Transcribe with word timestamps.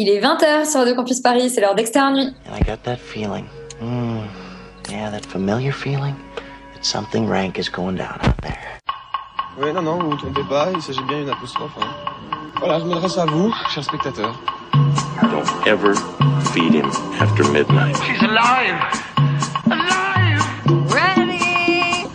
Il 0.00 0.08
est 0.08 0.20
20h 0.20 0.64
sur 0.70 0.78
Radio 0.78 0.94
Campus 0.94 1.20
Paris, 1.20 1.50
c'est 1.50 1.60
l'heure 1.60 1.74
d'externe 1.74 2.14
nuit. 2.14 2.32
And 2.48 2.54
I 2.56 2.60
got 2.64 2.84
that 2.84 2.98
feeling. 2.98 3.46
Mm, 3.82 4.20
yeah, 4.88 5.10
that 5.10 5.26
familiar 5.26 5.72
feeling 5.72 6.14
that 6.72 6.84
something 6.84 7.26
rank 7.28 7.58
is 7.58 7.68
going 7.68 7.96
down 7.96 8.16
out 8.22 8.36
there. 8.42 8.78
Oui, 9.60 9.72
non, 9.72 9.82
non, 9.82 9.98
vous 9.98 10.10
vous 10.10 10.16
trompez 10.16 10.44
pas, 10.48 10.68
il 10.72 10.80
s'agit 10.80 11.02
bien 11.08 11.18
d'une 11.18 11.30
apostrophe. 11.30 11.72
hein. 11.80 11.88
Voilà, 12.60 12.78
je 12.78 12.84
m'adresse 12.84 13.18
à 13.18 13.24
vous, 13.26 13.52
chers 13.74 13.82
spectateurs. 13.82 14.38
Don't 15.32 15.66
ever 15.66 15.94
feed 16.52 16.74
him 16.74 16.88
after 17.20 17.42
midnight. 17.50 17.96
She's 18.06 18.22
alive! 18.22 18.78
Alive! 19.66 20.44
Ready 20.92 22.06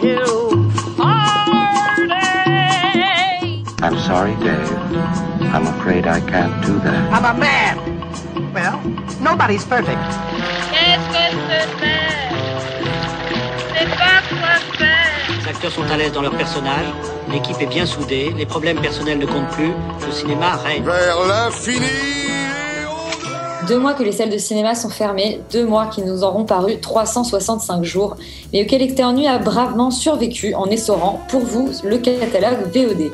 to 0.00 0.70
party! 0.96 2.08
I'm 3.82 3.98
sorry, 3.98 4.34
Dave. 4.36 5.35
I'm 5.52 5.66
afraid 5.66 6.06
I 6.06 6.20
can't 6.20 6.54
do 6.66 6.78
that. 6.80 7.12
I'm 7.12 7.24
a 7.24 7.38
man. 7.38 7.78
Well, 8.52 8.80
nobody's 9.20 9.64
perfect. 9.64 9.98
Qu'est-ce 10.72 11.08
que 11.08 11.24
c'est 11.80 11.96
C'est 13.74 13.90
pas 13.90 14.20
quoi 14.28 14.54
faire 14.78 15.42
Les 15.42 15.48
acteurs 15.48 15.72
sont 15.72 15.90
à 15.90 15.96
l'aise 15.96 16.12
dans 16.12 16.22
leur 16.22 16.36
personnage, 16.36 16.86
l'équipe 17.30 17.60
est 17.60 17.66
bien 17.66 17.86
soudée, 17.86 18.32
les 18.36 18.46
problèmes 18.46 18.80
personnels 18.80 19.18
ne 19.18 19.26
comptent 19.26 19.50
plus, 19.50 19.72
le 20.06 20.12
cinéma 20.12 20.56
règne. 20.56 20.82
Vers 20.82 21.26
l'infini 21.26 21.86
Deux 23.68 23.78
mois 23.78 23.94
que 23.94 24.02
les 24.02 24.12
salles 24.12 24.30
de 24.30 24.38
cinéma 24.38 24.74
sont 24.74 24.90
fermées, 24.90 25.40
deux 25.52 25.66
mois 25.66 25.86
qui 25.86 26.02
nous 26.02 26.22
auront 26.24 26.44
paru 26.44 26.78
365 26.80 27.84
jours, 27.84 28.16
mais 28.52 28.62
auquel 28.64 28.82
Externe 28.82 29.24
a 29.26 29.38
bravement 29.38 29.90
survécu 29.90 30.54
en 30.54 30.66
essorant, 30.66 31.20
pour 31.28 31.40
vous, 31.42 31.70
le 31.84 31.98
catalogue 31.98 32.70
VOD. 32.74 33.10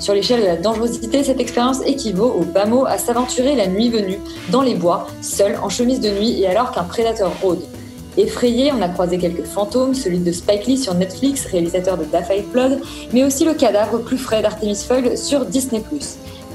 Sur 0.00 0.14
l'échelle 0.14 0.40
de 0.40 0.46
la 0.46 0.56
dangerosité, 0.56 1.22
cette 1.22 1.40
expérience 1.40 1.82
équivaut 1.84 2.32
au 2.32 2.44
bas 2.44 2.64
mot 2.64 2.86
à 2.86 2.96
s'aventurer 2.96 3.54
la 3.54 3.66
nuit 3.66 3.90
venue, 3.90 4.18
dans 4.48 4.62
les 4.62 4.74
bois, 4.74 5.06
seul, 5.20 5.58
en 5.62 5.68
chemise 5.68 6.00
de 6.00 6.08
nuit 6.08 6.40
et 6.40 6.46
alors 6.46 6.72
qu'un 6.72 6.84
prédateur 6.84 7.30
rôde. 7.42 7.60
Effrayé, 8.16 8.72
on 8.72 8.80
a 8.80 8.88
croisé 8.88 9.18
quelques 9.18 9.44
fantômes, 9.44 9.94
celui 9.94 10.18
de 10.18 10.32
Spike 10.32 10.66
Lee 10.66 10.78
sur 10.78 10.94
Netflix, 10.94 11.44
réalisateur 11.44 11.98
de 11.98 12.04
Da 12.04 12.22
Blood, 12.50 12.80
mais 13.12 13.24
aussi 13.24 13.44
le 13.44 13.52
cadavre 13.52 13.98
plus 13.98 14.16
frais 14.16 14.40
d'Artemis 14.40 14.74
Fowl 14.74 15.18
sur 15.18 15.44
Disney+. 15.44 15.82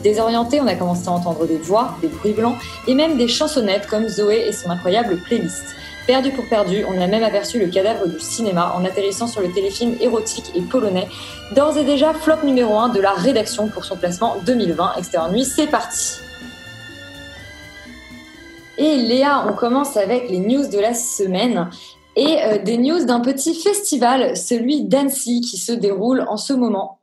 Désorienté, 0.04 0.60
on 0.60 0.68
a 0.68 0.76
commencé 0.76 1.08
à 1.08 1.12
entendre 1.12 1.46
des 1.46 1.58
voix, 1.58 1.96
des 2.02 2.08
bruits 2.08 2.34
blancs 2.34 2.56
et 2.88 2.96
même 2.96 3.16
des 3.18 3.28
chansonnettes 3.28 3.86
comme 3.86 4.08
Zoé 4.08 4.46
et 4.48 4.52
son 4.52 4.72
incroyable 4.72 5.18
playlist. 5.28 5.76
Perdu 6.08 6.30
pour 6.30 6.48
perdu, 6.48 6.86
on 6.88 7.02
a 7.02 7.08
même 7.08 7.24
aperçu 7.24 7.58
le 7.58 7.68
cadavre 7.68 8.08
du 8.08 8.20
cinéma 8.20 8.76
en 8.78 8.86
atterrissant 8.86 9.26
sur 9.26 9.42
le 9.42 9.52
téléfilm 9.52 9.98
érotique 10.00 10.52
et 10.54 10.62
polonais, 10.62 11.08
d'ores 11.56 11.80
et 11.80 11.84
déjà 11.84 12.14
flop 12.14 12.44
numéro 12.44 12.78
1 12.78 12.90
de 12.90 13.00
la 13.00 13.12
rédaction 13.14 13.70
pour 13.70 13.86
son 13.86 13.98
placement 13.98 14.36
2020. 14.46 14.98
Extérieur 14.98 15.32
Nuit, 15.32 15.46
c'est 15.46 15.66
parti 15.66 16.20
Et 18.78 18.98
Léa, 18.98 19.48
on 19.50 19.54
commence 19.54 19.98
avec 19.98 20.30
les 20.30 20.38
news 20.38 20.68
de 20.68 20.78
la 20.78 20.94
semaine 20.94 21.72
et 22.16 22.38
euh, 22.44 22.60
des 22.60 22.78
news 22.78 23.04
d'un 23.06 23.20
petit 23.20 23.56
festival, 23.56 24.38
celui 24.38 24.84
d'Annecy, 24.84 25.42
qui 25.42 25.58
se 25.58 25.72
déroule 25.72 26.24
en 26.28 26.38
ce 26.38 26.54
moment. 26.54 27.00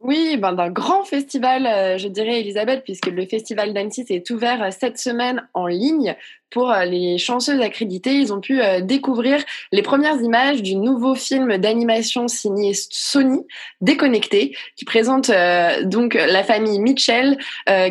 Oui, 0.00 0.38
ben, 0.38 0.52
d'un 0.52 0.70
grand 0.70 1.04
festival, 1.04 1.66
euh, 1.66 1.98
je 1.98 2.08
dirais, 2.08 2.40
Elisabeth, 2.40 2.82
puisque 2.84 3.06
le 3.06 3.26
festival 3.26 3.74
d'Annecy 3.74 4.06
s'est 4.06 4.24
ouvert 4.32 4.62
euh, 4.62 4.70
cette 4.70 4.98
semaine 4.98 5.46
en 5.52 5.66
ligne 5.66 6.16
pour 6.52 6.70
euh, 6.70 6.84
les 6.84 7.18
chanceuses 7.18 7.60
accréditées. 7.60 8.14
Ils 8.14 8.32
ont 8.32 8.40
pu 8.40 8.60
euh, 8.60 8.80
découvrir 8.80 9.42
les 9.72 9.82
premières 9.82 10.20
images 10.20 10.62
du 10.62 10.76
nouveau 10.76 11.14
film 11.14 11.56
d'animation 11.58 12.28
signé 12.28 12.72
Sony, 12.74 13.40
Déconnecté, 13.80 14.54
qui 14.76 14.84
présente 14.84 15.30
euh, 15.30 15.84
donc 15.84 16.14
la 16.14 16.44
famille 16.44 16.78
Mitchell, 16.78 17.38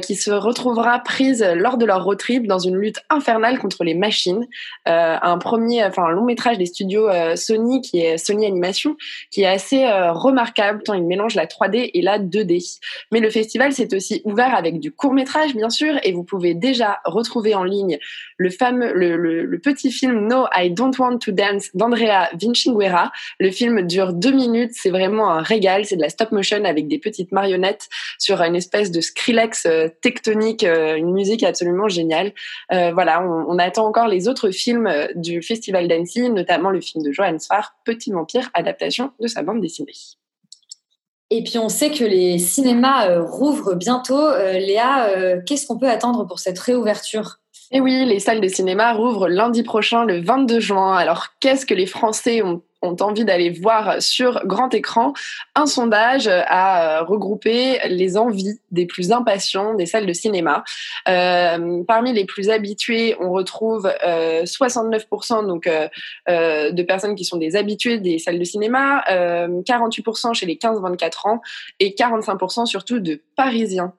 qui 0.02 0.16
se 0.16 0.32
retrouvera 0.32 1.00
prise 1.00 1.44
lors 1.56 1.78
de 1.78 1.86
leur 1.86 2.04
road 2.04 2.18
trip 2.18 2.46
dans 2.46 2.60
une 2.60 2.78
lutte 2.78 3.00
infernale 3.10 3.58
contre 3.58 3.84
les 3.84 3.94
machines. 3.94 4.46
Un 4.86 5.38
premier, 5.40 5.84
enfin 5.84 6.04
un 6.04 6.12
long 6.12 6.26
métrage 6.26 6.58
des 6.58 6.66
studios 6.66 7.10
Sony, 7.36 7.82
qui 7.82 8.00
est 8.00 8.18
Sony 8.18 8.46
Animation, 8.46 8.96
qui 9.32 9.42
est 9.42 9.48
assez 9.48 9.86
remarquable 10.12 10.84
tant 10.84 10.94
il 10.94 11.04
mélange 11.04 11.36
la 11.36 11.46
3D 11.46 11.92
et 11.94 12.02
la 12.02 12.20
2D. 12.20 12.80
Mais 13.12 13.20
le 13.20 13.30
festival 13.30 13.74
s'est 13.74 13.94
aussi 13.96 14.22
ouvert 14.26 14.54
avec 14.54 14.80
du 14.80 14.92
court 14.92 15.14
métrage, 15.14 15.56
bien 15.56 15.70
sûr, 15.70 15.96
et 16.04 16.12
vous 16.12 16.24
pouvez 16.24 16.54
déjà 16.54 17.00
retrouver 17.06 17.56
en 17.56 17.64
ligne 17.64 17.98
le 18.38 18.51
le, 18.60 19.16
le- 19.18 19.46
le 19.46 19.60
petit 19.60 19.92
film 19.92 20.28
No, 20.28 20.46
I 20.56 20.72
Don't 20.72 20.98
Want 20.98 21.20
to 21.20 21.32
Dance 21.32 21.70
d'Andrea 21.74 22.30
Vinciguerra. 22.40 23.12
Le 23.40 23.52
film 23.52 23.86
dure 23.88 24.14
deux 24.14 24.32
minutes, 24.32 24.72
c'est 24.74 24.90
vraiment 24.90 25.32
un 25.32 25.42
régal, 25.42 25.86
c'est 25.86 25.96
de 25.96 26.02
la 26.02 26.10
stop 26.10 26.32
motion 26.32 26.64
avec 26.64 26.88
des 26.88 27.00
petites 27.00 27.32
marionnettes 27.32 27.88
sur 28.18 28.42
une 28.42 28.56
espèce 28.56 28.92
de 28.92 29.02
Skrillex 29.02 29.66
euh, 29.66 29.88
tectonique, 30.02 30.64
euh, 30.64 30.96
une 30.96 31.12
musique 31.12 31.44
absolument 31.44 31.88
géniale. 31.88 32.34
Euh, 32.72 32.92
voilà, 32.94 33.24
on, 33.24 33.58
attend 33.60 33.86
encore 33.86 34.08
les 34.08 34.28
autres 34.28 34.50
films 34.50 34.92
du 35.16 35.42
Festival 35.44 35.88
d'Annecy, 35.88 36.30
notamment 36.30 36.72
le 36.72 36.82
film 36.82 37.04
de 37.04 37.12
Johannes 37.12 37.40
Farr, 37.40 37.76
Petit 37.86 38.12
Vampire, 38.12 38.50
adaptation 38.56 39.12
de 39.20 39.28
sa 39.28 39.44
bande 39.44 39.62
dessinée. 39.62 39.94
Et 41.30 41.44
puis 41.44 41.60
on 41.60 41.70
sait 41.70 41.92
que 41.92 42.04
les 42.04 42.40
cinémas 42.40 43.20
rouvrent 43.20 43.76
bientôt. 43.76 44.30
Léa, 44.36 45.42
qu'est-ce 45.46 45.68
qu'on 45.68 45.78
peut 45.78 45.90
attendre 45.90 46.26
pour 46.26 46.40
cette 46.40 46.58
réouverture? 46.58 47.41
Et 47.74 47.80
oui, 47.80 48.04
les 48.06 48.20
salles 48.20 48.42
de 48.42 48.48
cinéma 48.50 48.92
rouvrent 48.92 49.30
lundi 49.30 49.64
prochain, 49.64 50.04
le 50.04 50.20
22 50.20 50.60
juin. 50.60 50.94
Alors, 50.98 51.28
qu'est-ce 51.40 51.66
que 51.66 51.74
les 51.74 51.86
Français 51.86 52.42
ont, 52.42 52.62
envie 52.82 53.24
d'aller 53.24 53.50
voir 53.50 54.02
sur 54.02 54.46
grand 54.46 54.74
écran? 54.74 55.14
Un 55.56 55.68
sondage 55.68 56.28
a 56.28 57.02
regroupé 57.04 57.80
les 57.88 58.18
envies 58.18 58.60
des 58.72 58.88
plus 58.88 59.14
impatients 59.14 59.74
des 59.76 59.86
salles 59.86 60.06
de 60.06 60.12
cinéma. 60.12 60.66
Euh, 61.08 61.84
parmi 61.88 62.12
les 62.12 62.26
plus 62.26 62.50
habitués, 62.50 63.16
on 63.22 63.32
retrouve 63.32 63.90
euh, 64.06 64.44
69% 64.44 65.48
donc 65.48 65.68
euh, 65.68 65.88
euh, 66.28 66.72
de 66.72 66.84
personnes 66.84 67.16
qui 67.16 67.24
sont 67.24 67.38
des 67.38 67.56
habitués 67.56 68.00
des 68.00 68.18
salles 68.18 68.40
de 68.40 68.44
cinéma, 68.44 69.04
euh, 69.12 69.62
48% 69.62 70.34
chez 70.34 70.46
les 70.46 70.56
15-24 70.56 71.30
ans 71.30 71.42
et 71.80 71.92
45% 71.92 72.66
surtout 72.66 73.00
de 73.00 73.22
Parisiens. 73.38 73.94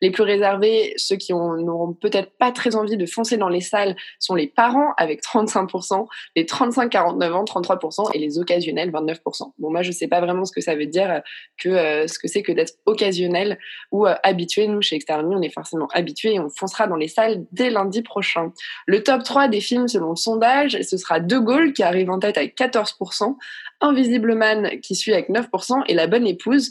Les 0.00 0.10
plus 0.10 0.22
réservés, 0.22 0.92
ceux 0.96 1.16
qui 1.16 1.32
ont- 1.32 1.56
n'auront 1.56 1.92
peut-être 1.92 2.30
pas 2.38 2.52
très 2.52 2.76
envie 2.76 2.96
de 2.96 3.06
foncer 3.06 3.36
dans 3.36 3.48
les 3.48 3.60
salles, 3.60 3.96
sont 4.18 4.34
les 4.34 4.46
parents 4.46 4.92
avec 4.96 5.22
35%, 5.22 6.08
les 6.36 6.44
35-49 6.44 7.32
ans 7.34 7.44
33% 7.44 8.10
et 8.12 8.18
les 8.18 8.38
occasionnels 8.38 8.90
29%. 8.90 9.52
Bon, 9.58 9.70
moi 9.70 9.82
je 9.82 9.90
sais 9.92 10.08
pas 10.08 10.20
vraiment 10.20 10.44
ce 10.44 10.52
que 10.52 10.60
ça 10.60 10.74
veut 10.74 10.86
dire 10.86 11.22
que 11.58 11.68
euh, 11.68 12.06
ce 12.06 12.18
que 12.18 12.28
c'est 12.28 12.42
que 12.42 12.52
d'être 12.52 12.74
occasionnel 12.86 13.58
ou 13.92 14.06
euh, 14.06 14.14
habitué. 14.22 14.66
Nous 14.66 14.82
chez 14.82 14.96
Externe, 14.96 15.26
on 15.34 15.42
est 15.42 15.52
forcément 15.52 15.88
habitué 15.92 16.34
et 16.34 16.40
on 16.40 16.48
foncera 16.48 16.86
dans 16.86 16.96
les 16.96 17.08
salles 17.08 17.44
dès 17.52 17.70
lundi 17.70 18.02
prochain. 18.02 18.52
Le 18.86 19.02
top 19.02 19.22
3 19.24 19.48
des 19.48 19.60
films 19.60 19.88
selon 19.88 20.10
le 20.10 20.16
sondage, 20.16 20.80
ce 20.82 20.96
sera 20.96 21.20
De 21.20 21.38
Gaulle 21.38 21.72
qui 21.72 21.82
arrive 21.82 22.10
en 22.10 22.18
tête 22.18 22.38
avec 22.38 22.56
14%, 22.56 23.36
Invisible 23.80 24.34
Man 24.34 24.80
qui 24.80 24.94
suit 24.94 25.12
avec 25.12 25.28
9% 25.28 25.82
et 25.86 25.94
La 25.94 26.06
Bonne 26.06 26.26
Épouse 26.26 26.70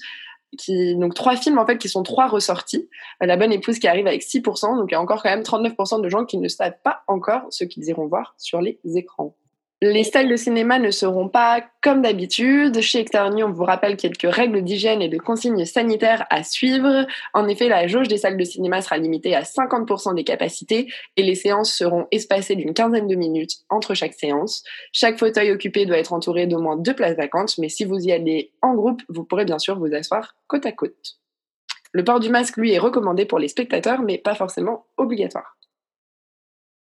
qui 0.58 0.96
donc 0.96 1.14
trois 1.14 1.36
films 1.36 1.58
en 1.58 1.66
fait 1.66 1.78
qui 1.78 1.90
sont 1.90 2.04
trois 2.04 2.28
ressortis. 2.28 2.90
La 3.20 3.38
Bonne 3.38 3.52
Épouse 3.52 3.80
qui 3.80 3.88
arrive 3.88 4.08
avec 4.08 4.22
6%, 4.22 4.78
donc 4.78 4.90
il 4.90 4.94
y 4.94 4.96
a 4.96 5.02
encore 5.02 5.24
quand 5.24 5.30
même 5.30 5.42
39% 5.42 6.02
de 6.02 6.10
gens 6.10 6.26
qui 6.26 6.38
ne 6.38 6.48
savent 6.48 6.78
pas 6.84 7.04
encore 7.08 7.44
ce 7.50 7.64
qu'ils 7.64 7.86
iront 7.86 8.08
voir 8.08 8.36
sur 8.38 8.62
les 8.62 8.80
écrans. 8.96 9.36
Les 9.80 10.04
salles 10.04 10.28
de 10.28 10.36
cinéma 10.36 10.80
ne 10.80 10.90
seront 10.90 11.30
pas 11.30 11.64
comme 11.84 12.02
d'habitude. 12.02 12.82
Chez 12.82 12.98
Externi, 12.98 13.44
on 13.44 13.52
vous 13.52 13.64
rappelle 13.64 13.96
quelques 13.96 14.28
règles 14.28 14.64
d'hygiène 14.64 15.04
et 15.04 15.08
de 15.08 15.20
consignes 15.20 15.66
sanitaires 15.66 16.26
à 16.32 16.42
suivre. 16.42 17.06
En 17.36 17.48
effet, 17.48 17.70
la 17.70 17.86
jauge 17.86 18.08
des 18.08 18.18
salles 18.18 18.38
de 18.38 18.44
cinéma 18.44 18.82
sera 18.82 18.98
limitée 18.98 19.36
à 19.36 19.44
50% 19.44 20.16
des 20.16 20.24
capacités 20.24 20.92
et 21.16 21.22
les 21.22 21.36
séances 21.36 21.72
seront 21.72 22.08
espacées 22.10 22.56
d'une 22.56 22.74
quinzaine 22.74 23.08
de 23.08 23.14
minutes 23.14 23.58
entre 23.70 23.94
chaque 23.94 24.16
séance. 24.16 24.64
Chaque 24.94 25.20
fauteuil 25.20 25.52
occupé 25.52 25.86
doit 25.86 26.00
être 26.00 26.14
entouré 26.14 26.48
d'au 26.48 26.60
moins 26.60 26.78
deux 26.78 26.96
places 26.96 27.16
vacantes, 27.16 27.56
mais 27.60 27.70
si 27.70 27.86
vous 27.86 28.00
y 28.00 28.12
allez 28.12 28.54
en 28.64 28.74
groupe, 28.74 29.04
vous 29.10 29.26
pourrez 29.26 29.46
bien 29.46 29.60
sûr 29.60 29.78
vous 29.78 29.94
asseoir 29.94 30.34
côte 30.48 30.66
à 30.66 30.72
côte. 30.72 31.20
Le 31.92 32.04
port 32.04 32.20
du 32.20 32.30
masque, 32.30 32.58
lui, 32.58 32.74
est 32.74 32.80
recommandé 32.80 33.26
pour 33.26 33.38
les 33.38 33.48
spectateurs, 33.48 34.02
mais 34.02 34.18
pas 34.18 34.34
forcément 34.34 34.88
obligatoire. 34.98 35.57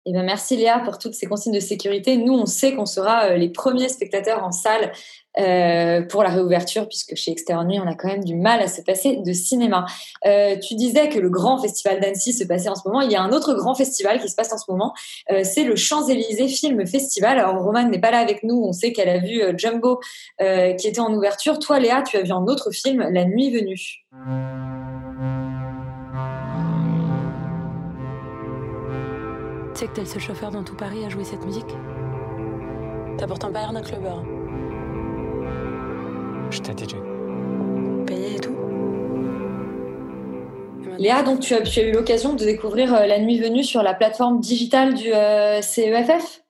Eh 0.08 0.12
bien, 0.12 0.22
merci 0.22 0.56
Léa 0.56 0.78
pour 0.78 0.96
toutes 0.96 1.12
ces 1.12 1.26
consignes 1.26 1.52
de 1.52 1.60
sécurité. 1.60 2.16
Nous, 2.16 2.32
on 2.32 2.46
sait 2.46 2.74
qu'on 2.74 2.86
sera 2.86 3.26
euh, 3.26 3.36
les 3.36 3.50
premiers 3.50 3.90
spectateurs 3.90 4.42
en 4.42 4.52
salle 4.52 4.90
euh, 5.38 6.00
pour 6.00 6.22
la 6.22 6.30
réouverture, 6.30 6.88
puisque 6.88 7.14
chez 7.14 7.30
Extérieur 7.30 7.66
Nuit, 7.66 7.78
on 7.78 7.86
a 7.86 7.94
quand 7.94 8.08
même 8.08 8.24
du 8.24 8.34
mal 8.34 8.62
à 8.62 8.68
se 8.68 8.80
passer 8.80 9.16
de 9.16 9.32
cinéma. 9.34 9.84
Euh, 10.24 10.56
tu 10.56 10.76
disais 10.76 11.10
que 11.10 11.18
le 11.18 11.28
grand 11.28 11.58
festival 11.58 12.00
d'Annecy 12.00 12.32
se 12.32 12.44
passait 12.44 12.70
en 12.70 12.74
ce 12.74 12.88
moment. 12.88 13.02
Il 13.02 13.12
y 13.12 13.16
a 13.16 13.22
un 13.22 13.32
autre 13.32 13.52
grand 13.52 13.74
festival 13.74 14.18
qui 14.18 14.30
se 14.30 14.34
passe 14.34 14.50
en 14.50 14.56
ce 14.56 14.64
moment. 14.70 14.94
C'est 15.42 15.64
le 15.64 15.76
Champs-Élysées 15.76 16.48
Film 16.48 16.86
Festival. 16.86 17.38
Alors, 17.38 17.62
Romane 17.62 17.90
n'est 17.90 18.00
pas 18.00 18.10
là 18.10 18.20
avec 18.20 18.44
nous. 18.44 18.64
On 18.64 18.72
sait 18.72 18.94
qu'elle 18.94 19.10
a 19.10 19.18
vu 19.18 19.42
Jumbo 19.58 20.00
qui 20.38 20.88
était 20.88 21.00
en 21.00 21.12
ouverture. 21.12 21.58
Toi, 21.58 21.80
Léa, 21.80 22.00
tu 22.00 22.16
as 22.16 22.22
vu 22.22 22.32
un 22.32 22.46
autre 22.46 22.70
film, 22.70 23.06
La 23.10 23.26
Nuit 23.26 23.50
Venue. 23.50 24.06
Tu 29.78 29.84
sais 29.84 29.90
que 29.90 29.94
t'es 29.94 30.00
le 30.00 30.08
seul 30.08 30.20
chauffeur 30.20 30.50
dans 30.50 30.64
tout 30.64 30.74
Paris 30.74 31.04
à 31.04 31.08
jouer 31.08 31.22
cette 31.22 31.44
musique 31.46 31.70
T'as 33.16 33.28
pourtant 33.28 33.52
pas 33.52 33.60
l'air 33.60 33.72
d'un 33.72 33.80
clubbeur. 33.80 34.24
Je 36.50 36.58
t'ai 36.58 36.72
DJ. 36.72 36.96
Payé 38.04 38.34
et 38.34 38.40
tout 38.40 38.56
Léa, 40.98 41.22
donc 41.22 41.38
tu 41.38 41.54
as, 41.54 41.60
tu 41.60 41.78
as 41.78 41.84
eu 41.84 41.92
l'occasion 41.92 42.34
de 42.34 42.44
découvrir 42.44 42.92
euh, 42.92 43.06
La 43.06 43.20
Nuit 43.20 43.38
Venue 43.38 43.62
sur 43.62 43.84
la 43.84 43.94
plateforme 43.94 44.40
digitale 44.40 44.94
du 44.94 45.12
euh, 45.14 45.62
CEFF 45.62 46.42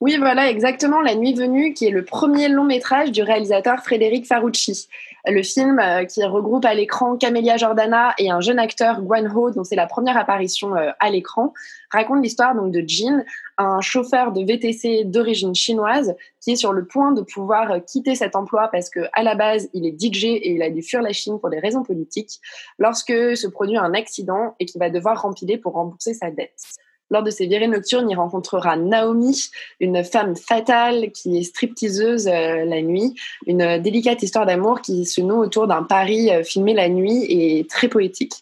Oui, 0.00 0.16
voilà, 0.18 0.50
exactement. 0.50 1.00
La 1.00 1.14
Nuit 1.14 1.34
Venue, 1.34 1.74
qui 1.74 1.86
est 1.86 1.90
le 1.90 2.04
premier 2.04 2.48
long 2.48 2.64
métrage 2.64 3.12
du 3.12 3.22
réalisateur 3.22 3.84
Frédéric 3.84 4.26
Farucci. 4.26 4.88
Le 5.26 5.42
film 5.42 5.78
euh, 5.78 6.04
qui 6.04 6.22
regroupe 6.22 6.66
à 6.66 6.74
l'écran 6.74 7.16
Camélia 7.16 7.56
Jordana 7.56 8.14
et 8.18 8.30
un 8.30 8.40
jeune 8.40 8.58
acteur, 8.58 9.00
Guan 9.00 9.26
Ho, 9.34 9.50
dont 9.50 9.64
c'est 9.64 9.76
la 9.76 9.86
première 9.86 10.18
apparition 10.18 10.76
euh, 10.76 10.90
à 11.00 11.08
l'écran, 11.08 11.54
raconte 11.90 12.22
l'histoire 12.22 12.54
donc 12.54 12.70
de 12.72 12.84
Jin, 12.86 13.24
un 13.56 13.80
chauffeur 13.80 14.32
de 14.32 14.44
VTC 14.44 15.04
d'origine 15.04 15.54
chinoise 15.54 16.14
qui 16.40 16.52
est 16.52 16.56
sur 16.56 16.74
le 16.74 16.84
point 16.84 17.12
de 17.12 17.22
pouvoir 17.22 17.72
euh, 17.72 17.78
quitter 17.78 18.14
cet 18.14 18.36
emploi 18.36 18.68
parce 18.70 18.90
que 18.90 19.00
à 19.14 19.22
la 19.22 19.34
base 19.34 19.70
il 19.72 19.86
est 19.86 19.98
DJ 19.98 20.24
et 20.24 20.52
il 20.52 20.62
a 20.62 20.68
dû 20.68 20.82
fuir 20.82 21.00
la 21.00 21.14
Chine 21.14 21.40
pour 21.40 21.48
des 21.48 21.58
raisons 21.58 21.84
politiques 21.84 22.40
lorsque 22.78 23.36
se 23.36 23.46
produit 23.46 23.78
un 23.78 23.94
accident 23.94 24.54
et 24.60 24.66
qu'il 24.66 24.78
va 24.78 24.90
devoir 24.90 25.22
rempiler 25.22 25.56
pour 25.56 25.72
rembourser 25.72 26.12
sa 26.12 26.30
dette. 26.30 26.60
Lors 27.14 27.22
de 27.22 27.30
ses 27.30 27.46
virées 27.46 27.68
nocturnes, 27.68 28.10
il 28.10 28.16
rencontrera 28.16 28.76
Naomi, 28.76 29.48
une 29.78 30.02
femme 30.02 30.34
fatale 30.34 31.12
qui 31.12 31.38
est 31.38 31.44
stripteaseuse 31.44 32.26
euh, 32.26 32.64
la 32.64 32.82
nuit. 32.82 33.14
Une 33.46 33.78
délicate 33.80 34.24
histoire 34.24 34.46
d'amour 34.46 34.80
qui 34.80 35.06
se 35.06 35.20
noue 35.20 35.36
autour 35.36 35.68
d'un 35.68 35.84
Paris 35.84 36.32
euh, 36.32 36.42
filmé 36.42 36.74
la 36.74 36.88
nuit 36.88 37.24
et 37.28 37.68
très 37.68 37.86
poétique. 37.86 38.32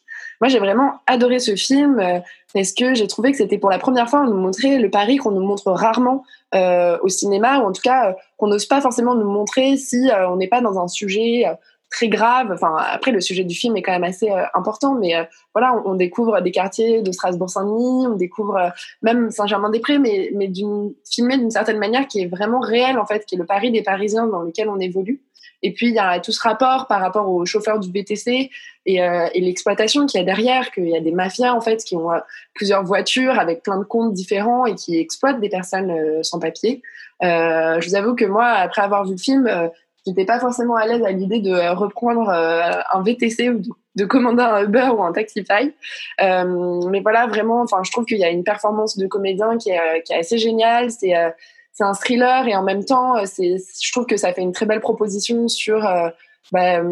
Moi, 0.40 0.48
j'ai 0.48 0.58
vraiment 0.58 0.94
adoré 1.06 1.38
ce 1.38 1.54
film 1.54 2.00
euh, 2.00 2.20
parce 2.54 2.72
que 2.72 2.94
j'ai 2.94 3.06
trouvé 3.08 3.32
que 3.32 3.36
c'était 3.36 3.58
pour 3.58 3.68
la 3.68 3.78
première 3.78 4.08
fois 4.08 4.22
on 4.22 4.30
nous 4.30 4.40
montrait 4.40 4.78
le 4.78 4.88
Paris 4.88 5.18
qu'on 5.18 5.32
nous 5.32 5.46
montre 5.46 5.70
rarement 5.70 6.24
euh, 6.54 6.96
au 7.02 7.08
cinéma 7.08 7.58
ou 7.58 7.66
en 7.66 7.72
tout 7.72 7.82
cas 7.82 8.16
qu'on 8.38 8.46
n'ose 8.46 8.64
pas 8.64 8.80
forcément 8.80 9.14
nous 9.14 9.30
montrer 9.30 9.76
si 9.76 10.08
on 10.28 10.36
n'est 10.36 10.48
pas 10.48 10.62
dans 10.62 10.78
un 10.78 10.88
sujet 10.88 11.44
très 11.92 12.08
grave. 12.08 12.50
Enfin, 12.52 12.74
après, 12.78 13.12
le 13.12 13.20
sujet 13.20 13.44
du 13.44 13.54
film 13.54 13.76
est 13.76 13.82
quand 13.82 13.92
même 13.92 14.02
assez 14.02 14.30
euh, 14.30 14.42
important, 14.54 14.94
mais 14.94 15.14
euh, 15.14 15.22
voilà, 15.54 15.80
on, 15.84 15.94
découvre 15.94 16.40
des 16.40 16.50
quartiers 16.50 17.02
de 17.02 17.12
Strasbourg-Saint-Denis, 17.12 18.06
on 18.08 18.16
découvre 18.16 18.56
euh, 18.56 18.68
même 19.02 19.30
Saint-Germain-des-Prés, 19.30 19.98
mais, 19.98 20.30
mais 20.34 20.50
filmé 21.08 21.36
d'une 21.36 21.50
certaine 21.50 21.78
manière 21.78 22.08
qui 22.08 22.22
est 22.22 22.26
vraiment 22.26 22.60
réelle, 22.60 22.98
en 22.98 23.06
fait, 23.06 23.24
qui 23.26 23.36
est 23.36 23.38
le 23.38 23.46
Paris 23.46 23.70
des 23.70 23.82
Parisiens 23.82 24.26
dans 24.26 24.42
lequel 24.42 24.68
on 24.68 24.80
évolue. 24.80 25.20
Et 25.64 25.72
puis, 25.72 25.88
il 25.88 25.94
y 25.94 25.98
a 25.98 26.18
tout 26.18 26.32
ce 26.32 26.40
rapport 26.40 26.88
par 26.88 27.00
rapport 27.00 27.28
aux 27.28 27.46
chauffeurs 27.46 27.78
du 27.78 27.88
BTC 27.88 28.50
et, 28.86 28.96
et 28.96 29.40
l'exploitation 29.40 30.06
qu'il 30.06 30.18
y 30.18 30.22
a 30.22 30.26
derrière, 30.26 30.72
qu'il 30.72 30.88
y 30.88 30.96
a 30.96 31.00
des 31.00 31.12
mafias, 31.12 31.54
en 31.54 31.60
fait, 31.60 31.84
qui 31.84 31.94
ont 31.94 32.10
plusieurs 32.52 32.82
voitures 32.82 33.38
avec 33.38 33.62
plein 33.62 33.78
de 33.78 33.84
comptes 33.84 34.12
différents 34.12 34.66
et 34.66 34.74
qui 34.74 34.98
exploitent 34.98 35.40
des 35.40 35.48
personnes 35.48 36.20
sans 36.24 36.40
papier. 36.40 36.82
Je 37.20 37.88
vous 37.88 37.94
avoue 37.94 38.16
que 38.16 38.24
moi, 38.24 38.46
après 38.46 38.82
avoir 38.82 39.04
vu 39.04 39.12
le 39.12 39.18
film, 39.18 39.70
j'étais 40.06 40.24
pas 40.24 40.40
forcément 40.40 40.76
à 40.76 40.86
l'aise 40.86 41.02
à 41.04 41.12
l'idée 41.12 41.40
de 41.40 41.52
euh, 41.52 41.74
reprendre 41.74 42.28
euh, 42.28 42.80
un 42.92 43.02
VTC 43.02 43.50
ou 43.50 43.58
de, 43.58 43.68
de 43.96 44.04
commander 44.04 44.42
un 44.42 44.64
Uber 44.64 44.88
ou 44.96 45.02
un 45.02 45.12
Taxify. 45.12 45.72
Euh, 46.20 46.80
mais 46.88 47.00
voilà, 47.00 47.26
vraiment, 47.26 47.62
enfin, 47.62 47.82
je 47.84 47.90
trouve 47.90 48.04
qu'il 48.04 48.18
y 48.18 48.24
a 48.24 48.30
une 48.30 48.44
performance 48.44 48.96
de 48.98 49.06
comédien 49.06 49.58
qui 49.58 49.70
est, 49.70 49.78
euh, 49.78 50.00
qui 50.04 50.12
est 50.12 50.18
assez 50.18 50.38
géniale. 50.38 50.90
C'est 50.90 51.14
c'est 51.74 51.84
un 51.84 51.94
thriller 51.94 52.46
et 52.48 52.54
en 52.54 52.62
même 52.62 52.84
temps, 52.84 53.24
c'est, 53.24 53.56
je 53.56 53.92
trouve 53.92 54.04
que 54.04 54.18
ça 54.18 54.34
fait 54.34 54.42
une 54.42 54.52
très 54.52 54.66
belle 54.66 54.80
proposition 54.80 55.48
sur 55.48 55.80
bah, 56.52 56.82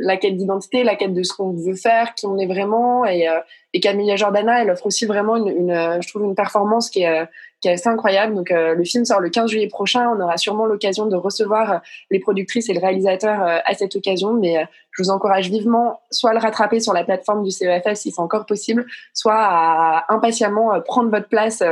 la 0.00 0.16
quête 0.18 0.36
d'identité, 0.36 0.84
la 0.84 0.96
quête 0.96 1.14
de 1.14 1.22
ce 1.22 1.32
qu'on 1.32 1.52
veut 1.52 1.74
faire, 1.74 2.12
qui 2.14 2.26
on 2.26 2.36
est 2.36 2.46
vraiment. 2.46 3.06
Et, 3.06 3.26
et 3.72 3.80
Camilla 3.80 4.16
Jordana, 4.16 4.60
elle 4.60 4.68
offre 4.68 4.84
aussi 4.84 5.06
vraiment 5.06 5.36
une, 5.36 5.48
une, 5.48 6.02
je 6.02 6.08
trouve, 6.08 6.24
une 6.24 6.34
performance 6.34 6.90
qui 6.90 7.04
est, 7.04 7.26
qui 7.60 7.68
est 7.68 7.72
assez 7.72 7.88
incroyable. 7.88 8.34
Donc, 8.34 8.50
euh, 8.50 8.74
le 8.74 8.84
film 8.84 9.04
sort 9.04 9.20
le 9.20 9.30
15 9.30 9.50
juillet 9.50 9.68
prochain. 9.68 10.08
On 10.10 10.20
aura 10.20 10.36
sûrement 10.36 10.66
l'occasion 10.66 11.06
de 11.06 11.16
recevoir 11.16 11.72
euh, 11.72 11.78
les 12.10 12.20
productrices 12.20 12.68
et 12.68 12.74
le 12.74 12.80
réalisateur 12.80 13.42
euh, 13.42 13.58
à 13.64 13.74
cette 13.74 13.96
occasion. 13.96 14.34
Mais 14.34 14.58
euh, 14.58 14.64
je 14.92 15.02
vous 15.02 15.10
encourage 15.10 15.50
vivement 15.50 16.00
soit 16.10 16.30
à 16.30 16.34
le 16.34 16.40
rattraper 16.40 16.80
sur 16.80 16.92
la 16.92 17.04
plateforme 17.04 17.42
du 17.42 17.50
CEFF 17.50 17.94
si 17.94 18.10
c'est 18.10 18.20
encore 18.20 18.46
possible, 18.46 18.86
soit 19.14 19.36
à 19.36 20.04
impatiemment 20.08 20.80
prendre 20.80 21.10
votre 21.10 21.28
place 21.28 21.62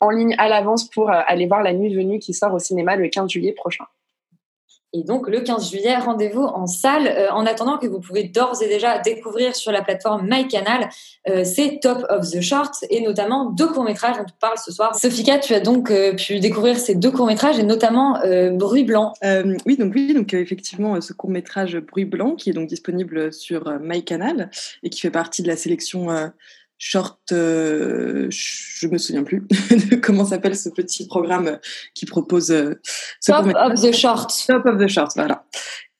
en 0.00 0.10
ligne 0.10 0.34
à 0.36 0.48
l'avance 0.48 0.84
pour 0.90 1.10
aller 1.10 1.46
voir 1.46 1.62
La 1.62 1.72
Nuit 1.72 1.94
Venue 1.94 2.18
qui 2.18 2.34
sort 2.34 2.52
au 2.52 2.58
cinéma 2.58 2.96
le 2.96 3.08
15 3.08 3.30
juillet 3.30 3.52
prochain. 3.52 3.84
Et 4.96 5.04
donc, 5.04 5.28
le 5.28 5.40
15 5.40 5.70
juillet, 5.70 5.96
rendez-vous 5.96 6.42
en 6.42 6.66
salle. 6.66 7.06
Euh, 7.06 7.30
en 7.30 7.44
attendant 7.44 7.76
que 7.78 7.86
vous 7.86 8.00
pouvez 8.00 8.24
d'ores 8.24 8.62
et 8.62 8.68
déjà 8.68 8.98
découvrir 8.98 9.54
sur 9.54 9.72
la 9.72 9.82
plateforme 9.82 10.26
MyCanal, 10.28 10.88
euh, 11.28 11.44
c'est 11.44 11.80
Top 11.82 12.06
of 12.08 12.30
the 12.30 12.40
Short 12.40 12.72
et 12.88 13.00
notamment 13.02 13.50
deux 13.50 13.68
courts-métrages 13.68 14.16
dont 14.16 14.24
on 14.24 14.40
parle 14.40 14.58
ce 14.58 14.72
soir. 14.72 14.94
Sophika, 14.94 15.38
tu 15.38 15.54
as 15.54 15.60
donc 15.60 15.90
euh, 15.90 16.14
pu 16.14 16.38
découvrir 16.40 16.78
ces 16.78 16.94
deux 16.94 17.10
courts-métrages 17.10 17.58
et 17.58 17.62
notamment 17.62 18.22
euh, 18.22 18.50
Bruit 18.50 18.84
Blanc. 18.84 19.12
Oui, 19.66 19.76
donc 19.76 19.92
oui, 19.94 20.14
donc 20.14 20.32
effectivement, 20.34 21.00
ce 21.00 21.12
court 21.12 21.30
métrage 21.30 21.76
Bruit 21.78 22.04
blanc 22.04 22.36
qui 22.36 22.50
est 22.50 22.52
donc 22.52 22.68
disponible 22.68 23.32
sur 23.32 23.78
MyCanal 23.80 24.50
et 24.82 24.90
qui 24.90 25.00
fait 25.00 25.10
partie 25.10 25.42
de 25.42 25.48
la 25.48 25.56
sélection 25.56 26.08
short. 26.78 27.18
euh, 27.32 28.26
je 28.30 28.86
me 28.88 28.98
souviens 28.98 29.24
plus 29.24 29.40
de 29.90 29.96
comment 29.96 30.24
s'appelle 30.24 30.56
ce 30.56 30.68
petit 30.68 31.06
programme 31.06 31.58
qui 31.94 32.06
propose 32.06 32.50
euh, 32.50 32.80
ce 33.20 33.32
Top 33.32 33.46
of 33.54 33.80
the 33.80 33.92
Short. 33.92 34.30
Top 34.46 34.66
of 34.66 34.78
the 34.78 34.88
Short, 34.88 35.10
voilà. 35.16 35.44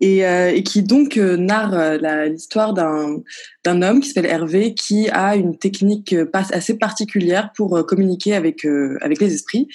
Et, 0.00 0.26
euh, 0.26 0.50
et 0.50 0.62
qui 0.62 0.82
donc 0.82 1.16
euh, 1.16 1.38
narre 1.38 1.72
euh, 1.72 2.26
l'histoire 2.28 2.74
d'un 2.74 3.82
homme 3.82 4.00
qui 4.00 4.10
s'appelle 4.10 4.30
Hervé 4.30 4.74
qui 4.74 5.08
a 5.08 5.36
une 5.36 5.56
technique 5.56 6.12
euh, 6.12 6.28
assez 6.34 6.76
particulière 6.76 7.50
pour 7.56 7.78
euh, 7.78 7.82
communiquer 7.82 8.34
avec 8.34 8.66
avec 9.00 9.20
les 9.20 9.32
esprits 9.32 9.68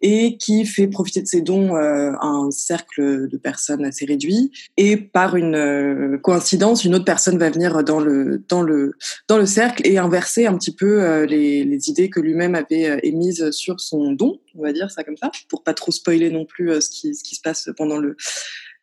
et 0.00 0.36
qui 0.38 0.64
fait 0.64 0.86
profiter 0.86 1.20
de 1.20 1.26
ses 1.26 1.40
dons 1.40 1.74
un 1.74 2.50
cercle 2.50 3.28
de 3.28 3.36
personnes 3.36 3.84
assez 3.84 4.04
réduit. 4.04 4.52
Et 4.76 4.96
par 4.96 5.36
une 5.36 6.18
coïncidence 6.22 6.84
une 6.84 6.94
autre 6.94 7.04
personne 7.04 7.38
va 7.38 7.50
venir 7.50 7.82
dans 7.84 8.00
le 8.00 8.44
dans 8.48 8.62
le 8.62 8.92
dans 9.28 9.38
le 9.38 9.46
cercle 9.46 9.86
et 9.86 9.98
inverser 9.98 10.46
un 10.46 10.56
petit 10.56 10.74
peu 10.74 11.24
les, 11.24 11.64
les 11.64 11.90
idées 11.90 12.08
que 12.08 12.20
lui-même 12.20 12.54
avait 12.54 13.00
émises 13.02 13.50
sur 13.50 13.80
son 13.80 14.12
don 14.12 14.38
on 14.54 14.62
va 14.62 14.72
dire 14.72 14.90
ça 14.90 15.04
comme 15.04 15.16
ça 15.16 15.30
pour 15.48 15.62
pas 15.62 15.74
trop 15.74 15.92
spoiler 15.92 16.30
non 16.30 16.44
plus 16.44 16.80
ce 16.80 16.88
qui 16.88 17.14
ce 17.14 17.22
qui 17.22 17.34
se 17.34 17.40
passe 17.42 17.68
pendant 17.76 17.98
le 17.98 18.16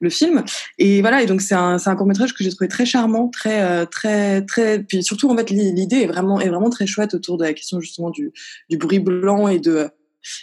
le 0.03 0.09
film. 0.09 0.43
Et 0.77 1.01
voilà 1.01 1.21
et 1.21 1.25
donc 1.25 1.41
c'est 1.41 1.55
un 1.55 1.77
un 1.83 1.95
court 1.95 2.05
métrage 2.05 2.33
que 2.33 2.43
j'ai 2.43 2.49
trouvé 2.49 2.67
très 2.67 2.85
charmant 2.85 3.29
très 3.29 3.61
euh, 3.63 3.85
très 3.85 4.41
très 4.45 4.83
puis 4.83 5.03
surtout 5.03 5.29
en 5.29 5.37
fait 5.37 5.49
l'i- 5.49 5.73
l'idée 5.73 6.01
est 6.01 6.07
vraiment 6.07 6.39
est 6.39 6.49
vraiment 6.49 6.69
très 6.69 6.85
chouette 6.85 7.13
autour 7.13 7.37
de 7.37 7.43
la 7.43 7.53
question 7.53 7.79
justement 7.79 8.09
du 8.09 8.31
du 8.69 8.77
bruit 8.77 8.99
blanc 8.99 9.47
et 9.47 9.59
de 9.59 9.89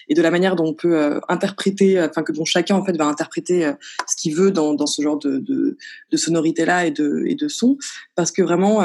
et 0.09 0.15
de 0.15 0.23
la 0.23 0.31
manière 0.31 0.57
dont 0.57 0.67
on 0.67 0.75
peut 0.75 0.97
euh, 0.97 1.21
interpréter 1.29 1.99
euh, 1.99 2.09
enfin 2.09 2.23
que 2.23 2.33
dont 2.33 2.45
chacun 2.45 2.77
en 2.77 2.85
fait 2.85 2.97
va 2.97 3.07
interpréter 3.07 3.71
ce 4.09 4.17
qu'il 4.17 4.35
veut 4.35 4.51
dans 4.51 4.75
dans 4.75 4.87
ce 4.87 5.03
genre 5.03 5.19
de 5.19 5.39
de, 5.39 6.17
sonorité 6.17 6.65
là 6.65 6.87
et 6.87 6.91
de 6.91 7.25
et 7.27 7.35
de 7.35 7.49
son. 7.49 7.79
Parce 8.15 8.31
que 8.33 8.43
vraiment 8.43 8.83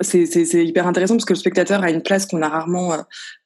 c'est 0.00 0.64
hyper 0.64 0.86
intéressant 0.86 1.16
parce 1.16 1.24
que 1.24 1.32
le 1.32 1.38
spectateur 1.38 1.82
a 1.82 1.90
une 1.90 2.02
place 2.02 2.26
qu'on 2.26 2.42
a 2.42 2.48
rarement 2.48 2.96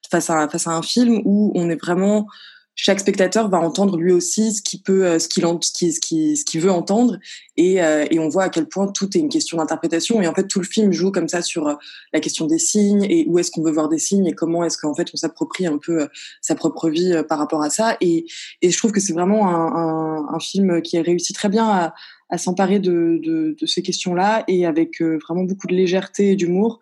face 0.09 0.29
à 0.29 0.47
face 0.47 0.67
à 0.67 0.71
un 0.71 0.81
film 0.81 1.21
où 1.25 1.51
on 1.55 1.69
est 1.69 1.81
vraiment 1.81 2.27
chaque 2.75 2.99
spectateur 2.99 3.49
va 3.49 3.59
entendre 3.59 3.97
lui 3.97 4.11
aussi 4.11 4.53
ce 4.53 4.61
qu'il 4.61 4.81
peut 4.81 5.05
euh, 5.05 5.19
ce 5.19 5.27
qu'il 5.27 5.43
ce 5.43 6.35
ce 6.35 6.45
qu'il 6.45 6.61
veut 6.61 6.71
entendre. 6.71 7.19
Et 7.55 7.83
euh, 7.83 8.05
et 8.09 8.19
on 8.19 8.29
voit 8.29 8.43
à 8.43 8.49
quel 8.49 8.67
point 8.67 8.87
tout 8.87 9.15
est 9.15 9.19
une 9.19 9.29
question 9.29 9.57
d'interprétation. 9.57 10.21
Et 10.21 10.27
en 10.27 10.33
fait 10.33 10.47
tout 10.47 10.59
le 10.59 10.65
film 10.65 10.91
joue 10.91 11.11
comme 11.11 11.27
ça 11.27 11.41
sur 11.41 11.67
euh, 11.67 11.75
la 12.13 12.19
question 12.19 12.47
des 12.47 12.59
signes 12.59 13.03
et 13.03 13.25
où 13.27 13.37
est-ce 13.39 13.51
qu'on 13.51 13.63
veut 13.63 13.71
voir 13.71 13.89
des 13.89 13.99
signes 13.99 14.25
et 14.25 14.33
comment 14.33 14.63
est-ce 14.63 14.77
qu'en 14.77 14.95
fait 14.95 15.07
on 15.13 15.17
s'approprie 15.17 15.67
un 15.67 15.77
peu 15.77 16.01
euh, 16.01 16.07
sa 16.41 16.55
propre 16.55 16.89
vie 16.89 17.13
par 17.29 17.37
rapport 17.37 17.61
à 17.61 17.69
ça. 17.69 17.97
Et 18.01 18.25
et 18.61 18.71
je 18.71 18.77
trouve 18.77 18.91
que 18.91 18.99
c'est 18.99 19.13
vraiment 19.13 19.47
un, 19.49 19.75
un 19.75 20.35
un 20.35 20.39
film 20.39 20.81
qui 20.81 20.97
a 20.97 21.01
réussi 21.01 21.33
très 21.33 21.49
bien 21.49 21.67
à 21.67 21.93
à 22.29 22.39
s'emparer 22.39 22.79
de, 22.79 23.19
de, 23.21 23.55
de 23.59 23.65
ces 23.67 23.83
questions-là 23.83 24.43
et 24.47 24.65
avec 24.65 25.01
vraiment 25.01 25.43
beaucoup 25.43 25.67
de 25.67 25.75
légèreté 25.75 26.31
et 26.31 26.35
d'humour 26.35 26.79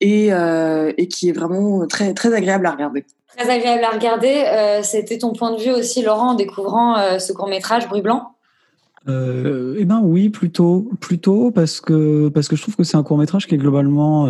et, 0.00 0.32
euh, 0.32 0.92
et 0.96 1.08
qui 1.08 1.28
est 1.28 1.32
vraiment 1.32 1.86
très 1.86 2.14
très 2.14 2.32
agréable 2.32 2.66
à 2.66 2.72
regarder. 2.72 3.04
Très 3.36 3.50
agréable 3.50 3.84
à 3.84 3.90
regarder. 3.90 4.44
Euh, 4.46 4.82
C'était 4.82 5.18
ton 5.18 5.32
point 5.32 5.52
de 5.54 5.60
vue 5.60 5.72
aussi, 5.72 6.02
Laurent, 6.02 6.30
en 6.30 6.34
découvrant 6.34 6.96
euh, 6.98 7.18
ce 7.18 7.32
court-métrage 7.32 7.88
Bruit 7.88 8.00
Blanc? 8.00 8.32
Euh, 9.06 9.76
eh 9.78 9.84
ben 9.84 10.00
oui, 10.02 10.28
plutôt, 10.28 10.90
plutôt 11.00 11.50
parce 11.50 11.80
que 11.80 12.28
parce 12.28 12.46
que 12.48 12.56
je 12.56 12.62
trouve 12.62 12.76
que 12.76 12.82
c'est 12.82 12.96
un 12.96 13.02
court 13.02 13.16
métrage 13.16 13.46
qui 13.46 13.54
est 13.54 13.58
globalement 13.58 14.26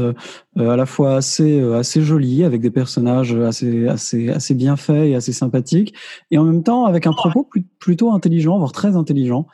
à 0.57 0.77
la 0.77 0.87
fois 0.87 1.17
assez 1.17 1.61
assez 1.73 2.03
joli 2.03 2.45
avec 2.45 2.61
des 2.61 2.71
personnages 2.71 3.35
assez 3.35 3.89
assez 3.89 4.29
assez 4.29 4.55
bien 4.55 4.77
faits 4.77 5.09
et 5.09 5.15
assez 5.17 5.33
sympathiques 5.33 5.95
et 6.31 6.39
en 6.39 6.45
même 6.45 6.63
temps 6.63 6.85
avec 6.85 7.09
un 7.09 7.13
propos 7.13 7.49
plutôt 7.81 8.13
intelligent, 8.13 8.59
voire 8.59 8.71
très 8.71 8.95
intelligent. 8.95 9.49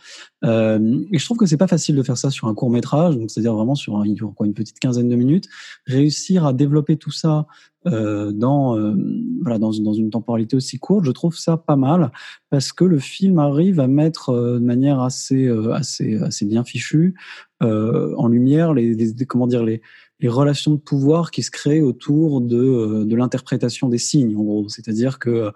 Euh, 0.44 1.00
et 1.12 1.18
je 1.18 1.24
trouve 1.24 1.38
que 1.38 1.46
c'est 1.46 1.56
pas 1.56 1.66
facile 1.66 1.96
de 1.96 2.02
faire 2.02 2.18
ça 2.18 2.30
sur 2.30 2.48
un 2.48 2.54
court 2.54 2.70
métrage, 2.70 3.16
donc 3.16 3.30
c'est-à-dire 3.30 3.54
vraiment 3.54 3.74
sur 3.74 4.02
une 4.04 4.54
petite 4.54 4.78
quinzaine 4.78 5.08
de 5.08 5.16
minutes, 5.16 5.48
réussir 5.86 6.44
à 6.46 6.52
développer 6.52 6.96
tout 6.96 7.10
ça 7.12 7.46
euh, 7.86 8.32
dans 8.32 8.78
euh, 8.78 8.94
voilà 9.42 9.58
dans, 9.58 9.70
dans 9.70 9.92
une 9.92 10.10
temporalité 10.10 10.56
aussi 10.56 10.78
courte, 10.78 11.04
je 11.04 11.10
trouve 11.10 11.36
ça 11.36 11.56
pas 11.56 11.76
mal 11.76 12.12
parce 12.50 12.72
que 12.72 12.84
le 12.84 12.98
film 12.98 13.38
arrive 13.38 13.78
à 13.80 13.86
mettre 13.88 14.30
euh, 14.30 14.58
de 14.58 14.64
manière 14.64 15.00
assez 15.00 15.46
euh, 15.46 15.72
assez 15.72 16.16
assez 16.22 16.46
bien 16.46 16.64
fichue 16.64 17.14
en 17.60 18.28
lumière 18.28 18.74
les, 18.74 18.94
les- 18.94 19.24
comment 19.26 19.46
dire 19.46 19.64
les 19.64 19.80
les 20.20 20.28
relations 20.28 20.70
de 20.72 20.76
pouvoir 20.78 21.30
qui 21.30 21.42
se 21.42 21.50
créent 21.50 21.82
autour 21.82 22.40
de, 22.40 23.04
de 23.04 23.16
l'interprétation 23.16 23.88
des 23.88 23.98
signes, 23.98 24.36
en 24.36 24.42
gros. 24.42 24.68
C'est-à-dire 24.68 25.18
que 25.18 25.50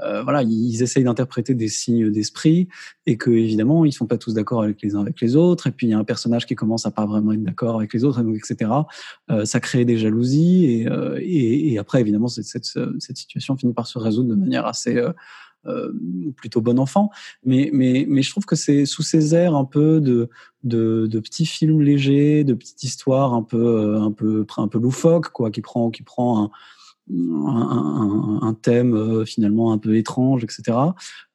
euh, 0.00 0.22
voilà, 0.22 0.42
ils 0.42 0.82
essayent 0.82 1.04
d'interpréter 1.04 1.54
des 1.54 1.68
signes 1.68 2.10
d'esprit 2.10 2.68
et 3.06 3.16
que 3.16 3.30
évidemment 3.30 3.84
ils 3.84 3.92
sont 3.92 4.06
pas 4.06 4.18
tous 4.18 4.34
d'accord 4.34 4.62
avec 4.62 4.82
les 4.82 4.96
uns 4.96 5.00
avec 5.00 5.20
les 5.20 5.36
autres. 5.36 5.66
Et 5.68 5.70
puis 5.70 5.86
il 5.86 5.90
y 5.90 5.92
a 5.92 5.98
un 5.98 6.04
personnage 6.04 6.46
qui 6.46 6.54
commence 6.54 6.86
à 6.86 6.90
pas 6.90 7.06
vraiment 7.06 7.32
être 7.32 7.42
d'accord 7.42 7.76
avec 7.76 7.92
les 7.94 8.04
autres, 8.04 8.24
etc. 8.34 8.70
Euh, 9.30 9.44
ça 9.44 9.60
crée 9.60 9.84
des 9.84 9.96
jalousies 9.96 10.66
et, 10.66 10.88
euh, 10.88 11.18
et, 11.20 11.72
et 11.72 11.78
après 11.78 12.00
évidemment 12.00 12.28
cette, 12.28 12.44
cette, 12.46 13.16
situation 13.16 13.56
finit 13.56 13.72
par 13.72 13.86
se 13.86 13.98
résoudre 13.98 14.30
de 14.30 14.34
manière 14.34 14.66
assez 14.66 14.96
euh, 14.96 15.12
euh, 15.66 15.92
plutôt 16.36 16.60
bon 16.60 16.78
enfant. 16.78 17.10
Mais, 17.44 17.70
mais, 17.72 18.04
mais 18.06 18.20
je 18.20 18.30
trouve 18.30 18.44
que 18.44 18.56
c'est 18.56 18.84
sous 18.84 19.02
ces 19.02 19.34
airs 19.34 19.54
un 19.54 19.64
peu 19.64 19.98
de, 20.00 20.28
de, 20.62 21.06
de 21.06 21.20
petits 21.20 21.46
films 21.46 21.80
légers, 21.80 22.44
de 22.44 22.52
petites 22.52 22.82
histoires 22.82 23.32
un 23.32 23.42
peu, 23.42 23.96
un 23.96 24.12
peu, 24.12 24.44
un 24.58 24.68
peu 24.68 24.78
loufoques, 24.78 25.30
quoi, 25.30 25.50
qui 25.50 25.62
prend, 25.62 25.90
qui 25.90 26.02
prend 26.02 26.44
un, 26.44 26.50
un, 27.10 28.38
un, 28.42 28.54
thème 28.54 28.94
euh, 28.94 29.24
finalement 29.24 29.72
un 29.72 29.78
peu 29.78 29.96
étrange, 29.96 30.42
etc. 30.44 30.78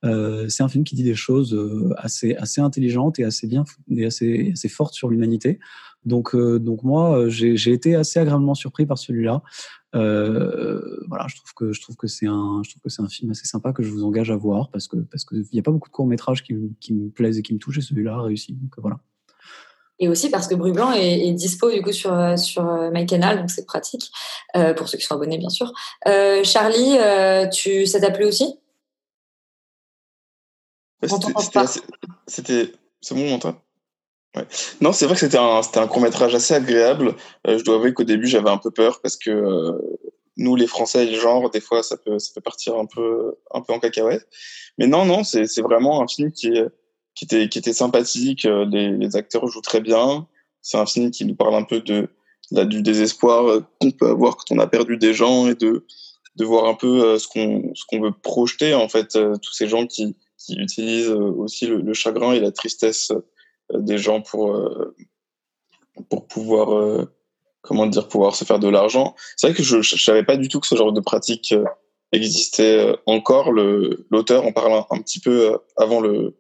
Euh, 0.04 0.50
c'est 0.50 0.64
un 0.64 0.68
film 0.70 0.84
qui 0.84 0.96
dit 0.96 1.04
des 1.04 1.16
choses 1.16 1.54
euh, 1.54 1.94
assez 1.98 2.36
assez 2.36 2.62
intelligentes 2.62 3.20
et 3.20 3.24
assez 3.24 3.48
bien 3.48 3.64
et 3.90 4.06
assez 4.06 4.52
assez 4.54 4.70
fortes 4.70 4.94
sur 4.94 5.10
l'humanité. 5.10 5.60
Donc 6.06 6.34
euh, 6.34 6.60
donc 6.60 6.84
moi 6.84 7.30
j'ai 7.30 7.72
été 7.72 7.96
assez 7.96 8.20
agréablement 8.20 8.56
surpris 8.56 8.86
par 8.86 8.98
celui-là. 8.98 9.44
voilà, 9.94 11.28
je 11.28 11.36
trouve 11.36 11.54
que 11.56 11.74
je 11.74 11.82
trouve 11.82 11.96
que 11.98 12.08
c'est 12.08 12.28
un 12.28 12.62
je 12.64 12.72
trouve 12.72 12.82
que 12.82 12.90
c'est 12.90 13.02
un 13.02 13.10
film 13.10 13.32
assez 13.32 13.46
sympa 13.46 13.74
que 13.74 13.84
je 13.84 13.92
vous 13.92 14.04
engage 14.04 14.32
à 14.32 14.38
voir 14.38 14.72
parce 14.72 14.88
que 14.88 14.98
parce 14.98 15.26
que 15.26 15.36
il 15.36 15.56
y 15.56 15.60
a 15.60 15.64
pas 15.64 15.72
beaucoup 15.72 15.90
de 15.90 15.94
courts 15.94 16.08
métrages 16.08 16.44
qui, 16.44 16.56
qui 16.80 16.94
me 16.94 17.10
plaisent 17.10 17.38
et 17.38 17.44
qui 17.44 17.54
me 17.54 17.60
touchent 17.60 17.80
et 17.80 17.82
celui-là 17.82 18.22
réussi. 18.22 18.54
Donc 18.54 18.74
voilà 18.78 19.00
et 20.00 20.08
aussi 20.08 20.30
parce 20.30 20.48
que 20.48 20.56
Bruit 20.56 20.72
Blanc 20.72 20.92
est, 20.94 21.28
est, 21.28 21.34
dispo 21.34 21.72
du 21.72 21.82
coup 21.82 21.92
sur 21.92 22.38
sur 22.38 22.68
euh, 22.68 22.90
MyCanal, 22.92 23.40
donc 23.40 23.52
c'est 23.52 23.66
pratique 23.66 24.12
euh, 24.56 24.74
pour 24.74 24.88
ceux 24.88 24.98
qui 24.98 25.06
sont 25.06 25.16
abonnés 25.16 25.38
bien 25.38 25.50
sûr. 25.50 25.72
Euh, 26.08 26.44
Charlie, 26.44 26.98
euh, 27.00 27.48
tu 27.48 27.86
ça 27.86 28.00
t'a 28.00 28.12
plu 28.12 28.26
aussi? 28.26 28.60
C'était 32.28 32.72
c'est 33.02 33.16
bon, 33.16 33.40
on 33.44 33.56
Ouais. 34.36 34.46
Non, 34.80 34.94
c'est 34.94 35.06
vrai 35.06 35.16
que 35.16 35.22
c'était 35.22 35.40
un, 35.40 35.64
c'était 35.64 35.80
un 35.80 35.88
court 35.88 36.02
métrage 36.02 36.36
assez 36.36 36.54
agréable. 36.54 37.16
Euh, 37.48 37.58
je 37.58 37.64
dois 37.64 37.76
avouer 37.76 37.96
qu'au 37.96 38.04
début, 38.04 38.28
j'avais 38.28 38.52
un 38.52 38.60
peu 38.60 38.70
peur 38.70 39.02
parce 39.02 39.18
que 39.18 39.32
euh, 39.32 39.72
nous, 40.38 40.56
les 40.56 40.68
Français, 40.68 41.06
le 41.08 41.20
genre, 41.20 41.50
des 41.50 41.60
fois, 41.60 41.82
ça 41.82 41.98
peut, 41.98 42.20
ça 42.20 42.32
peut 42.36 42.42
partir 42.42 42.78
un 42.78 42.86
peu, 42.86 43.36
un 43.52 43.62
peu 43.62 43.74
en 43.74 43.80
cacahuète. 43.80 44.28
Mais 44.78 44.86
non, 44.86 45.06
non, 45.06 45.24
c'est, 45.24 45.46
c'est 45.46 45.64
vraiment 45.64 46.04
un 46.04 46.08
film 46.08 46.32
qui 46.32 46.50
est, 46.50 46.68
qui 47.28 47.60
était, 47.60 47.74
sympathique. 47.74 48.46
Euh, 48.46 48.66
les, 48.66 49.16
acteurs 49.16 49.48
jouent 49.48 49.62
très 49.62 49.82
bien. 49.82 50.28
C'est 50.62 50.78
un 50.78 50.86
film 50.86 51.12
qui 51.12 51.26
nous 51.26 51.36
parle 51.36 51.56
un 51.56 51.64
peu 51.64 51.82
de, 51.82 52.10
là, 52.52 52.66
du 52.66 52.82
désespoir 52.82 53.48
euh, 53.48 53.64
qu'on 53.80 53.92
peut 53.92 54.08
avoir 54.08 54.38
quand 54.38 54.56
on 54.56 54.60
a 54.60 54.68
perdu 54.68 54.98
des 54.98 55.14
gens 55.14 55.48
et 55.48 55.56
de, 55.56 55.86
de 56.36 56.46
voir 56.46 56.66
un 56.66 56.76
peu 56.76 57.04
euh, 57.04 57.20
ce 57.20 57.28
qu'on 57.28 57.74
ce 57.76 57.84
qu'on 57.88 58.02
veut 58.02 58.12
projeter 58.12 58.74
en 58.74 58.88
fait 58.88 59.18
tous 59.42 59.54
ces 59.54 59.68
gens 59.68 59.86
qui, 59.86 60.16
qui 60.38 60.56
utilisent 60.56 61.10
aussi 61.10 61.68
le, 61.68 61.94
chagrin 61.94 62.34
et 62.34 62.40
la 62.40 62.52
tristesse 62.52 63.12
des 63.74 63.98
gens 63.98 64.22
pour 64.22 64.58
pour 66.10 66.28
pouvoir 66.28 67.06
comment 67.62 67.88
dire 67.88 68.08
pouvoir 68.08 68.36
se 68.36 68.46
faire 68.46 68.60
de 68.60 68.70
l'argent 68.70 69.16
c'est 69.36 69.48
vrai 69.48 69.56
que 69.56 69.64
je, 69.64 69.82
je 69.82 70.02
savais 70.02 70.24
pas 70.24 70.38
du 70.38 70.48
tout 70.48 70.60
que 70.60 70.68
ce 70.68 70.76
genre 70.76 70.94
de 70.94 71.02
pratique 71.02 71.54
existait 72.12 72.96
encore 73.06 73.52
l'auteur 73.52 74.46
en 74.46 74.54
parle 74.54 74.84
un, 74.90 75.02
petit 75.02 75.20
peu 75.20 75.58
avant 75.78 76.00
le 76.00 76.39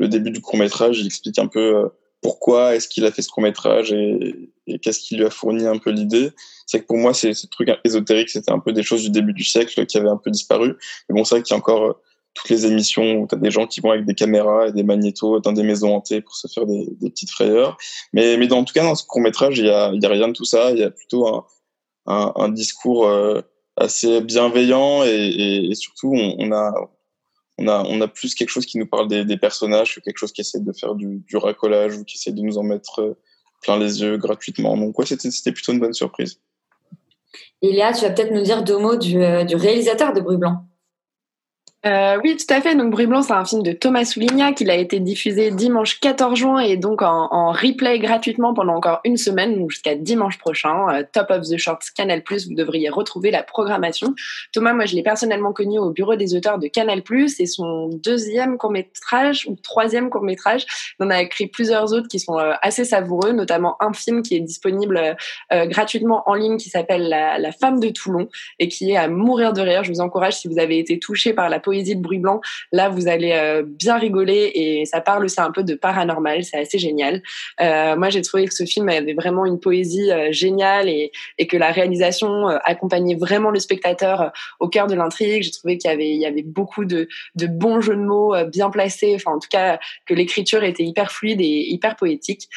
le 0.00 0.08
début 0.08 0.30
du 0.30 0.40
court 0.40 0.56
métrage, 0.56 0.98
il 0.98 1.06
explique 1.06 1.38
un 1.38 1.46
peu 1.46 1.76
euh, 1.76 1.88
pourquoi 2.22 2.74
est-ce 2.74 2.88
qu'il 2.88 3.04
a 3.04 3.12
fait 3.12 3.22
ce 3.22 3.28
court 3.28 3.42
métrage 3.42 3.92
et, 3.92 4.50
qu'est-ce 4.82 5.00
qui 5.00 5.16
lui 5.16 5.24
a 5.24 5.30
fourni 5.30 5.66
un 5.66 5.78
peu 5.78 5.90
l'idée. 5.90 6.30
C'est 6.66 6.80
que 6.80 6.86
pour 6.86 6.96
moi, 6.96 7.12
c'est 7.12 7.34
ce 7.34 7.46
truc 7.46 7.70
ésotérique, 7.84 8.30
c'était 8.30 8.52
un 8.52 8.60
peu 8.60 8.72
des 8.72 8.82
choses 8.82 9.02
du 9.02 9.10
début 9.10 9.32
du 9.32 9.44
siècle 9.44 9.84
qui 9.86 9.98
avaient 9.98 10.08
un 10.08 10.16
peu 10.16 10.30
disparu. 10.30 10.76
Mais 11.08 11.14
bon, 11.14 11.24
c'est 11.24 11.34
vrai 11.34 11.42
qu'il 11.42 11.54
y 11.54 11.56
a 11.56 11.58
encore 11.58 11.84
euh, 11.84 11.92
toutes 12.32 12.48
les 12.48 12.66
émissions 12.66 13.20
où 13.20 13.26
tu 13.26 13.34
as 13.34 13.38
des 13.38 13.50
gens 13.50 13.66
qui 13.66 13.80
vont 13.80 13.90
avec 13.90 14.06
des 14.06 14.14
caméras 14.14 14.68
et 14.68 14.72
des 14.72 14.84
magnétos 14.84 15.40
dans 15.40 15.52
des 15.52 15.64
maisons 15.64 15.94
hantées 15.94 16.22
pour 16.22 16.34
se 16.34 16.48
faire 16.48 16.64
des, 16.66 16.86
petites 17.00 17.30
frayeurs. 17.30 17.76
Mais, 18.12 18.38
mais 18.38 18.46
dans 18.46 18.64
tout 18.64 18.72
cas, 18.72 18.84
dans 18.84 18.94
ce 18.94 19.04
court 19.04 19.20
métrage, 19.20 19.58
il 19.58 19.66
y 19.66 19.70
a, 19.70 19.92
y 19.92 20.06
a 20.06 20.08
rien 20.08 20.28
de 20.28 20.32
tout 20.32 20.44
ça. 20.44 20.70
Il 20.70 20.78
y 20.78 20.84
a 20.84 20.90
plutôt 20.90 21.44
un, 22.06 22.48
discours 22.50 23.06
euh, 23.06 23.42
assez 23.76 24.20
bienveillant 24.20 25.02
et, 25.04 25.72
surtout, 25.74 26.12
on, 26.14 26.52
a, 26.52 26.72
on 27.68 28.00
a, 28.00 28.08
plus 28.08 28.34
quelque 28.34 28.48
chose 28.48 28.66
qui 28.66 28.78
nous 28.78 28.86
parle 28.86 29.08
des, 29.08 29.36
personnages 29.36 29.94
que 29.94 30.00
quelque 30.00 30.18
chose 30.18 30.32
qui 30.32 30.40
essaie 30.40 30.60
de 30.60 30.72
faire 30.72 30.94
du, 30.94 31.22
racolage 31.34 31.96
ou 31.96 32.04
qui 32.04 32.16
essaie 32.16 32.32
de 32.32 32.40
nous 32.40 32.58
en 32.58 32.62
mettre 32.62 33.00
euh, 33.00 33.16
plein 33.62 33.78
les 33.78 34.02
yeux 34.02 34.16
gratuitement. 34.16 34.76
Donc 34.76 34.98
ouais, 34.98 35.06
c'était 35.06 35.52
plutôt 35.52 35.72
une 35.72 35.80
bonne 35.80 35.92
surprise. 35.92 36.40
Ilia, 37.62 37.92
tu 37.92 38.02
vas 38.02 38.10
peut-être 38.10 38.32
nous 38.32 38.42
dire 38.42 38.62
deux 38.64 38.78
mots 38.78 38.96
du, 38.96 39.22
euh, 39.22 39.44
du 39.44 39.56
réalisateur 39.56 40.12
de 40.12 40.20
Bruit 40.20 40.38
Blanc. 40.38 40.64
Euh, 41.86 42.18
oui, 42.22 42.36
tout 42.36 42.52
à 42.52 42.60
fait. 42.60 42.74
Donc, 42.76 42.90
Bruit 42.90 43.06
Blanc, 43.06 43.22
c'est 43.22 43.32
un 43.32 43.44
film 43.44 43.62
de 43.62 43.72
Thomas 43.72 44.04
Soulignac. 44.04 44.60
Il 44.60 44.70
a 44.70 44.74
été 44.74 45.00
diffusé 45.00 45.50
dimanche 45.50 45.98
14 45.98 46.38
juin 46.38 46.58
et 46.58 46.76
donc 46.76 47.00
en, 47.00 47.52
replay 47.52 47.98
gratuitement 47.98 48.52
pendant 48.52 48.74
encore 48.74 49.00
une 49.04 49.16
semaine, 49.16 49.58
donc 49.58 49.70
jusqu'à 49.70 49.94
dimanche 49.94 50.36
prochain. 50.38 50.88
Euh, 50.90 51.04
Top 51.10 51.30
of 51.30 51.48
the 51.48 51.56
Shorts 51.56 51.84
Canal+, 51.96 52.22
vous 52.28 52.54
devriez 52.54 52.90
retrouver 52.90 53.30
la 53.30 53.42
programmation. 53.42 54.14
Thomas, 54.52 54.74
moi, 54.74 54.84
je 54.84 54.94
l'ai 54.94 55.02
personnellement 55.02 55.54
connu 55.54 55.78
au 55.78 55.90
bureau 55.90 56.16
des 56.16 56.34
auteurs 56.34 56.58
de 56.58 56.66
Canal+. 56.66 57.02
C'est 57.28 57.46
son 57.46 57.88
deuxième 57.88 58.58
court-métrage 58.58 59.46
ou 59.48 59.56
troisième 59.56 60.10
court-métrage. 60.10 60.66
En 61.00 61.08
a 61.08 61.22
écrit 61.22 61.46
plusieurs 61.46 61.94
autres 61.94 62.08
qui 62.08 62.20
sont 62.20 62.38
euh, 62.38 62.52
assez 62.60 62.84
savoureux, 62.84 63.32
notamment 63.32 63.76
un 63.80 63.94
film 63.94 64.22
qui 64.22 64.36
est 64.36 64.40
disponible 64.40 65.16
euh, 65.52 65.66
gratuitement 65.66 66.24
en 66.26 66.34
ligne 66.34 66.58
qui 66.58 66.68
s'appelle 66.68 67.08
la, 67.08 67.38
la, 67.38 67.52
femme 67.52 67.80
de 67.80 67.88
Toulon 67.88 68.28
et 68.58 68.68
qui 68.68 68.90
est 68.90 68.96
à 68.96 69.08
mourir 69.08 69.54
de 69.54 69.62
rire. 69.62 69.82
Je 69.82 69.90
vous 69.90 70.00
encourage, 70.00 70.34
si 70.34 70.48
vous 70.48 70.58
avez 70.58 70.78
été 70.78 70.98
touché 70.98 71.32
par 71.32 71.48
la 71.48 71.58
poésie 71.70 71.94
de 71.94 72.02
bruit 72.02 72.18
blanc. 72.18 72.40
Là, 72.72 72.88
vous 72.88 73.06
allez 73.06 73.30
euh, 73.32 73.62
bien 73.64 73.96
rigoler 73.96 74.50
et 74.54 74.84
ça 74.86 75.00
parle 75.00 75.24
aussi 75.24 75.40
un 75.40 75.52
peu 75.52 75.62
de 75.62 75.74
paranormal. 75.74 76.42
C'est 76.42 76.58
assez 76.58 76.80
génial. 76.80 77.22
Euh, 77.60 77.94
moi, 77.94 78.08
j'ai 78.10 78.22
trouvé 78.22 78.46
que 78.46 78.54
ce 78.54 78.64
film 78.64 78.88
avait 78.88 79.14
vraiment 79.14 79.46
une 79.46 79.60
poésie 79.60 80.10
euh, 80.10 80.32
géniale 80.32 80.88
et, 80.88 81.12
que 81.48 81.56
la 81.56 81.70
réalisation 81.70 82.46
accompagnait 82.64 83.16
vraiment 83.16 83.50
le 83.50 83.58
spectateur 83.58 84.32
au 84.60 84.68
cœur 84.68 84.86
de 84.86 84.94
l'intrigue. 84.94 85.42
J'ai 85.42 85.50
trouvé 85.50 85.78
qu'il 85.78 85.90
y 85.90 85.94
avait, 85.94 86.10
il 86.10 86.20
y 86.20 86.26
avait 86.26 86.42
beaucoup 86.42 86.84
de, 86.84 87.08
de 87.34 87.46
bons 87.46 87.80
jeux 87.80 87.96
de 87.96 88.02
mots 88.02 88.34
bien 88.46 88.70
placés. 88.70 89.14
Enfin, 89.16 89.32
en 89.32 89.38
tout 89.38 89.48
cas, 89.50 89.80
que 90.06 90.14
l'écriture 90.14 90.62
était 90.62 90.84
hyper 90.84 91.10
fluide 91.10 91.40
et 91.40 91.66
hyper 91.70 91.96
poétique. 91.96 92.48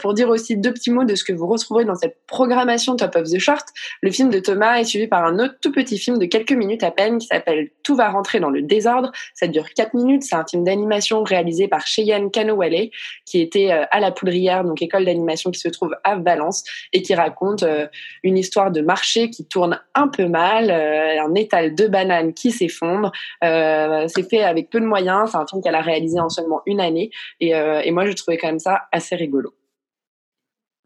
pour 0.00 0.14
dire 0.14 0.28
aussi 0.30 0.56
deux 0.56 0.72
petits 0.72 0.90
mots 0.90 1.04
de 1.04 1.14
ce 1.14 1.24
que 1.24 1.32
vous 1.34 1.46
retrouverez 1.46 1.84
dans 1.84 1.94
cette 1.94 2.16
programmation 2.26 2.96
Top 2.96 3.16
of 3.16 3.28
the 3.28 3.38
Short, 3.38 3.66
le 4.00 4.10
film 4.10 4.30
de 4.30 4.38
Thomas 4.38 4.76
est 4.76 4.84
suivi 4.84 5.08
par 5.08 5.24
un 5.24 5.38
autre 5.38 5.56
tout 5.60 5.72
petit 5.72 5.98
film 5.98 6.18
de 6.18 6.26
quelques 6.26 6.52
minutes 6.52 6.82
à 6.82 6.90
peine 6.90 7.18
qui 7.18 7.26
s'appelle 7.26 7.70
Tout 7.82 7.96
va 7.96 8.08
rentrer 8.08 8.40
dans 8.42 8.50
le 8.50 8.60
désordre. 8.60 9.10
Ça 9.32 9.46
dure 9.46 9.64
4 9.74 9.94
minutes. 9.94 10.24
C'est 10.24 10.34
un 10.34 10.44
film 10.44 10.64
d'animation 10.64 11.22
réalisé 11.22 11.68
par 11.68 11.86
Cheyenne 11.86 12.30
Kanowale, 12.30 12.90
qui 13.24 13.40
était 13.40 13.72
euh, 13.72 13.84
à 13.90 14.00
la 14.00 14.10
Poudrière, 14.10 14.64
donc 14.64 14.82
école 14.82 15.06
d'animation 15.06 15.50
qui 15.50 15.60
se 15.60 15.68
trouve 15.68 15.94
à 16.04 16.16
Valence, 16.16 16.64
et 16.92 17.00
qui 17.00 17.14
raconte 17.14 17.62
euh, 17.62 17.86
une 18.22 18.36
histoire 18.36 18.70
de 18.70 18.82
marché 18.82 19.30
qui 19.30 19.46
tourne 19.46 19.80
un 19.94 20.08
peu 20.08 20.26
mal, 20.26 20.70
euh, 20.70 21.22
un 21.22 21.34
étal 21.34 21.74
de 21.74 21.86
bananes 21.86 22.34
qui 22.34 22.50
s'effondre. 22.50 23.12
c'est 23.40 24.28
fait 24.28 24.42
avec 24.42 24.68
peu 24.68 24.80
de 24.80 24.86
moyens. 24.86 25.30
C'est 25.30 25.38
un 25.38 25.46
film 25.46 25.62
qu'elle 25.62 25.74
a 25.74 25.80
réalisé 25.80 26.20
en 26.20 26.28
seulement 26.28 26.60
une 26.66 26.80
année. 26.80 27.10
Et, 27.40 27.50
et 27.50 27.90
moi, 27.90 28.04
je 28.06 28.12
trouvais 28.12 28.36
quand 28.36 28.48
même 28.48 28.58
ça 28.58 28.82
assez 28.92 29.16
rigolo. 29.16 29.54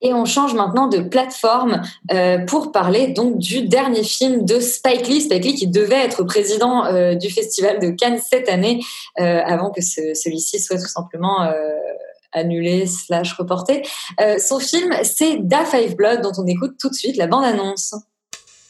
Et 0.02 0.12
on 0.12 0.26
change 0.26 0.54
maintenant 0.54 0.88
de 0.88 0.98
plateforme 0.98 1.82
euh, 2.12 2.38
pour 2.44 2.70
parler 2.70 3.08
donc 3.08 3.38
du 3.38 3.62
dernier 3.62 4.02
film 4.02 4.44
de 4.44 4.60
Spike 4.60 5.08
Lee, 5.08 5.22
Spike 5.22 5.44
Lee 5.44 5.54
qui 5.54 5.68
devait 5.68 6.04
être 6.04 6.22
président 6.22 6.84
euh, 6.84 7.14
du 7.14 7.30
Festival 7.30 7.78
de 7.78 7.90
Cannes 7.90 8.20
cette 8.20 8.48
année, 8.48 8.82
euh, 9.20 9.40
avant 9.44 9.70
que 9.70 9.80
ce, 9.80 10.14
celui-ci 10.14 10.60
soit 10.60 10.76
tout 10.76 10.88
simplement 10.88 11.50
annulé 12.32 12.86
slash 12.86 13.32
reporté. 13.32 13.82
Son 14.38 14.58
film, 14.58 14.92
c'est 15.02 15.38
Da 15.38 15.64
Five 15.64 15.96
Blood, 15.96 16.20
dont 16.20 16.32
on 16.36 16.46
écoute 16.46 16.76
tout 16.78 16.90
de 16.90 16.94
suite 16.94 17.16
la 17.16 17.26
bande-annonce. 17.26 17.94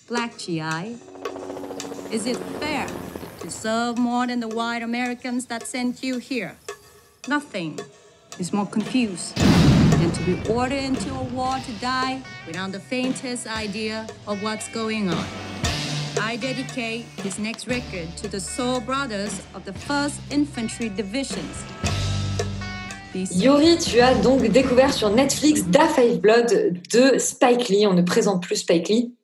Black 0.08 0.38
GI, 0.38 0.96
is 2.12 2.28
it 2.28 2.38
fair 2.60 2.86
to 3.40 3.50
serve 3.50 3.98
more 3.98 4.26
than 4.28 4.38
the 4.38 4.54
white 4.54 4.84
Americans 4.84 5.46
that 5.48 5.66
sent 5.66 6.04
you 6.04 6.18
here? 6.18 6.54
Nothing 7.26 7.80
is 8.38 8.52
more 8.52 8.66
confused. 8.66 9.36
Than 9.98 10.10
to 10.12 10.22
be 10.24 10.36
ordered 10.48 10.82
into 10.82 11.10
a 11.14 11.24
war 11.34 11.56
to 11.64 11.72
die 11.80 12.20
without 12.46 12.72
the 12.72 12.80
faintest 12.80 13.46
idea 13.46 14.06
of 14.26 14.42
what's 14.42 14.68
going 14.68 15.08
on. 15.08 15.24
I 16.20 16.36
dedicate 16.36 17.04
this 17.22 17.38
next 17.38 17.66
record 17.66 18.08
to 18.18 18.28
the 18.28 18.40
soul 18.40 18.80
brothers 18.80 19.42
of 19.54 19.64
the 19.64 19.72
1st 19.72 20.18
Infantry 20.30 20.88
Divisions. 20.88 21.64
Yuri, 23.14 23.78
tu 23.78 24.00
as 24.00 24.14
donc 24.14 24.46
découvert 24.50 24.92
sur 24.92 25.08
Netflix 25.10 25.64
Da 25.66 25.86
Five 25.88 26.20
Blood 26.20 26.80
de 26.92 27.18
Spike 27.18 27.68
Lee. 27.68 27.86
On 27.86 27.94
ne 27.94 28.02
présente 28.02 28.42
plus 28.42 28.56
Spike 28.56 28.88
Lee. 28.88 29.14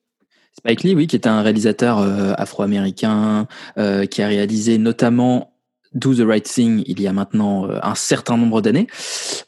Spike 0.57 0.83
Lee, 0.83 0.95
oui, 0.95 1.07
qui 1.07 1.17
est 1.17 1.27
un 1.27 1.43
réalisateur 1.43 1.99
euh, 1.99 2.33
afro-américain 2.37 3.47
euh, 3.79 4.07
qui 4.07 4.23
a 4.23 4.29
réalisé 4.29 4.79
notamment 4.79 5.52
Do 5.95 6.15
the 6.15 6.27
Right 6.27 6.45
Thing 6.45 6.83
il 6.87 7.01
y 7.01 7.07
a 7.07 7.13
maintenant 7.13 7.69
euh, 7.69 7.79
un 7.83 7.95
certain 7.95 8.37
nombre 8.37 8.61
d'années. 8.61 8.87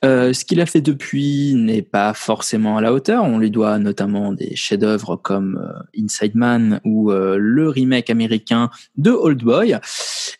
Euh, 0.05 0.33
ce 0.33 0.45
qu'il 0.45 0.61
a 0.61 0.67
fait 0.67 0.81
depuis 0.81 1.55
n'est 1.55 1.83
pas 1.83 2.15
forcément 2.15 2.77
à 2.77 2.81
la 2.81 2.93
hauteur. 2.93 3.25
On 3.25 3.39
lui 3.39 3.51
doit 3.51 3.79
notamment 3.79 4.33
des 4.33 4.55
chefs-d'œuvre 4.57 5.17
comme 5.17 5.59
euh, 5.63 6.03
Inside 6.03 6.35
Man 6.35 6.81
ou 6.85 7.11
euh, 7.11 7.37
le 7.39 7.69
remake 7.69 8.11
américain 8.11 8.71
de 8.97 9.11
Old 9.11 9.43
Boy. 9.43 9.79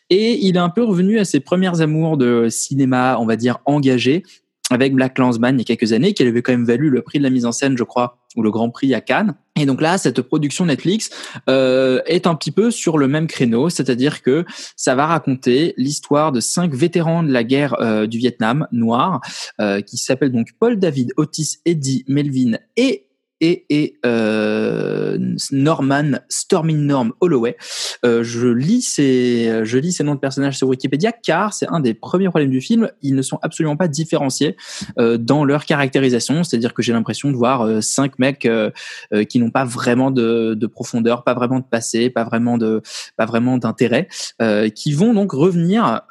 Et 0.09 0.45
il 0.45 0.55
est 0.55 0.59
un 0.59 0.69
peu 0.69 0.83
revenu 0.83 1.19
à 1.19 1.25
ses 1.25 1.39
premières 1.39 1.81
amours 1.81 2.17
de 2.17 2.47
cinéma, 2.49 3.17
on 3.19 3.25
va 3.25 3.35
dire 3.35 3.59
engagé, 3.65 4.23
avec 4.69 4.93
Black 4.93 5.17
Landsman 5.17 5.55
il 5.55 5.59
y 5.59 5.61
a 5.61 5.65
quelques 5.65 5.93
années, 5.93 6.13
qui 6.13 6.23
avait 6.23 6.41
quand 6.41 6.51
même 6.51 6.65
valu 6.65 6.89
le 6.89 7.01
prix 7.01 7.19
de 7.19 7.23
la 7.23 7.29
mise 7.29 7.45
en 7.45 7.51
scène, 7.51 7.77
je 7.77 7.83
crois, 7.83 8.17
ou 8.35 8.43
le 8.43 8.51
Grand 8.51 8.69
Prix 8.69 8.93
à 8.93 9.01
Cannes. 9.01 9.35
Et 9.57 9.65
donc 9.65 9.81
là, 9.81 9.97
cette 9.97 10.21
production 10.21 10.65
Netflix 10.65 11.09
euh, 11.49 12.01
est 12.05 12.27
un 12.27 12.35
petit 12.35 12.51
peu 12.51 12.71
sur 12.71 12.97
le 12.97 13.07
même 13.07 13.27
créneau, 13.27 13.69
c'est-à-dire 13.69 14.21
que 14.21 14.45
ça 14.75 14.95
va 14.95 15.05
raconter 15.05 15.73
l'histoire 15.77 16.31
de 16.31 16.41
cinq 16.41 16.73
vétérans 16.73 17.23
de 17.23 17.31
la 17.31 17.43
guerre 17.43 17.75
euh, 17.79 18.05
du 18.05 18.17
Vietnam 18.17 18.67
noir, 18.71 19.21
euh, 19.61 19.81
qui 19.81 19.97
s'appellent 19.97 20.33
donc 20.33 20.49
Paul 20.59 20.77
David, 20.77 21.13
Otis, 21.15 21.59
Eddie, 21.65 22.03
Melvin 22.07 22.57
et 22.75 23.07
et, 23.45 23.97
euh, 24.05 25.17
Norman 25.51 26.19
Storming 26.29 26.79
Norm 26.85 27.13
Holloway. 27.21 27.57
Euh, 28.05 28.23
je 28.23 28.47
lis 28.47 28.81
ces 28.81 29.61
je 29.63 29.77
lis 29.77 29.91
ces 29.91 30.03
noms 30.03 30.15
de 30.15 30.19
personnages 30.19 30.57
sur 30.57 30.67
Wikipédia 30.67 31.11
car 31.11 31.53
c'est 31.53 31.67
un 31.67 31.79
des 31.79 31.93
premiers 31.93 32.29
problèmes 32.29 32.49
du 32.49 32.61
film. 32.61 32.89
Ils 33.01 33.15
ne 33.15 33.21
sont 33.21 33.39
absolument 33.41 33.77
pas 33.77 33.87
différenciés 33.87 34.55
euh, 34.97 35.17
dans 35.17 35.45
leur 35.45 35.65
caractérisation, 35.65 36.43
c'est-à-dire 36.43 36.73
que 36.73 36.81
j'ai 36.81 36.93
l'impression 36.93 37.31
de 37.31 37.35
voir 37.35 37.83
cinq 37.83 38.19
mecs 38.19 38.47
qui 39.29 39.39
n'ont 39.39 39.49
pas 39.49 39.65
vraiment 39.65 40.11
de, 40.11 40.53
de 40.53 40.67
profondeur, 40.67 41.23
pas 41.23 41.33
vraiment 41.33 41.59
de 41.59 41.65
passé, 41.65 42.09
pas 42.09 42.23
vraiment 42.23 42.57
de 42.57 42.81
pas 43.17 43.25
vraiment 43.25 43.57
d'intérêt, 43.57 44.07
qui 44.73 44.93
vont 44.93 45.13
donc 45.13 45.31
revenir. 45.31 46.01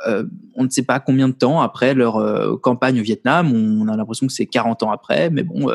on 0.56 0.64
ne 0.64 0.70
sait 0.70 0.82
pas 0.82 1.00
combien 1.00 1.28
de 1.28 1.34
temps 1.34 1.60
après 1.60 1.94
leur 1.94 2.60
campagne 2.60 3.00
au 3.00 3.02
Vietnam. 3.02 3.52
On 3.52 3.88
a 3.88 3.96
l'impression 3.96 4.26
que 4.26 4.32
c'est 4.32 4.46
40 4.46 4.82
ans 4.84 4.90
après, 4.90 5.30
mais 5.30 5.42
bon, 5.42 5.70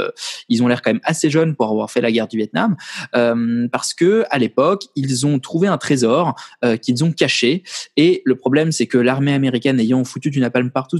ils 0.47 0.63
ont 0.63 0.67
l'air 0.67 0.81
quand 0.81 0.91
même 0.91 1.01
assez 1.03 1.29
jeunes 1.29 1.48
pour 1.55 1.69
avoir 1.69 1.91
fait 1.91 2.01
la 2.01 2.11
guerre 2.11 2.27
du 2.27 2.37
Vietnam, 2.37 2.75
euh, 3.15 3.67
parce 3.71 3.93
que 3.93 4.23
à 4.29 4.37
l'époque, 4.37 4.83
ils 4.95 5.25
ont 5.25 5.39
trouvé 5.39 5.67
un 5.67 5.77
trésor 5.77 6.35
euh, 6.63 6.77
qu'ils 6.77 7.03
ont 7.03 7.11
caché. 7.11 7.63
Et 7.97 8.21
le 8.25 8.35
problème, 8.35 8.71
c'est 8.71 8.87
que 8.87 8.97
l'armée 8.97 9.33
américaine 9.33 9.79
ayant 9.79 10.03
foutu 10.03 10.29
du 10.29 10.39
napalm 10.39 10.71
partout, 10.71 10.99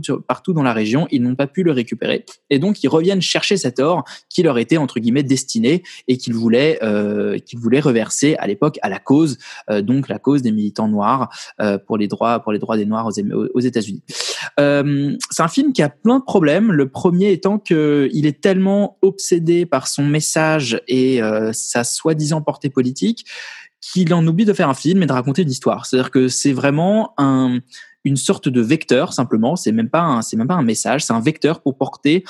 dans 0.54 0.64
la 0.64 0.74
région, 0.74 1.08
ils 1.12 1.22
n'ont 1.22 1.36
pas 1.36 1.48
pu 1.48 1.64
le 1.64 1.72
récupérer. 1.72 2.26
Et 2.50 2.60
donc, 2.60 2.84
ils 2.84 2.88
reviennent 2.88 3.22
chercher 3.22 3.58
cet 3.58 3.80
or 3.80 4.04
qui 4.30 4.44
leur 4.44 4.58
était 4.58 4.78
entre 4.78 5.00
guillemets 5.00 5.24
destiné 5.24 5.84
et 6.08 6.18
qu'ils 6.18 6.34
voulaient, 6.34 6.80
euh, 6.82 7.38
qu'ils 7.40 7.60
voulaient 7.60 7.80
reverser 7.80 8.36
à 8.38 8.48
l'époque 8.48 8.80
à 8.82 8.90
la 8.90 9.00
cause, 9.00 9.38
donc 9.70 10.08
la 10.08 10.20
cause 10.20 10.42
des 10.42 10.52
militants 10.52 10.88
noirs 10.88 11.30
pour 11.86 11.98
les 11.98 12.08
droits, 12.08 12.40
pour 12.40 12.52
les 12.52 12.60
droits 12.60 12.78
des 12.78 12.86
noirs 12.86 13.08
aux, 13.08 13.46
aux 13.54 13.60
États-Unis. 13.60 14.02
C'est 14.58 15.44
un 15.44 15.48
film 15.48 15.74
qui 15.74 15.82
a 15.82 15.90
plein 15.90 16.20
de 16.20 16.24
problèmes. 16.24 16.72
Le 16.72 16.90
premier 16.90 17.32
étant 17.32 17.60
que 17.60 18.10
il 18.14 18.26
est 18.26 18.42
tellement 18.42 18.98
obsédé 19.02 19.66
par 19.66 19.88
son 19.88 20.04
message 20.04 20.29
et 20.88 21.22
euh, 21.22 21.52
sa 21.54 21.84
soi-disant 21.84 22.42
portée 22.42 22.70
politique 22.70 23.26
qu'il 23.82 24.14
en 24.14 24.26
oublie 24.28 24.46
de 24.46 24.54
faire 24.54 24.70
un 24.70 24.74
film 24.74 25.04
et 25.04 25.06
de 25.06 25.14
raconter 25.14 25.44
une 25.44 25.52
histoire. 25.52 25.86
C'est-à-dire 25.86 26.12
que 26.12 26.28
c'est 26.28 26.54
vraiment 26.54 27.14
un 27.18 27.60
une 28.06 28.16
sorte 28.16 28.48
de 28.48 28.62
vecteur 28.62 29.14
simplement. 29.14 29.56
C'est 29.56 29.72
même 29.72 29.90
pas 29.90 30.22
c'est 30.22 30.38
même 30.38 30.48
pas 30.48 30.56
un 30.56 30.64
message, 30.64 31.04
c'est 31.04 31.14
un 31.14 31.20
vecteur 31.20 31.62
pour 31.62 31.78
porter 31.78 32.24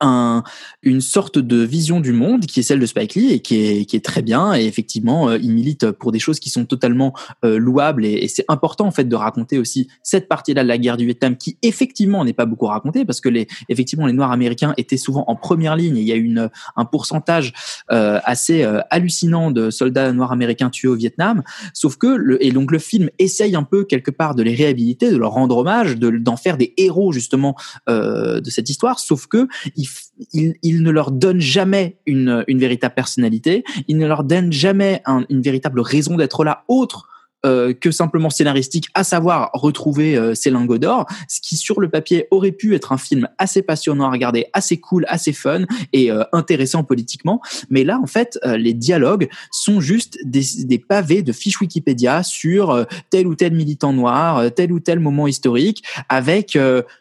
un, 0.00 0.42
une 0.82 1.00
sorte 1.00 1.38
de 1.38 1.62
vision 1.62 2.00
du 2.00 2.12
monde 2.12 2.46
qui 2.46 2.60
est 2.60 2.62
celle 2.62 2.80
de 2.80 2.86
Spike 2.86 3.14
Lee 3.14 3.32
et 3.32 3.40
qui 3.40 3.56
est, 3.56 3.84
qui 3.84 3.96
est 3.96 4.04
très 4.04 4.22
bien. 4.22 4.54
Et 4.54 4.64
effectivement 4.64 5.28
euh, 5.28 5.38
il 5.40 5.52
milite 5.52 5.90
pour 5.90 6.12
des 6.12 6.18
choses 6.18 6.40
qui 6.40 6.50
sont 6.50 6.64
totalement 6.64 7.14
euh, 7.44 7.58
louables. 7.58 8.04
Et, 8.04 8.28
c'est 8.28 8.44
important 8.48 8.86
en 8.86 8.90
fait 8.90 9.04
de 9.04 9.16
raconter 9.16 9.58
aussi 9.58 9.88
cette 10.02 10.28
partie-là 10.28 10.62
de 10.62 10.68
la 10.68 10.78
guerre 10.78 10.96
du 10.96 11.04
Vietnam 11.04 11.36
qui 11.36 11.58
effectivement 11.62 12.24
n'est 12.24 12.32
pas 12.32 12.46
beaucoup 12.46 12.66
racontée 12.66 13.04
parce 13.04 13.20
que 13.20 13.28
les 13.28 13.46
effectivement 13.68 14.06
les 14.06 14.12
Noirs 14.12 14.32
américains 14.32 14.74
étaient 14.76 14.96
souvent 14.96 15.24
en 15.26 15.36
première 15.36 15.76
ligne. 15.76 15.96
Et 15.96 16.00
il 16.00 16.06
y 16.06 16.12
a 16.12 16.16
une, 16.16 16.50
un 16.76 16.84
pourcentage 16.84 17.52
euh, 17.90 18.20
assez 18.24 18.62
euh, 18.62 18.80
hallucinant 18.90 19.50
de 19.50 19.70
soldats 19.70 20.12
noirs 20.12 20.32
américains 20.32 20.70
tués 20.70 20.88
au 20.88 20.94
Vietnam. 20.94 21.42
Sauf 21.74 21.96
que 21.96 22.06
le, 22.06 22.44
et 22.44 22.52
donc 22.52 22.70
le 22.70 22.78
film 22.78 23.10
essaye 23.18 23.56
un 23.56 23.62
peu 23.62 23.84
quelque 23.84 24.10
part 24.10 24.34
de 24.34 24.42
les 24.42 24.54
réhabiliter 24.54 25.10
de 25.10 25.16
leur 25.16 25.32
rendre 25.32 25.56
hommage 25.56 25.96
de 25.96 26.10
d'en 26.10 26.36
faire 26.36 26.56
des 26.56 26.74
héros 26.76 27.12
justement 27.12 27.56
euh, 27.88 28.40
de 28.40 28.50
cette 28.50 28.68
histoire. 28.70 28.98
Sauf 28.98 29.26
que 29.26 29.48
il, 29.76 29.86
il, 30.32 30.82
ne 30.82 30.90
leur 30.90 31.10
donne 31.10 31.40
jamais 31.40 31.96
une, 32.06 32.44
véritable 32.48 32.94
personnalité, 32.94 33.64
il 33.88 33.98
ne 33.98 34.06
leur 34.06 34.24
donne 34.24 34.52
jamais 34.52 35.02
un- 35.06 35.24
une 35.30 35.42
véritable 35.42 35.80
raison 35.80 36.16
d'être 36.16 36.44
là 36.44 36.64
autre 36.68 37.06
euh, 37.46 37.72
que 37.72 37.90
simplement 37.90 38.28
scénaristique, 38.28 38.88
à 38.92 39.02
savoir 39.02 39.48
retrouver 39.54 40.14
euh, 40.14 40.34
ces 40.34 40.50
lingots 40.50 40.76
d'or, 40.76 41.06
ce 41.26 41.40
qui 41.40 41.56
sur 41.56 41.80
le 41.80 41.88
papier 41.88 42.26
aurait 42.30 42.52
pu 42.52 42.74
être 42.74 42.92
un 42.92 42.98
film 42.98 43.28
assez 43.38 43.62
passionnant 43.62 44.04
à 44.04 44.10
regarder, 44.10 44.48
assez 44.52 44.78
cool, 44.78 45.06
assez 45.08 45.32
fun 45.32 45.64
et 45.94 46.10
euh, 46.10 46.22
intéressant 46.34 46.84
politiquement. 46.84 47.40
Mais 47.70 47.82
là, 47.82 47.98
en 48.02 48.06
fait, 48.06 48.38
euh, 48.44 48.58
les 48.58 48.74
dialogues 48.74 49.30
sont 49.50 49.80
juste 49.80 50.18
des, 50.22 50.42
des 50.64 50.78
pavés 50.78 51.22
de 51.22 51.32
fiches 51.32 51.58
Wikipédia 51.62 52.22
sur 52.22 52.86
tel 53.08 53.26
ou 53.26 53.34
tel 53.34 53.54
militant 53.54 53.94
noir, 53.94 54.52
tel 54.54 54.70
ou 54.70 54.78
tel 54.78 55.00
moment 55.00 55.26
historique, 55.26 55.82
avec 56.10 56.58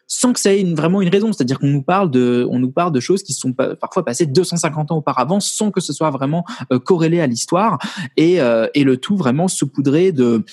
sans 0.09 0.33
que 0.33 0.39
ça 0.39 0.53
ait 0.53 0.63
vraiment 0.73 1.01
une 1.01 1.09
raison. 1.09 1.31
C'est-à-dire 1.31 1.59
qu'on 1.59 1.67
nous 1.67 1.83
parle 1.83 2.11
de, 2.11 2.45
on 2.49 2.59
nous 2.59 2.71
parle 2.71 2.91
de 2.91 2.99
choses 2.99 3.23
qui 3.23 3.31
sont 3.31 3.53
pa- 3.53 3.75
parfois 3.75 4.03
passées 4.03 4.25
250 4.25 4.91
ans 4.91 4.97
auparavant, 4.97 5.39
sans 5.39 5.71
que 5.71 5.79
ce 5.79 5.93
soit 5.93 6.09
vraiment 6.09 6.43
euh, 6.73 6.79
corrélé 6.79 7.21
à 7.21 7.27
l'histoire, 7.27 7.77
et, 8.17 8.41
euh, 8.41 8.67
et 8.73 8.83
le 8.83 8.97
tout 8.97 9.15
vraiment 9.15 9.47
saupoudré 9.47 10.11
de 10.11 10.43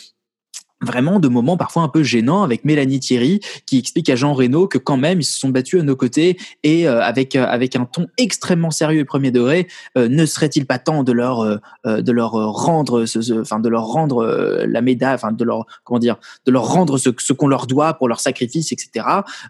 vraiment 0.83 1.21
de 1.21 1.29
moments 1.29 1.57
parfois 1.57 1.83
un 1.83 1.89
peu 1.89 2.03
gênants 2.03 2.43
avec 2.43 2.65
Mélanie 2.65 3.01
Thierry 3.01 3.41
qui 3.65 3.79
explique 3.79 4.11
à 4.11 4.17
Jean 4.17 4.35
Reno 4.35 4.69
que 4.69 4.77
quand 4.77 4.99
même 4.99 5.21
ils 5.21 5.25
se 5.25 5.39
sont 5.39 5.49
battus 5.49 5.81
à 5.81 5.83
nos 5.83 5.97
côtés 5.97 6.37
et 6.63 6.87
euh, 6.87 7.03
avec 7.03 7.35
euh, 7.35 7.47
avec 7.47 7.77
un 7.77 7.87
ton 7.87 8.07
extrêmement 8.19 8.71
sérieux 8.71 9.01
et 9.01 9.05
premier 9.05 9.31
degré 9.31 9.69
euh, 9.97 10.09
ne 10.09 10.27
serait-il 10.27 10.67
pas 10.67 10.79
temps 10.79 11.03
de 11.03 11.13
leur 11.13 11.41
euh, 11.41 11.57
euh, 11.87 12.03
de 12.03 12.13
leur 12.13 12.35
euh, 12.35 12.47
rendre 12.49 13.07
ce, 13.07 13.41
enfin 13.41 13.59
de 13.59 13.69
leur 13.71 13.87
rendre 13.87 14.27
la 14.67 14.83
médaille 14.83 15.15
enfin 15.15 15.33
de 15.33 15.45
leur 15.45 15.65
comment 15.85 15.99
dire 15.99 16.17
de 16.45 16.53
leur 16.53 16.67
rendre 16.67 16.99
ce, 16.99 17.11
ce 17.19 17.33
qu'on 17.33 17.49
leur 17.49 17.67
doit 17.67 17.95
pour 17.95 18.09
leur 18.09 18.21
sacrifice 18.21 18.73
etc 18.73 19.07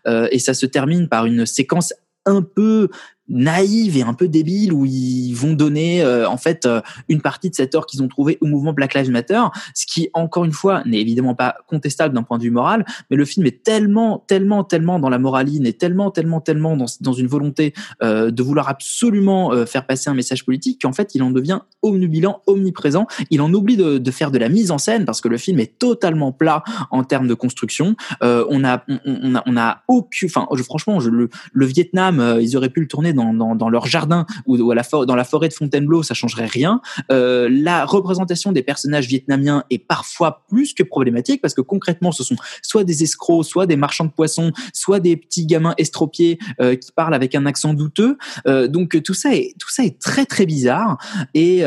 et 0.06 0.38
ça 0.38 0.54
se 0.54 0.66
termine 0.66 1.08
par 1.08 1.26
une 1.26 1.46
séquence 1.46 1.92
un 2.26 2.42
peu 2.42 2.88
naïve 3.28 3.96
et 3.96 4.02
un 4.02 4.14
peu 4.14 4.28
débile 4.28 4.72
où 4.72 4.84
ils 4.84 5.32
vont 5.34 5.52
donner 5.52 6.02
euh, 6.02 6.28
en 6.28 6.36
fait 6.36 6.66
euh, 6.66 6.80
une 7.08 7.20
partie 7.20 7.50
de 7.50 7.54
cet 7.54 7.74
or 7.74 7.86
qu'ils 7.86 8.02
ont 8.02 8.08
trouvé 8.08 8.38
au 8.40 8.46
mouvement 8.46 8.72
Black 8.72 8.94
Lives 8.94 9.10
Matter, 9.10 9.42
ce 9.74 9.86
qui 9.86 10.08
encore 10.14 10.44
une 10.44 10.52
fois 10.52 10.82
n'est 10.84 11.00
évidemment 11.00 11.34
pas 11.34 11.56
contestable 11.66 12.14
d'un 12.14 12.22
point 12.22 12.38
de 12.38 12.42
vue 12.42 12.50
moral, 12.50 12.84
mais 13.10 13.16
le 13.16 13.24
film 13.24 13.46
est 13.46 13.62
tellement 13.62 14.24
tellement 14.26 14.64
tellement 14.64 14.98
dans 14.98 15.08
la 15.08 15.18
moraline 15.18 15.66
et 15.66 15.72
tellement 15.72 16.10
tellement 16.10 16.40
tellement 16.40 16.76
dans, 16.76 16.86
dans 17.00 17.12
une 17.12 17.26
volonté 17.26 17.74
euh, 18.02 18.30
de 18.30 18.42
vouloir 18.42 18.68
absolument 18.68 19.52
euh, 19.52 19.66
faire 19.66 19.86
passer 19.86 20.10
un 20.10 20.14
message 20.14 20.44
politique 20.44 20.82
qu'en 20.82 20.92
fait 20.92 21.14
il 21.14 21.22
en 21.22 21.30
devient 21.30 21.60
omnubilant, 21.82 22.42
omniprésent, 22.46 23.06
il 23.30 23.40
en 23.40 23.52
oublie 23.52 23.76
de, 23.76 23.98
de 23.98 24.10
faire 24.10 24.30
de 24.30 24.38
la 24.38 24.48
mise 24.48 24.70
en 24.70 24.78
scène 24.78 25.04
parce 25.04 25.20
que 25.20 25.28
le 25.28 25.36
film 25.36 25.58
est 25.58 25.78
totalement 25.78 26.32
plat 26.32 26.62
en 26.90 27.04
termes 27.04 27.28
de 27.28 27.34
construction. 27.34 27.96
Euh, 28.22 28.44
on 28.48 28.64
a 28.64 28.84
on, 29.04 29.34
a 29.34 29.42
on 29.46 29.56
a 29.56 29.82
aucun 29.88 30.26
enfin 30.26 30.46
franchement 30.62 31.00
je, 31.00 31.10
le, 31.10 31.28
le 31.52 31.66
Vietnam 31.66 32.20
euh, 32.20 32.40
ils 32.40 32.56
auraient 32.56 32.70
pu 32.70 32.80
le 32.80 32.88
tourner 32.88 33.12
dans, 33.16 33.34
dans, 33.34 33.54
dans 33.54 33.68
leur 33.68 33.86
jardin 33.86 34.26
ou, 34.46 34.56
dans 34.56 35.16
la 35.16 35.24
forêt 35.24 35.48
de 35.48 35.52
Fontainebleau, 35.52 36.02
ça 36.02 36.14
changerait 36.14 36.46
rien. 36.46 36.80
Euh, 37.10 37.48
la 37.50 37.84
représentation 37.84 38.52
des 38.52 38.62
personnages 38.62 39.08
vietnamiens 39.08 39.64
est 39.70 39.78
parfois 39.78 40.44
plus 40.48 40.74
que 40.74 40.82
problématique 40.82 41.40
parce 41.42 41.54
que 41.54 41.60
concrètement, 41.60 42.12
ce 42.12 42.22
sont 42.22 42.36
soit 42.62 42.84
des 42.84 43.02
escrocs, 43.02 43.44
soit 43.44 43.66
des 43.66 43.76
marchands 43.76 44.04
de 44.04 44.10
poissons, 44.10 44.52
soit 44.72 45.00
des 45.00 45.16
petits 45.16 45.46
gamins 45.46 45.74
estropiés 45.78 46.38
euh, 46.60 46.76
qui 46.76 46.92
parlent 46.92 47.14
avec 47.14 47.34
un 47.34 47.46
accent 47.46 47.74
douteux. 47.74 48.18
Euh, 48.46 48.68
donc 48.68 49.02
tout 49.02 49.14
ça 49.14 49.34
est 49.34 49.54
très 50.00 50.26
très 50.26 50.46
bizarre 50.46 50.98
et, 51.34 51.62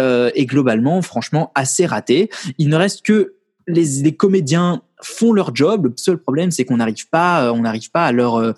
globalement, 0.45 1.01
franchement, 1.01 1.51
assez 1.55 1.85
raté. 1.85 2.29
Il 2.57 2.69
ne 2.69 2.75
reste 2.75 3.01
que 3.03 3.35
les, 3.67 4.01
les 4.01 4.15
comédiens 4.15 4.81
font 5.01 5.33
leur 5.33 5.55
job. 5.55 5.87
Le 5.87 5.93
seul 5.95 6.17
problème, 6.17 6.51
c'est 6.51 6.65
qu'on 6.65 6.77
n'arrive 6.77 7.09
pas, 7.09 7.51
on 7.53 7.61
n'arrive 7.61 7.91
pas 7.91 8.05
à 8.05 8.11
leur 8.11 8.53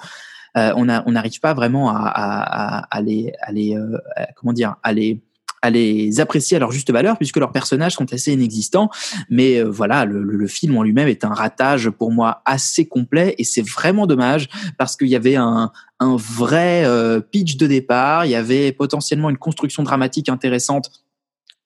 euh, 0.58 0.74
on 0.76 0.90
a- 0.90 1.04
on 1.06 1.12
n'arrive 1.14 1.40
pas 1.40 1.54
vraiment 1.54 1.90
à, 1.90 1.98
à, 2.08 2.80
à, 2.80 2.98
à 2.98 3.02
les, 3.02 3.32
euh, 3.76 3.98
comment 4.36 4.54
dire, 4.54 4.76
à 4.84 4.94
les 4.94 5.22
à 5.64 5.70
les 5.70 6.20
apprécier 6.20 6.58
à 6.58 6.60
leur 6.60 6.72
juste 6.72 6.90
valeur 6.92 7.18
puisque 7.18 7.38
leurs 7.38 7.52
personnages 7.52 7.94
sont 7.94 8.12
assez 8.12 8.34
inexistants. 8.34 8.90
Mais 9.30 9.60
euh, 9.60 9.66
voilà 9.70 10.06
le, 10.06 10.24
le- 10.24 10.36
le 10.36 10.48
film 10.48 10.76
en 10.76 10.82
lui-même 10.82 11.08
est 11.08 11.24
un 11.24 11.36
ratage 11.36 11.92
pour 11.92 12.12
moi 12.12 12.42
assez 12.46 12.88
complet 12.88 13.36
et 13.38 13.44
c'est 13.44 13.62
vraiment 13.62 14.08
dommage 14.08 14.50
parce 14.80 14.96
qu'il 14.98 15.10
y 15.10 15.16
avait 15.16 15.36
un, 15.36 15.72
un 16.00 16.16
vrai 16.16 16.84
euh, 16.86 17.20
pitch 17.20 17.58
de 17.58 17.68
départ. 17.68 18.26
Il 18.26 18.32
y 18.32 18.36
avait 18.36 18.72
potentiellement 18.72 19.30
une 19.30 19.38
construction 19.38 19.84
dramatique 19.84 20.30
intéressante 20.30 20.90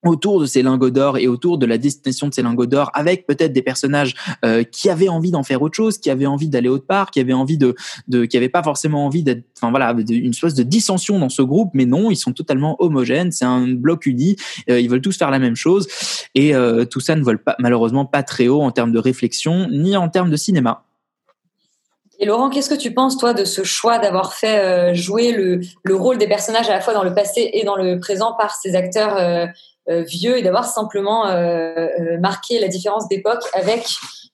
autour 0.06 0.40
de 0.40 0.46
ces 0.46 0.62
lingots 0.62 0.92
d'or 0.92 1.18
et 1.18 1.28
autour 1.28 1.58
de 1.58 1.66
la 1.66 1.78
destination 1.78 2.30
de 2.30 2.34
ces 2.34 2.44
lingots 2.44 2.68
d'or 2.68 2.92
avec 2.94 3.26
peut-être 3.26 3.52
des 3.52 3.62
personnages 3.62 4.14
euh, 4.46 4.64
qui 4.64 4.90
avaient 4.90 5.10
envie 5.10 5.32
d'en 5.32 5.44
faire 5.44 5.62
autre 5.62 5.76
chose 5.76 5.98
qui 5.98 6.10
avaient 6.10 6.26
envie 6.26 6.48
d'aller 6.48 6.70
autre 6.70 6.86
part 6.86 7.12
qui 7.12 7.20
avaient 7.20 7.34
envie 7.34 7.58
de, 7.58 7.76
qui 8.26 8.38
avaient 8.38 8.50
pas 8.50 8.64
forcément 8.64 9.06
envie 9.06 9.24
d'être 9.24 9.44
enfin 9.58 9.72
voilà 9.72 9.96
une 10.10 10.30
espèce 10.30 10.54
de 10.54 10.64
dissension 10.64 11.20
dans 11.20 11.30
ce 11.30 11.42
groupe 11.42 11.72
mais 11.74 11.86
non 11.86 12.12
ils 12.12 12.16
sont 12.16 12.34
totalement 12.34 12.76
homogènes 12.80 13.32
c'est 13.32 13.46
un 13.46 13.68
bloc 13.68 14.06
uni 14.06 14.36
euh, 14.70 14.80
ils 14.80 14.90
veulent 14.90 15.02
tous 15.02 15.18
faire 15.18 15.32
la 15.32 15.40
même 15.40 15.56
chose 15.56 15.88
Et 16.36 16.56
euh, 16.56 16.86
tout 16.86 17.00
ça 17.00 17.16
ne 17.16 17.24
vole 17.24 17.40
pas, 17.40 17.56
malheureusement 17.60 18.06
pas 18.06 18.24
très 18.24 18.48
haut 18.48 18.62
en 18.62 18.72
termes 18.72 18.92
de 18.92 19.00
réflexion 19.00 19.68
ni 19.72 19.98
en 19.98 20.10
termes 20.10 20.30
de 20.30 20.38
cinéma. 20.38 20.84
Et 22.20 22.26
Laurent, 22.26 22.50
qu'est-ce 22.50 22.70
que 22.70 22.80
tu 22.80 22.94
penses, 22.94 23.18
toi, 23.18 23.34
de 23.34 23.44
ce 23.44 23.64
choix 23.64 24.00
d'avoir 24.00 24.34
fait 24.34 24.96
jouer 24.96 25.34
le, 25.34 25.60
le, 25.84 25.96
rôle 25.96 26.18
des 26.18 26.28
personnages 26.28 26.70
à 26.70 26.74
la 26.74 26.80
fois 26.80 26.94
dans 26.94 27.04
le 27.04 27.14
passé 27.14 27.50
et 27.52 27.66
dans 27.66 27.76
le 27.76 28.00
présent 28.00 28.34
par 28.38 28.56
ces 28.56 28.74
acteurs 28.74 29.50
vieux 29.88 30.38
et 30.38 30.42
d'avoir 30.42 30.66
simplement 30.66 31.26
marqué 32.20 32.60
la 32.60 32.68
différence 32.68 33.08
d'époque 33.08 33.44
avec 33.54 33.86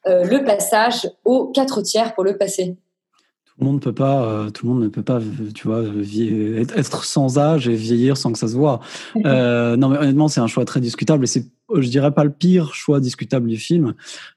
le 0.05 0.43
passage 0.43 1.09
aux 1.25 1.47
quatre 1.47 1.81
tiers 1.81 2.13
pour 2.13 2.23
le 2.23 2.37
passé 2.37 2.75
le 3.65 3.71
monde 3.71 3.81
peut 3.81 3.93
pas, 3.93 4.23
euh, 4.23 4.49
tout 4.49 4.65
le 4.65 4.73
monde 4.73 4.83
ne 4.83 4.87
peut 4.87 5.03
pas, 5.03 5.19
tu 5.53 5.67
vois, 5.67 5.83
être 6.67 7.03
sans 7.03 7.37
âge 7.37 7.67
et 7.67 7.75
vieillir 7.75 8.17
sans 8.17 8.31
que 8.31 8.39
ça 8.39 8.47
se 8.47 8.55
voit. 8.55 8.79
Euh, 9.25 9.77
non, 9.77 9.89
mais 9.89 9.97
honnêtement, 9.97 10.27
c'est 10.27 10.41
un 10.41 10.47
choix 10.47 10.65
très 10.65 10.81
discutable 10.81 11.23
et 11.23 11.27
c'est, 11.27 11.45
je 11.73 11.87
dirais 11.89 12.11
pas 12.11 12.23
le 12.23 12.31
pire 12.31 12.73
choix 12.73 12.99
discutable 12.99 13.47
du 13.47 13.57
film. 13.57 13.93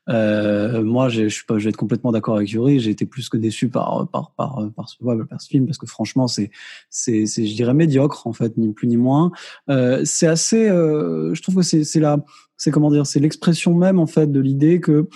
Euh, 0.08 0.82
moi, 0.82 1.08
je 1.08 1.28
suis 1.28 1.44
pas, 1.44 1.58
je 1.58 1.64
vais 1.64 1.70
être 1.70 1.76
complètement 1.76 2.12
d'accord 2.12 2.36
avec 2.36 2.50
Yuri. 2.50 2.80
J'ai 2.80 2.90
été 2.90 3.06
plus 3.06 3.28
que 3.28 3.36
déçu 3.36 3.68
par 3.68 4.08
par 4.12 4.32
par 4.36 4.70
par 4.76 4.88
ce, 4.88 4.96
par 5.02 5.40
ce 5.40 5.48
film 5.48 5.66
parce 5.66 5.78
que 5.78 5.86
franchement, 5.86 6.28
c'est 6.28 6.50
c'est 6.90 7.26
c'est, 7.26 7.46
je 7.46 7.54
dirais 7.54 7.74
médiocre 7.74 8.26
en 8.26 8.32
fait, 8.32 8.56
ni 8.56 8.72
plus 8.72 8.86
ni 8.86 8.96
moins. 8.96 9.32
Euh, 9.70 10.02
c'est 10.04 10.26
assez, 10.26 10.68
euh, 10.68 11.34
je 11.34 11.42
trouve 11.42 11.56
que 11.56 11.62
c'est 11.62 11.84
c'est 11.84 12.00
la, 12.00 12.18
c'est 12.56 12.70
comment 12.70 12.90
dire, 12.90 13.06
c'est 13.06 13.20
l'expression 13.20 13.74
même 13.74 13.98
en 13.98 14.06
fait 14.06 14.30
de 14.30 14.40
l'idée 14.40 14.80
que 14.80 15.08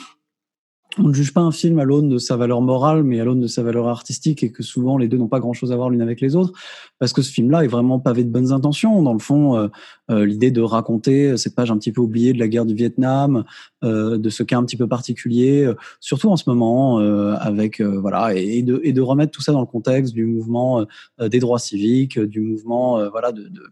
on 0.96 1.08
ne 1.08 1.12
juge 1.12 1.34
pas 1.34 1.42
un 1.42 1.52
film 1.52 1.78
à 1.78 1.84
l'aune 1.84 2.08
de 2.08 2.18
sa 2.18 2.36
valeur 2.36 2.62
morale, 2.62 3.02
mais 3.02 3.20
à 3.20 3.24
l'aune 3.24 3.40
de 3.40 3.46
sa 3.46 3.62
valeur 3.62 3.88
artistique, 3.88 4.42
et 4.42 4.50
que 4.50 4.62
souvent 4.62 4.96
les 4.96 5.06
deux 5.06 5.18
n'ont 5.18 5.28
pas 5.28 5.38
grand-chose 5.38 5.70
à 5.70 5.76
voir 5.76 5.90
l'une 5.90 6.00
avec 6.00 6.20
les 6.20 6.34
autres, 6.34 6.52
parce 6.98 7.12
que 7.12 7.20
ce 7.20 7.30
film-là 7.30 7.64
est 7.64 7.68
vraiment 7.68 7.98
pavé 7.98 8.24
de 8.24 8.30
bonnes 8.30 8.52
intentions. 8.52 9.02
Dans 9.02 9.12
le 9.12 9.18
fond, 9.18 9.56
euh, 9.56 9.68
euh, 10.10 10.24
l'idée 10.24 10.50
de 10.50 10.62
raconter 10.62 11.36
cette 11.36 11.54
page 11.54 11.70
un 11.70 11.76
petit 11.76 11.92
peu 11.92 12.00
oubliée 12.00 12.32
de 12.32 12.38
la 12.38 12.48
guerre 12.48 12.64
du 12.64 12.74
Vietnam, 12.74 13.44
euh, 13.84 14.16
de 14.16 14.30
ce 14.30 14.42
cas 14.42 14.56
un 14.56 14.64
petit 14.64 14.78
peu 14.78 14.88
particulier, 14.88 15.70
surtout 16.00 16.30
en 16.30 16.36
ce 16.36 16.48
moment, 16.48 16.98
avec 16.98 17.80
voilà, 17.80 18.34
et, 18.34 18.62
de, 18.62 18.80
et 18.82 18.92
de 18.92 19.00
remettre 19.00 19.32
tout 19.32 19.42
ça 19.42 19.52
dans 19.52 19.60
le 19.60 19.66
contexte 19.66 20.14
du 20.14 20.24
mouvement 20.24 20.84
des 21.20 21.38
droits 21.38 21.58
civiques, 21.58 22.18
du 22.18 22.40
mouvement 22.40 23.08
voilà 23.10 23.32
de, 23.32 23.42
de 23.42 23.62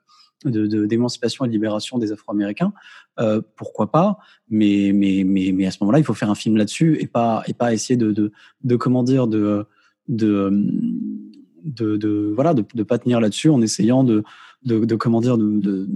d'émancipation 0.44 1.44
et 1.44 1.49
de 1.49 1.53
libération 1.53 1.99
des 1.99 2.12
Afro-Américains, 2.12 2.72
euh, 3.18 3.40
pourquoi 3.57 3.90
pas 3.90 4.18
mais, 4.49 4.92
mais, 4.94 5.25
mais, 5.25 5.53
mais 5.53 5.66
à 5.66 5.70
ce 5.70 5.79
moment-là, 5.81 5.99
il 5.99 6.05
faut 6.05 6.14
faire 6.14 6.31
un 6.31 6.35
film 6.35 6.57
là-dessus 6.57 6.99
et 7.01 7.07
pas, 7.07 7.42
et 7.46 7.55
pas 7.55 7.72
essayer 7.72 7.96
de, 7.96 8.12
de, 8.12 8.33
de 8.62 8.77
comment 8.77 9.03
dire, 9.03 9.27
de, 9.27 9.66
de, 10.09 10.51
de, 11.64 11.96
de 11.96 12.33
voilà, 12.35 12.55
de, 12.55 12.64
de 12.75 12.83
pas 12.83 12.99
tenir 12.99 13.20
là-dessus 13.20 13.49
en 13.49 13.62
essayant 13.62 14.05
de, 14.05 14.22
de, 14.64 14.85
de 14.85 14.94
comment 14.94 15.20
dire, 15.20 15.38
de, 15.38 15.59
de 15.61 15.88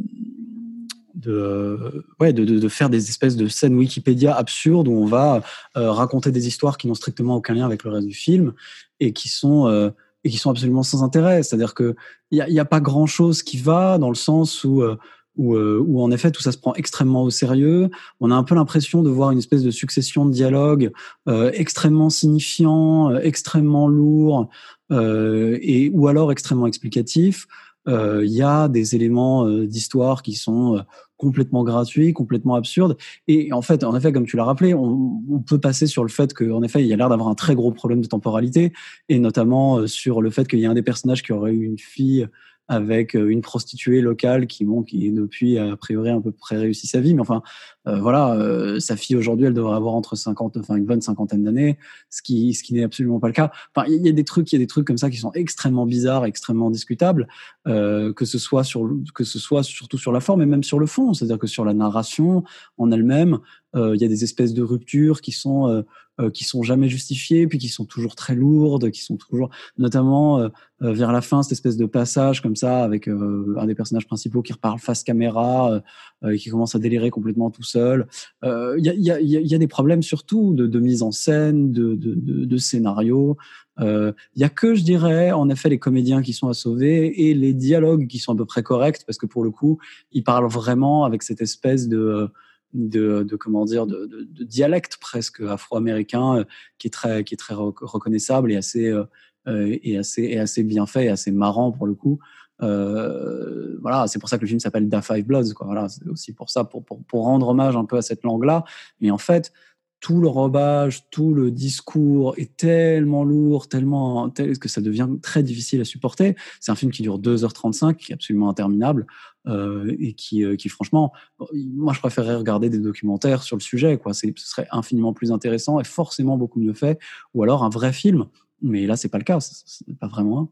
de, 1.15 2.07
ouais, 2.19 2.33
de, 2.33 2.45
de, 2.45 2.69
faire 2.69 2.89
des 2.89 3.11
espèces 3.11 3.37
de 3.37 3.47
scènes 3.47 3.75
Wikipédia 3.75 4.35
absurdes 4.35 4.89
où 4.89 4.93
on 4.93 5.05
va 5.05 5.43
euh, 5.77 5.91
raconter 5.91 6.31
des 6.31 6.47
histoires 6.47 6.79
qui 6.79 6.89
n'ont 6.89 6.95
strictement 6.95 7.37
aucun 7.37 7.55
lien 7.55 7.67
avec 7.67 7.85
le 7.85 7.91
reste 7.91 8.07
du 8.07 8.15
film 8.15 8.55
et 9.01 9.13
qui 9.13 9.29
sont 9.29 9.67
euh, 9.69 9.91
et 10.25 10.31
qui 10.31 10.39
sont 10.39 10.51
absolument 10.51 10.83
sans 10.83 11.03
intérêt. 11.03 11.43
C'est-à-dire 11.43 11.75
que 11.75 11.95
il 12.31 12.39
y 12.39 12.59
a, 12.59 12.63
a, 12.63 12.65
pas 12.65 12.81
grand-chose 12.81 13.43
qui 13.43 13.57
va 13.57 13.99
dans 13.99 14.09
le 14.09 14.15
sens 14.15 14.65
où 14.65 14.83
euh, 14.83 14.97
où, 15.37 15.55
euh, 15.55 15.83
où, 15.85 16.03
en 16.03 16.11
effet 16.11 16.31
tout 16.31 16.43
ça 16.43 16.53
se 16.53 16.59
prend 16.59 16.75
extrêmement 16.75 17.23
au 17.23 17.31
sérieux. 17.31 17.91
On 18.21 18.31
a 18.31 18.35
un 18.35 18.43
peu 18.43 18.55
l'impression 18.55 19.03
de 19.03 19.11
voir 19.11 19.31
une 19.31 19.39
espèce 19.39 19.63
de 19.63 19.71
succession 19.71 20.27
de 20.27 20.33
dialogues 20.33 20.93
euh, 21.29 21.51
extrêmement 21.55 22.11
signifiants, 22.11 23.11
euh, 23.11 23.21
extrêmement 23.23 23.89
lourds, 23.89 24.49
euh, 24.93 25.59
et 25.63 25.91
ou 25.95 26.09
alors 26.09 26.33
extrêmement 26.33 26.67
explicatifs. 26.67 27.47
Il 27.87 28.31
y 28.31 28.43
a 28.43 28.69
des 28.69 28.95
éléments 28.95 29.49
d'histoire 29.49 30.23
qui 30.23 30.35
sont 30.35 30.85
complètement 31.21 31.65
gratuits, 31.65 32.15
complètement 32.15 32.55
absurdes. 32.55 32.97
Et 33.29 33.53
en 33.53 33.61
fait, 33.61 33.85
en 33.85 33.95
effet, 33.95 34.11
comme 34.11 34.27
tu 34.27 34.37
l'as 34.37 34.45
rappelé, 34.45 34.73
on, 34.73 35.21
peut 35.47 35.61
passer 35.61 35.87
sur 35.87 36.03
le 36.03 36.09
fait 36.09 36.33
qu'en 36.33 36.63
effet, 36.63 36.81
il 36.83 36.87
y 36.87 36.93
a 36.93 36.97
l'air 36.97 37.09
d'avoir 37.09 37.29
un 37.29 37.35
très 37.35 37.55
gros 37.55 37.73
problème 37.73 38.01
de 38.01 38.07
temporalité, 38.07 38.73
et 39.09 39.19
notamment 39.19 39.87
sur 39.87 40.23
le 40.23 40.31
fait 40.31 40.49
qu'il 40.49 40.61
y 40.61 40.67
a 40.67 40.71
un 40.71 40.75
des 40.75 40.83
personnages 40.83 41.23
qui 41.23 41.33
aurait 41.33 41.53
eu 41.53 41.65
une 41.65 41.79
fille 41.79 42.27
avec 42.71 43.17
euh, 43.17 43.29
une 43.29 43.41
prostituée 43.41 44.01
locale 44.01 44.47
qui, 44.47 44.65
bon, 44.65 44.85
qui 44.85 45.11
depuis 45.11 45.59
a 45.59 45.77
priori 45.77 46.09
à 46.09 46.21
peu 46.21 46.31
près 46.31 46.57
réussi 46.57 46.87
sa 46.87 47.01
vie, 47.01 47.15
mais 47.15 47.21
enfin, 47.21 47.43
euh, 47.89 47.99
voilà, 47.99 48.35
euh, 48.35 48.79
sa 48.79 48.97
fille 48.97 49.17
aujourd'hui, 49.17 49.47
elle 49.47 49.55
devrait 49.55 49.75
avoir 49.75 49.95
entre 49.95 50.15
50, 50.15 50.57
enfin 50.59 50.77
une 50.77 50.85
bonne 50.85 51.01
cinquantaine 51.01 51.43
d'années, 51.43 51.79
ce 52.11 52.23
qui, 52.23 52.55
ce 52.55 52.63
qui 52.63 52.75
n'est 52.75 52.85
absolument 52.85 53.19
pas 53.19 53.27
le 53.27 53.33
cas. 53.33 53.51
Enfin, 53.75 53.89
il 53.89 54.07
y 54.07 54.09
a 54.09 54.13
des 54.13 54.23
trucs, 54.23 54.53
il 54.53 54.55
y 54.55 54.59
a 54.59 54.61
des 54.61 54.69
trucs 54.69 54.87
comme 54.87 54.99
ça 54.99 55.11
qui 55.11 55.17
sont 55.17 55.33
extrêmement 55.33 55.85
bizarres, 55.85 56.27
extrêmement 56.27 56.71
discutables, 56.71 57.27
euh, 57.67 58.13
que 58.13 58.25
ce 58.25 58.39
soit 58.39 58.63
sur, 58.63 58.89
que 59.15 59.25
ce 59.25 59.41
soit 59.41 59.65
surtout 59.65 59.99
sur 59.99 60.13
la 60.13 60.21
forme 60.21 60.41
et 60.43 60.47
même 60.47 60.63
sur 60.63 60.79
le 60.79 60.87
fond, 60.87 61.13
c'est-à-dire 61.13 61.39
que 61.39 61.49
sur 61.49 61.65
la 61.65 61.75
narration 61.75 62.45
en 62.79 62.93
elle-même, 62.93 63.39
il 63.77 64.01
y 64.01 64.05
a 64.05 64.09
des 64.09 64.25
espèces 64.25 64.53
de 64.53 64.63
ruptures 64.65 65.21
qui 65.21 65.31
sont 65.31 65.85
euh, 66.21 66.31
qui 66.31 66.45
sont 66.45 66.63
jamais 66.63 66.89
justifiées, 66.89 67.47
puis 67.47 67.59
qui 67.59 67.69
sont 67.69 67.85
toujours 67.85 68.15
très 68.15 68.35
lourdes, 68.35 68.91
qui 68.91 69.03
sont 69.03 69.17
toujours, 69.17 69.51
notamment 69.79 70.39
euh, 70.39 70.49
euh, 70.83 70.93
vers 70.93 71.13
la 71.13 71.21
fin, 71.21 71.43
cette 71.43 71.53
espèce 71.53 71.77
de 71.77 71.87
passage 71.87 72.43
comme 72.43 72.57
ça 72.57 72.83
avec 72.85 73.09
un 73.09 73.67
des 73.67 73.75
personnages 73.75 74.07
principaux 74.07 74.43
qui 74.43 74.53
reparle 74.53 74.79
face 74.79 75.03
caméra, 75.03 75.81
et 76.29 76.37
qui 76.37 76.51
commence 76.51 76.75
à 76.75 76.79
délirer 76.79 77.11
complètement 77.11 77.51
tout 77.51 77.63
seul. 77.63 78.07
Il 78.43 78.85
y 78.85 78.89
a, 78.89 78.95
y, 78.95 79.11
a, 79.11 79.21
y, 79.21 79.55
a, 79.55 79.59
des 79.59 79.67
problèmes 79.67 80.03
surtout 80.03 80.55
de, 80.55 80.67
de 80.67 80.81
mise 80.81 81.03
en 81.03 81.13
scène, 81.13 81.73
de, 81.73 81.95
de, 81.95 82.15
de, 82.15 82.45
de 82.45 82.57
scénario. 82.57 83.37
Il 83.79 84.15
y 84.37 84.45
a 84.45 84.49
que, 84.49 84.75
je 84.75 84.83
dirais, 84.83 85.33
en 85.33 85.49
effet, 85.49 85.69
les 85.69 85.79
comédiens 85.79 86.23
qui 86.23 86.33
sont 86.33 86.49
à 86.49 86.55
sauver 86.55 87.29
et 87.29 87.35
les 87.35 87.55
dialogues 87.55 88.07
qui 88.07 88.19
sont 88.19 88.33
à 88.33 88.37
peu 88.37 88.47
près 88.47 88.63
corrects, 88.63 89.05
parce 89.07 89.19
que 89.19 89.27
pour 89.27 89.45
le 89.45 89.51
coup, 89.51 89.79
ils 90.13 90.25
parlent 90.25 90.51
vraiment 90.51 91.05
avec 91.05 91.23
cette 91.23 91.41
espèce 91.41 91.89
de 91.89 92.31
de, 92.73 93.23
de 93.23 93.37
comment 93.37 93.65
dire 93.65 93.87
de, 93.87 94.07
de, 94.07 94.23
de 94.23 94.45
dialecte 94.45 94.99
presque 95.01 95.41
afro-américain 95.41 96.39
euh, 96.39 96.45
qui 96.79 96.87
est 96.87 96.91
très 96.91 97.25
qui 97.25 97.35
est 97.35 97.37
très 97.37 97.55
reconnaissable 97.55 98.53
et 98.53 98.57
assez 98.57 98.87
euh, 98.89 99.05
euh, 99.49 99.77
et 99.83 99.97
assez 99.97 100.23
et 100.23 100.39
assez 100.39 100.63
bien 100.63 100.87
fait 100.87 101.07
et 101.07 101.09
assez 101.09 101.33
marrant 101.33 101.73
pour 101.73 101.87
le 101.87 101.95
coup. 101.95 102.19
Euh, 102.63 103.79
voilà 103.81 104.07
c'est 104.07 104.19
pour 104.19 104.29
ça 104.29 104.37
que 104.37 104.43
le 104.43 104.49
film 104.49 104.61
s'appelle 104.61 104.89
Da 104.89 105.01
Five 105.01 105.25
Bloods 105.25 105.55
quoi. 105.55 105.67
Voilà 105.67 105.89
c'est 105.89 106.07
aussi 106.09 106.35
pour 106.35 106.51
ça 106.51 106.65
pour, 106.65 106.85
pour 106.85 107.03
pour 107.05 107.25
rendre 107.25 107.49
hommage 107.49 107.75
un 107.77 107.87
peu 107.87 107.97
à 107.97 108.03
cette 108.03 108.23
langue 108.23 108.45
là 108.45 108.65
mais 109.01 109.11
en 109.11 109.19
fait 109.19 109.53
tout 110.01 110.21
le 110.21 110.29
robage, 110.29 111.09
tout 111.11 111.35
le 111.35 111.51
discours 111.51 112.35
est 112.39 112.57
tellement 112.57 113.23
lourd, 113.23 113.69
tellement 113.69 114.31
tel, 114.31 114.59
que 114.59 114.69
ça 114.69 114.81
devient 114.81 115.09
très 115.23 115.43
difficile 115.43 115.81
à 115.83 115.85
supporter. 115.85 116.37
C'est 116.59 116.73
un 116.73 116.75
film 116.75 116.91
qui 116.91 117.03
dure 117.03 117.19
2h35, 117.19 117.97
qui 117.97 118.13
est 118.13 118.15
absolument 118.15 118.49
interminable 118.49 119.07
euh, 119.47 119.95
et 119.99 120.15
qui, 120.15 120.43
euh, 120.43 120.57
qui, 120.57 120.71
franchement, 120.71 121.13
moi, 121.53 121.93
je 121.93 122.01
préférerais 122.01 122.37
regarder 122.37 122.71
des 122.71 122.79
documentaires 122.79 123.43
sur 123.43 123.57
le 123.57 123.63
sujet. 123.63 123.99
Quoi. 123.99 124.15
Ce 124.15 124.27
serait 124.37 124.67
infiniment 124.71 125.13
plus 125.13 125.33
intéressant 125.33 125.81
et 125.81 125.85
forcément 125.85 126.39
beaucoup 126.39 126.61
mieux 126.61 126.75
fait, 126.75 126.99
ou 127.35 127.43
alors 127.43 127.63
un 127.63 127.71
vrai 127.71 127.93
film. 127.93 128.27
Mais 128.63 128.87
là, 128.87 128.97
c'est 128.97 129.09
pas 129.09 129.19
le 129.19 129.25
cas. 129.25 129.39
C'est 129.41 129.99
pas 129.99 130.09
vraiment 130.09 130.41
un. 130.41 130.49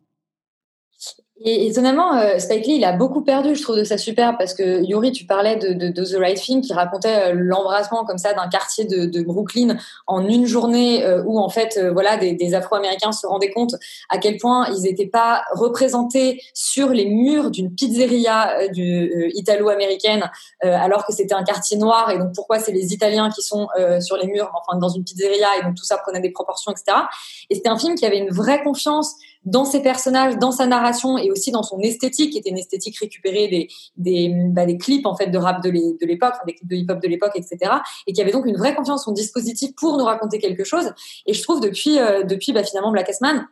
Et 1.41 1.69
étonnamment, 1.69 2.17
euh, 2.17 2.39
Spike 2.39 2.67
Lee, 2.67 2.77
il 2.77 2.85
a 2.85 2.93
beaucoup 2.93 3.23
perdu, 3.23 3.55
je 3.55 3.63
trouve, 3.63 3.77
de 3.77 3.85
sa 3.85 3.97
superbe, 3.97 4.35
parce 4.39 4.55
que 4.55 4.83
Yuri, 4.85 5.13
tu 5.13 5.25
parlais 5.25 5.55
de, 5.55 5.73
de, 5.73 5.89
de 5.89 6.05
The 6.05 6.17
Right 6.19 6.37
Thing, 6.37 6.63
qui 6.63 6.73
racontait 6.73 7.31
euh, 7.31 7.33
l'embrassement 7.33 8.05
comme 8.05 8.19
ça 8.19 8.33
d'un 8.35 8.49
quartier 8.49 8.87
de, 8.87 9.07
de, 9.07 9.23
Brooklyn 9.23 9.77
en 10.09 10.27
une 10.27 10.47
journée, 10.47 11.05
euh, 11.05 11.23
où 11.25 11.39
en 11.39 11.49
fait, 11.49 11.79
euh, 11.79 11.93
voilà, 11.93 12.17
des, 12.17 12.33
des 12.33 12.55
Afro-Américains 12.55 13.13
se 13.13 13.25
rendaient 13.25 13.53
compte 13.53 13.77
à 14.09 14.19
quel 14.19 14.37
point 14.39 14.67
ils 14.71 14.83
n'étaient 14.83 15.07
pas 15.07 15.45
représentés 15.53 16.43
sur 16.55 16.89
les 16.89 17.07
murs 17.07 17.53
d'une 17.53 17.73
pizzeria 17.73 18.69
du, 18.69 19.31
italo-américaine, 19.35 20.31
alors 20.63 21.07
que 21.07 21.13
c'était 21.13 21.35
un 21.35 21.45
quartier 21.45 21.77
noir, 21.77 22.11
et 22.11 22.19
donc 22.19 22.35
pourquoi 22.35 22.59
c'est 22.59 22.73
les 22.73 22.93
Italiens 22.93 23.31
qui 23.31 23.43
sont 23.43 23.69
sur 24.01 24.17
les 24.17 24.27
murs, 24.27 24.51
enfin 24.55 24.79
dans 24.79 24.89
une 24.89 25.05
pizzeria, 25.05 25.47
et 25.59 25.65
donc 25.65 25.75
tout 25.75 25.85
ça 25.85 25.99
prenait 25.99 26.21
des 26.21 26.31
proportions, 26.31 26.73
etc. 26.73 26.99
Et 27.51 27.55
c'était 27.55 27.69
un 27.69 27.79
film 27.79 27.95
qui 27.95 28.07
avait 28.07 28.19
une 28.19 28.31
vraie 28.31 28.63
confiance 28.63 29.15
dans 29.51 29.65
ses 29.65 29.81
personnages, 29.81 30.39
dans 30.39 30.53
sa 30.53 30.67
narration 30.67 31.19
et 31.19 31.31
aussi 31.31 31.51
dans 31.51 31.63
son 31.63 31.79
esthétique, 31.81 32.33
qui 32.33 32.39
était 32.39 32.51
une 32.51 32.59
esthétique 32.59 32.99
récupérée 32.99 33.49
des, 33.49 33.69
des, 33.97 34.33
bah, 34.51 34.67
des 34.67 34.79
clips 34.79 35.07
en 35.07 35.17
fait 35.17 35.29
de 35.29 35.39
rap 35.39 35.63
de 35.63 35.71
l'époque, 35.71 36.35
des 36.47 36.55
clips 36.55 36.69
de 36.69 36.77
hip-hop 36.77 37.03
de 37.03 37.09
l'époque, 37.09 37.33
etc. 37.35 37.73
Et 38.07 38.13
qui 38.13 38.21
avait 38.21 38.33
donc 38.33 38.47
une 38.47 38.57
vraie 38.57 38.75
confiance 38.75 39.03
en 39.03 39.05
son 39.05 39.13
dispositif 39.13 39.75
pour 39.75 39.97
nous 39.97 40.05
raconter 40.05 40.39
quelque 40.39 40.65
chose. 40.65 40.93
Et 41.27 41.35
je 41.35 41.43
trouve 41.43 41.61
depuis, 41.61 41.99
euh, 41.99 42.23
depuis 42.23 42.53
bah, 42.53 42.63
finalement 42.63 42.91
Black 42.93 43.09
Man, 43.21 43.47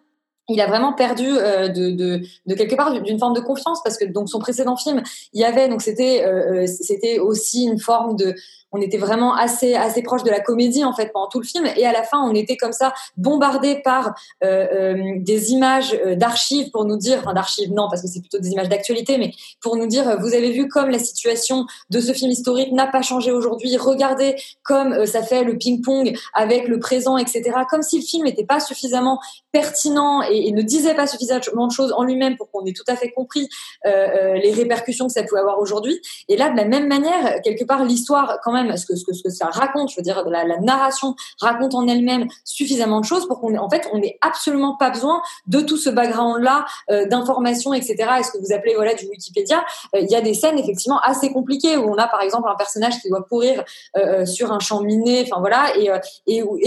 il 0.48 0.61
a 0.61 0.66
vraiment 0.66 0.92
perdu 0.92 1.26
euh, 1.26 1.68
de, 1.68 1.90
de, 1.90 2.20
de, 2.46 2.54
quelque 2.54 2.76
part 2.76 3.00
d'une 3.00 3.18
forme 3.18 3.35
de 3.35 3.40
confiance 3.40 3.80
parce 3.82 3.96
que 3.96 4.04
donc 4.04 4.28
son 4.28 4.38
précédent 4.38 4.76
film 4.76 5.02
il 5.32 5.40
y 5.40 5.44
avait 5.44 5.68
donc 5.68 5.82
c'était 5.82 6.24
euh, 6.24 6.62
euh 6.62 6.66
c'était 6.66 7.18
aussi 7.18 7.64
une 7.64 7.80
forme 7.80 8.16
de 8.16 8.35
on 8.72 8.81
était 8.81 8.98
vraiment 8.98 9.35
assez 9.35 9.74
assez 9.74 10.02
proche 10.02 10.22
de 10.22 10.31
la 10.31 10.40
comédie 10.40 10.85
en 10.85 10.92
fait 10.92 11.12
pendant 11.12 11.29
tout 11.29 11.40
le 11.40 11.46
film. 11.46 11.66
Et 11.76 11.87
à 11.87 11.92
la 11.92 12.02
fin 12.02 12.20
on 12.20 12.35
était 12.35 12.57
comme 12.57 12.72
ça 12.72 12.92
bombardé 13.16 13.81
par 13.83 14.14
euh, 14.44 14.66
euh 14.72 14.96
des 15.18 15.50
images 15.52 15.96
euh, 16.05 16.14
d'archives 16.14 16.70
pour 16.70 16.85
nous 16.85 16.96
dire 16.96 17.18
enfin 17.20 17.35
d'archives 17.35 17.72
non 17.72 17.88
parce 17.88 18.02
que 18.02 18.09
c'est 18.09 18.20
plutôt 18.20 18.38
des 18.38 18.50
images 18.50 18.68
d'actualité 18.68 19.18
mais 19.18 19.33
pour 19.61 19.76
nous 19.76 19.87
dire 19.87 20.18
vous 20.20 20.35
avez 20.35 20.50
vu 20.50 20.68
comme 20.68 20.90
la 20.90 20.98
situation 20.98 21.66
de 21.90 22.00
ce 22.00 22.12
film 22.12 22.31
historique 22.31 22.72
n'a 22.72 22.87
pas 22.87 23.02
changé 23.02 23.31
aujourd'hui. 23.31 23.76
Regardez 23.76 24.37
comme 24.62 25.07
ça 25.07 25.22
fait 25.22 25.44
le 25.44 25.57
ping-pong 25.57 26.16
avec 26.35 26.68
le 26.68 26.79
présent 26.79 27.16
etc 27.16 27.52
comme 27.70 27.83
si 27.83 28.00
le 28.00 28.05
film 28.05 28.24
n'était 28.24 28.44
pas 28.44 28.61
suffisamment 28.61 29.20
pertinent 29.52 30.22
et, 30.22 30.52
ne 30.52 30.62
disait 30.62 30.94
pas 30.94 31.07
suffisamment 31.07 31.66
de 31.66 31.72
choses 31.72 31.92
en 31.96 32.02
lui-même 32.02 32.37
pour 32.37 32.50
qu'on 32.50 32.64
ait 32.66 32.72
tout 32.72 32.85
à 32.88 32.96
fait 32.96 33.11
compris 33.11 33.48
les 33.85 34.52
répercussions 34.52 35.07
que 35.07 35.12
ça 35.12 35.22
pouvait 35.22 35.40
avoir 35.40 35.61
aujourd'hui. 35.61 36.00
Et 36.29 36.37
là, 36.37 36.50
de 36.50 36.57
la 36.57 36.64
même 36.64 36.88
manière, 36.88 37.40
quelque 37.42 37.64
part, 37.64 37.85
l'histoire, 37.85 38.38
quand 38.42 38.52
ce 38.77 38.87
que, 38.87 38.97
ce 38.97 39.23
que, 39.23 39.31
ça 39.31 39.47
raconte, 39.47 39.90
je 39.90 39.97
veux 39.97 40.03
dire, 40.03 40.25
la, 40.29 40.45
narration 40.61 41.14
raconte 41.40 41.75
en 41.75 41.87
elle-même 41.87 42.27
suffisamment 42.45 43.01
de 43.01 43.05
choses 43.05 43.27
pour 43.27 43.40
qu'on 43.40 43.57
en 43.57 43.69
fait, 43.69 43.88
on 43.92 43.99
n'ait 43.99 44.19
absolument 44.21 44.77
pas 44.77 44.90
besoin 44.90 45.23
de 45.47 45.61
tout 45.61 45.77
ce 45.77 45.90
background-là 45.90 46.64
euh, 46.90 47.07
d'informations, 47.07 47.75
etc. 47.75 47.97
Et 48.21 48.23
ce 48.23 48.33
que 48.33 48.38
vous 48.38 48.53
appelez 48.53 48.75
voilà 48.75 48.95
du 48.95 49.07
Wikipédia, 49.07 49.64
euh, 49.95 50.01
il 50.01 50.11
y 50.11 50.16
a 50.16 50.21
des 50.21 50.35
scènes 50.35 50.59
effectivement 50.59 51.01
assez 51.01 51.33
compliquées 51.33 51.77
où 51.77 51.90
on 51.90 51.97
a 51.97 52.09
par 52.09 52.23
exemple 52.23 52.49
un 52.49 52.57
personnage 52.57 53.01
qui 53.01 53.09
doit 53.09 53.23
courir 53.23 53.64
euh, 53.97 54.25
sur 54.25 54.53
un 54.53 54.59
champ 54.59 54.81
miné, 54.81 55.27
enfin 55.29 55.40
voilà, 55.40 55.77
et, 55.77 55.90
et, 56.27 56.42
où- 56.42 56.59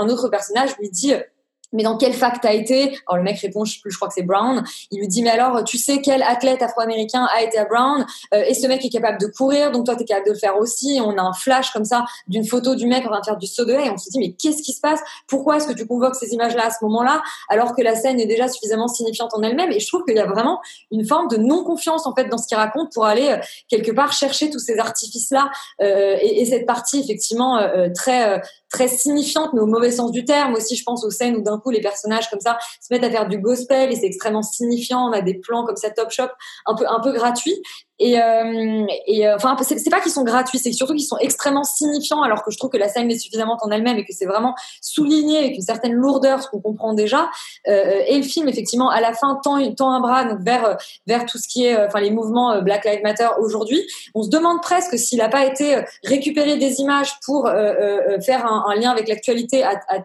un, 0.00 0.08
autre 0.08 0.28
personnage 0.28 0.76
lui 0.78 0.90
dit 0.90 1.12
mais 1.72 1.82
dans 1.82 1.96
quelle 1.96 2.14
fac 2.14 2.40
t'as 2.40 2.52
été? 2.52 2.98
Alors 3.06 3.18
le 3.18 3.22
mec 3.22 3.38
répond, 3.40 3.64
je 3.64 3.78
je 3.84 3.96
crois 3.96 4.08
que 4.08 4.14
c'est 4.14 4.22
Brown. 4.22 4.64
Il 4.90 5.00
lui 5.00 5.08
dit, 5.08 5.22
mais 5.22 5.30
alors, 5.30 5.64
tu 5.64 5.78
sais 5.78 6.00
quel 6.00 6.22
athlète 6.22 6.62
afro-américain 6.62 7.28
a 7.34 7.42
été 7.42 7.58
à 7.58 7.64
Brown? 7.64 8.06
Euh, 8.34 8.44
Et 8.46 8.54
ce 8.54 8.66
mec 8.66 8.84
est 8.84 8.90
capable 8.90 9.20
de 9.20 9.26
courir, 9.26 9.70
donc 9.70 9.86
toi 9.86 9.96
t'es 9.96 10.04
capable 10.04 10.26
de 10.26 10.32
le 10.32 10.38
faire 10.38 10.58
aussi. 10.58 11.00
On 11.04 11.16
a 11.18 11.22
un 11.22 11.32
flash 11.32 11.70
comme 11.72 11.84
ça 11.84 12.04
d'une 12.26 12.44
photo 12.44 12.74
du 12.74 12.86
mec 12.86 13.04
en 13.06 13.10
train 13.10 13.20
de 13.20 13.24
faire 13.24 13.36
du 13.36 13.46
saut 13.46 13.64
de 13.64 13.72
haie. 13.72 13.90
On 13.90 13.96
se 13.96 14.10
dit, 14.10 14.18
mais 14.18 14.32
qu'est-ce 14.32 14.62
qui 14.62 14.72
se 14.72 14.80
passe? 14.80 15.00
Pourquoi 15.26 15.56
est-ce 15.56 15.66
que 15.66 15.72
tu 15.72 15.86
convoques 15.86 16.14
ces 16.14 16.32
images-là 16.32 16.66
à 16.66 16.70
ce 16.70 16.82
moment-là, 16.82 17.22
alors 17.48 17.74
que 17.74 17.82
la 17.82 17.94
scène 17.94 18.18
est 18.20 18.26
déjà 18.26 18.48
suffisamment 18.48 18.88
signifiante 18.88 19.32
en 19.34 19.42
elle-même? 19.42 19.72
Et 19.72 19.80
je 19.80 19.86
trouve 19.86 20.04
qu'il 20.04 20.16
y 20.16 20.20
a 20.20 20.26
vraiment 20.26 20.60
une 20.90 21.06
forme 21.06 21.28
de 21.28 21.36
non-confiance 21.36 22.06
en 22.06 22.14
fait 22.14 22.24
dans 22.24 22.38
ce 22.38 22.46
qu'il 22.46 22.56
raconte 22.56 22.92
pour 22.92 23.04
aller 23.04 23.28
euh, 23.28 23.38
quelque 23.68 23.92
part 23.92 24.12
chercher 24.12 24.50
tous 24.50 24.58
ces 24.58 24.78
artifices-là 24.78 25.50
euh, 25.82 26.16
et, 26.20 26.40
et 26.40 26.44
cette 26.44 26.66
partie 26.66 27.00
effectivement 27.00 27.58
euh, 27.58 27.88
très 27.94 28.36
euh, 28.36 28.38
très 28.70 28.88
signifiante, 28.88 29.52
mais 29.54 29.60
au 29.60 29.66
mauvais 29.66 29.90
sens 29.90 30.12
du 30.12 30.24
terme. 30.24 30.54
Aussi, 30.54 30.76
je 30.76 30.84
pense 30.84 31.04
aux 31.04 31.10
scènes 31.10 31.36
où 31.36 31.42
d'un 31.42 31.58
coup 31.58 31.70
les 31.70 31.80
personnages 31.80 32.28
comme 32.30 32.40
ça 32.40 32.58
se 32.80 32.92
mettent 32.92 33.04
à 33.04 33.10
faire 33.10 33.28
du 33.28 33.38
gospel 33.38 33.90
et 33.90 33.96
c'est 33.96 34.06
extrêmement 34.06 34.42
signifiant. 34.42 35.08
On 35.08 35.12
a 35.12 35.20
des 35.20 35.34
plans 35.34 35.64
comme 35.64 35.76
ça 35.76 35.90
top 35.90 36.10
shop, 36.10 36.28
un 36.66 36.74
peu 36.74 36.86
un 36.88 37.00
peu 37.00 37.12
gratuits. 37.12 37.62
Et, 37.98 38.20
euh, 38.20 38.86
et 39.06 39.26
euh, 39.26 39.36
enfin, 39.36 39.56
c'est 39.62 39.90
pas 39.90 40.00
qu'ils 40.00 40.12
sont 40.12 40.24
gratuits, 40.24 40.58
c'est 40.58 40.72
surtout 40.72 40.94
qu'ils 40.94 41.06
sont 41.06 41.18
extrêmement 41.18 41.64
signifiants, 41.64 42.22
alors 42.22 42.44
que 42.44 42.50
je 42.50 42.58
trouve 42.58 42.70
que 42.70 42.76
la 42.76 42.88
scène 42.88 43.10
est 43.10 43.18
suffisamment 43.18 43.58
en 43.60 43.70
elle-même 43.70 43.98
et 43.98 44.04
que 44.04 44.12
c'est 44.12 44.26
vraiment 44.26 44.54
souligné 44.80 45.38
avec 45.38 45.56
une 45.56 45.62
certaine 45.62 45.92
lourdeur, 45.92 46.42
ce 46.42 46.48
qu'on 46.48 46.60
comprend 46.60 46.94
déjà. 46.94 47.28
Euh, 47.66 48.02
et 48.06 48.16
le 48.16 48.22
film, 48.22 48.48
effectivement, 48.48 48.90
à 48.90 49.00
la 49.00 49.12
fin, 49.12 49.40
tend, 49.42 49.58
tend 49.74 49.90
un 49.90 50.00
bras 50.00 50.24
donc 50.24 50.40
vers 50.40 50.76
vers 51.06 51.26
tout 51.26 51.38
ce 51.38 51.48
qui 51.48 51.64
est, 51.64 51.76
euh, 51.76 51.86
enfin, 51.86 52.00
les 52.00 52.10
mouvements 52.10 52.52
euh, 52.52 52.60
Black 52.60 52.84
Lives 52.84 53.02
Matter 53.02 53.28
aujourd'hui. 53.40 53.80
On 54.14 54.22
se 54.22 54.30
demande 54.30 54.62
presque 54.62 54.98
s'il 54.98 55.18
n'a 55.18 55.28
pas 55.28 55.44
été 55.44 55.76
euh, 55.76 55.82
récupéré 56.04 56.56
des 56.56 56.80
images 56.80 57.18
pour 57.24 57.46
euh, 57.46 57.52
euh, 57.52 58.20
faire 58.20 58.46
un, 58.46 58.64
un 58.68 58.74
lien 58.74 58.90
avec 58.90 59.08
l'actualité 59.08 59.64
à, 59.64 59.80
à 59.88 59.98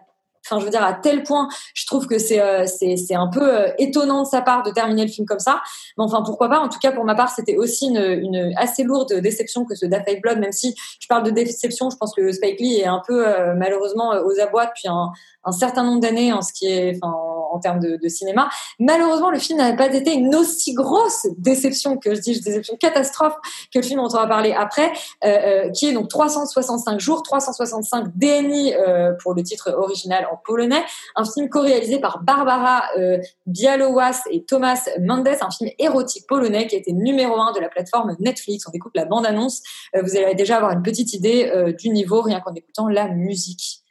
Enfin, 0.44 0.60
je 0.60 0.64
veux 0.64 0.70
dire, 0.70 0.84
à 0.84 0.92
tel 0.94 1.22
point, 1.22 1.48
je 1.74 1.86
trouve 1.86 2.06
que 2.06 2.18
c'est 2.18 2.40
euh, 2.40 2.66
c'est 2.66 3.14
un 3.14 3.28
peu 3.28 3.42
euh, 3.42 3.68
étonnant 3.78 4.22
de 4.22 4.28
sa 4.28 4.42
part 4.42 4.62
de 4.62 4.70
terminer 4.70 5.04
le 5.04 5.10
film 5.10 5.26
comme 5.26 5.38
ça. 5.38 5.62
Mais 5.96 6.04
enfin, 6.04 6.22
pourquoi 6.22 6.48
pas? 6.48 6.60
En 6.60 6.68
tout 6.68 6.78
cas, 6.78 6.92
pour 6.92 7.04
ma 7.04 7.14
part, 7.14 7.30
c'était 7.30 7.56
aussi 7.56 7.86
une, 7.86 7.96
une 7.96 8.52
assez 8.56 8.82
lourde 8.82 9.12
déception 9.14 9.64
que 9.64 9.74
ce 9.74 9.86
by 9.86 10.20
Blood. 10.20 10.38
Même 10.38 10.52
si 10.52 10.74
je 11.00 11.06
parle 11.06 11.22
de 11.22 11.30
déception, 11.30 11.90
je 11.90 11.96
pense 11.96 12.14
que 12.14 12.32
Spike 12.32 12.60
Lee 12.60 12.80
est 12.80 12.86
un 12.86 13.02
peu 13.06 13.26
euh, 13.26 13.54
malheureusement 13.54 14.12
euh, 14.12 14.22
aux 14.24 14.40
abois 14.40 14.66
depuis 14.66 14.88
un, 14.88 15.12
un 15.44 15.52
certain 15.52 15.82
nombre 15.82 16.00
d'années 16.00 16.32
en 16.32 16.42
ce 16.42 16.52
qui 16.52 16.66
est, 16.66 16.98
enfin, 17.02 17.14
en, 17.54 17.58
termes 17.58 17.80
de, 17.80 18.08
cinéma. 18.08 18.48
Malheureusement, 18.78 19.30
le 19.30 19.38
film 19.38 19.58
n'avait 19.58 19.76
pas 19.76 19.92
été 19.92 20.12
une 20.12 20.34
aussi 20.34 20.74
grosse 20.74 21.26
déception 21.38 21.96
que 21.96 22.14
je 22.14 22.20
dis, 22.20 22.40
déception 22.40 22.76
catastrophe 22.76 23.34
que 23.72 23.78
le 23.78 23.82
film 23.82 24.00
dont 24.00 24.06
on 24.06 24.20
va 24.20 24.26
parler 24.26 24.52
après, 24.52 24.92
euh, 25.24 25.28
euh, 25.44 25.70
qui 25.70 25.86
est 25.88 25.92
donc 25.92 26.08
365 26.08 27.00
jours, 27.00 27.22
365 27.22 28.16
DNI 28.16 28.74
euh, 28.74 29.12
pour 29.22 29.34
le 29.34 29.42
titre 29.42 29.72
original 29.76 30.26
en 30.30 30.36
polonais, 30.36 30.82
un 31.16 31.24
film 31.24 31.48
co-réalisé 31.48 31.98
par 31.98 32.22
Barbara 32.22 32.84
euh, 32.98 33.18
Bialowas 33.46 34.22
et 34.30 34.44
Thomas 34.44 34.88
Mendes, 35.00 35.28
un 35.40 35.50
film 35.50 35.70
érotique 35.78 36.26
polonais 36.26 36.66
qui 36.66 36.76
a 36.76 36.78
été 36.78 36.92
numéro 36.92 37.40
un 37.40 37.52
de 37.52 37.60
la 37.60 37.68
plateforme 37.68 38.16
Netflix. 38.20 38.66
On 38.68 38.72
écoute 38.72 38.92
la 38.94 39.04
bande-annonce, 39.04 39.62
vous 39.94 40.16
allez 40.16 40.34
déjà 40.34 40.56
avoir 40.56 40.72
une 40.72 40.82
petite 40.82 41.12
idée 41.12 41.74
du 41.78 41.90
niveau 41.90 42.20
rien 42.20 42.40
qu'en 42.40 42.54
écoutant 42.54 42.88
la 42.88 43.08
musique. 43.08 43.84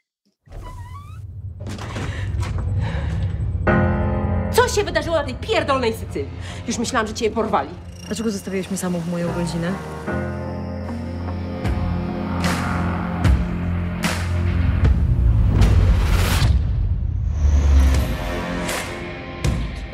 Co 4.73 4.79
się 4.79 4.85
wydarzyło 4.85 5.15
na 5.15 5.23
tej 5.23 5.35
pierdolnej 5.35 5.93
Sycylii? 5.93 6.29
Już 6.67 6.77
myślałam, 6.77 7.07
że 7.07 7.13
cię 7.13 7.31
porwali. 7.31 7.69
Dlaczego 8.07 8.31
zostawiłeś 8.31 8.69
mnie 8.69 8.77
samą 8.77 8.99
w 8.99 9.11
moją 9.11 9.27
rodzinę? 9.27 9.71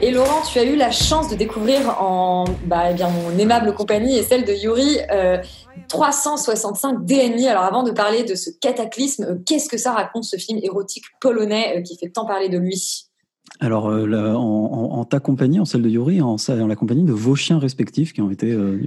Et 0.02 0.14
Laurent, 0.14 0.54
tu 0.54 0.60
as 0.60 0.64
eu 0.64 0.76
la 0.76 0.92
chance 0.92 1.30
de 1.30 1.36
découvrir 1.36 2.02
en 2.02 2.46
bah, 2.66 2.90
eh 2.92 2.94
bien, 2.94 3.10
mon 3.10 3.38
aimable 3.38 3.74
compagnie 3.74 4.18
et 4.18 4.24
celle 4.24 4.46
de 4.46 4.54
Yuri 4.54 4.98
euh, 5.12 5.44
365 5.90 7.06
DNI. 7.06 7.50
Alors 7.50 7.64
avant 7.64 7.84
de 7.84 7.92
parler 7.92 8.24
de 8.24 8.36
ce 8.36 8.50
cataclysme, 8.62 9.24
euh, 9.24 9.36
qu'est-ce 9.46 9.68
que 9.68 9.78
ça 9.78 9.92
raconte 9.92 10.24
ce 10.24 10.38
film 10.38 10.60
érotique 10.64 11.04
polonais 11.20 11.76
euh, 11.76 11.82
qui 11.82 11.98
fait 11.98 12.10
tant 12.10 12.26
parler 12.26 12.48
de 12.48 12.58
lui? 12.58 13.09
Alors, 13.62 13.90
euh, 13.90 14.08
là, 14.08 14.38
en, 14.38 14.42
en- 14.42 15.00
en 15.00 15.06
ta 15.06 15.20
compagnie, 15.20 15.60
en 15.60 15.66
celle 15.66 15.82
de 15.82 15.90
Yuri, 15.90 16.22
en, 16.22 16.38
en 16.38 16.68
la 16.68 16.76
compagnie 16.78 17.04
de 17.04 17.12
vos 17.12 17.36
chiens 17.36 17.60
respectifs 17.60 18.14
qui 18.14 18.22
ont 18.22 18.32
été 18.32 18.52
euh, 18.54 18.78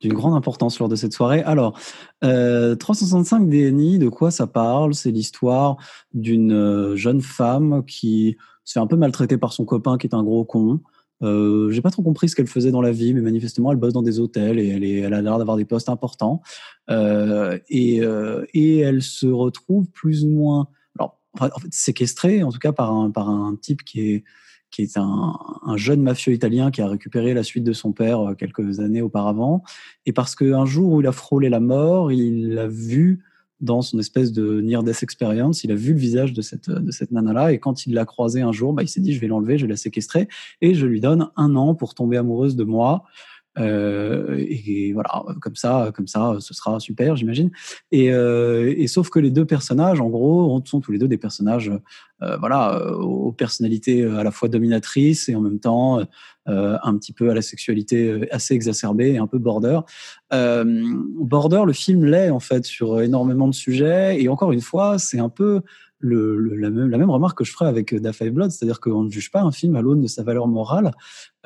d'une 0.00 0.12
grande 0.12 0.34
importance 0.34 0.78
lors 0.78 0.88
de 0.88 0.94
cette 0.94 1.12
soirée. 1.12 1.42
Alors, 1.42 1.76
euh, 2.22 2.76
365 2.76 3.48
DNI, 3.48 3.98
de 3.98 4.08
quoi 4.08 4.30
ça 4.30 4.46
parle? 4.46 4.94
C'est 4.94 5.10
l'histoire 5.10 5.76
d'une 6.14 6.52
euh, 6.52 6.94
jeune 6.96 7.20
femme 7.20 7.84
qui 7.84 8.36
se 8.64 8.74
fait 8.74 8.80
un 8.80 8.86
peu 8.86 8.96
maltraiter 8.96 9.38
par 9.38 9.52
son 9.52 9.64
copain 9.64 9.98
qui 9.98 10.06
est 10.06 10.14
un 10.14 10.22
gros 10.22 10.44
con. 10.44 10.80
Euh, 11.22 11.70
J'ai 11.70 11.80
pas 11.82 11.90
trop 11.90 12.02
compris 12.02 12.28
ce 12.28 12.36
qu'elle 12.36 12.46
faisait 12.46 12.70
dans 12.70 12.82
la 12.82 12.92
vie, 12.92 13.12
mais 13.12 13.22
manifestement, 13.22 13.72
elle 13.72 13.78
bosse 13.78 13.92
dans 13.92 14.02
des 14.02 14.20
hôtels 14.20 14.60
et 14.60 14.68
elle, 14.68 14.84
est, 14.84 14.98
elle 14.98 15.14
a 15.14 15.22
l'air 15.22 15.38
d'avoir 15.38 15.56
des 15.56 15.64
postes 15.64 15.88
importants. 15.88 16.42
Et, 16.88 18.00
et 18.54 18.78
elle 18.78 19.02
se 19.02 19.26
retrouve 19.26 19.88
plus 19.90 20.24
ou 20.24 20.30
moins 20.30 20.68
en 21.40 21.58
fait, 21.58 21.72
séquestrée, 21.72 22.42
en 22.42 22.50
tout 22.50 22.58
cas 22.58 22.72
par 22.72 22.92
un, 22.92 23.10
par 23.10 23.28
un 23.28 23.56
type 23.60 23.84
qui 23.84 24.12
est, 24.12 24.24
qui 24.70 24.82
est 24.82 24.96
un, 24.96 25.38
un 25.64 25.76
jeune 25.76 26.02
mafieux 26.02 26.32
italien 26.32 26.70
qui 26.70 26.82
a 26.82 26.88
récupéré 26.88 27.34
la 27.34 27.42
suite 27.42 27.64
de 27.64 27.72
son 27.72 27.92
père 27.92 28.20
euh, 28.20 28.34
quelques 28.34 28.80
années 28.80 29.02
auparavant. 29.02 29.62
Et 30.04 30.12
parce 30.12 30.34
qu'un 30.34 30.66
jour 30.66 30.92
où 30.92 31.00
il 31.00 31.06
a 31.06 31.12
frôlé 31.12 31.48
la 31.48 31.60
mort, 31.60 32.12
il 32.12 32.54
l'a 32.54 32.66
vu 32.66 33.20
dans 33.60 33.80
son 33.80 33.98
espèce 33.98 34.32
de 34.32 34.60
near-death 34.60 35.02
experience, 35.02 35.64
il 35.64 35.72
a 35.72 35.74
vu 35.74 35.92
le 35.92 35.98
visage 35.98 36.32
de 36.32 36.42
cette, 36.42 36.68
de 36.68 36.90
cette 36.90 37.10
nana-là, 37.10 37.52
et 37.52 37.58
quand 37.58 37.86
il 37.86 37.94
l'a 37.94 38.04
croisée 38.04 38.42
un 38.42 38.52
jour, 38.52 38.72
bah, 38.74 38.82
il 38.82 38.88
s'est 38.88 39.00
dit, 39.00 39.14
je 39.14 39.20
vais 39.20 39.28
l'enlever, 39.28 39.56
je 39.56 39.64
vais 39.64 39.70
la 39.70 39.76
séquestrer, 39.76 40.28
et 40.60 40.74
je 40.74 40.86
lui 40.86 41.00
donne 41.00 41.30
un 41.36 41.56
an 41.56 41.74
pour 41.74 41.94
tomber 41.94 42.18
amoureuse 42.18 42.56
de 42.56 42.64
moi. 42.64 43.04
Euh, 43.58 44.44
et 44.48 44.92
voilà, 44.92 45.24
comme 45.40 45.56
ça, 45.56 45.90
comme 45.94 46.06
ça, 46.06 46.36
ce 46.40 46.54
sera 46.54 46.78
super, 46.80 47.16
j'imagine. 47.16 47.50
Et, 47.92 48.12
euh, 48.12 48.74
et 48.76 48.86
sauf 48.86 49.10
que 49.10 49.18
les 49.18 49.30
deux 49.30 49.44
personnages, 49.44 50.00
en 50.00 50.08
gros, 50.08 50.62
sont 50.64 50.80
tous 50.80 50.92
les 50.92 50.98
deux 50.98 51.08
des 51.08 51.18
personnages, 51.18 51.72
euh, 52.22 52.36
voilà, 52.38 52.78
euh, 52.78 52.94
aux 52.96 53.32
personnalités 53.32 54.04
à 54.04 54.22
la 54.22 54.30
fois 54.30 54.48
dominatrices 54.48 55.28
et 55.28 55.34
en 55.34 55.40
même 55.40 55.60
temps 55.60 56.00
euh, 56.48 56.76
un 56.84 56.96
petit 56.96 57.12
peu 57.12 57.30
à 57.30 57.34
la 57.34 57.42
sexualité 57.42 58.08
euh, 58.08 58.26
assez 58.30 58.54
exacerbée 58.54 59.14
et 59.14 59.18
un 59.18 59.26
peu 59.26 59.38
border. 59.38 59.80
Euh, 60.32 60.64
border, 61.20 61.62
le 61.66 61.72
film 61.72 62.04
l'est 62.04 62.30
en 62.30 62.38
fait 62.38 62.64
sur 62.64 63.00
énormément 63.00 63.48
de 63.48 63.54
sujets. 63.54 64.22
Et 64.22 64.28
encore 64.28 64.52
une 64.52 64.60
fois, 64.60 64.98
c'est 64.98 65.18
un 65.18 65.28
peu 65.28 65.62
le, 65.98 66.36
le- 66.36 66.56
la, 66.56 66.70
même, 66.70 66.88
la 66.88 66.98
même 66.98 67.10
remarque 67.10 67.38
que 67.38 67.44
je 67.44 67.52
ferais 67.52 67.66
avec 67.66 67.94
Da 67.94 68.12
Five 68.12 68.30
Blood, 68.32 68.50
c'est-à-dire 68.50 68.80
qu'on 68.80 69.04
ne 69.04 69.10
juge 69.10 69.30
pas 69.30 69.42
un 69.42 69.52
film 69.52 69.76
à 69.76 69.82
l'aune 69.82 70.00
de 70.00 70.06
sa 70.06 70.22
valeur 70.22 70.46
morale. 70.48 70.92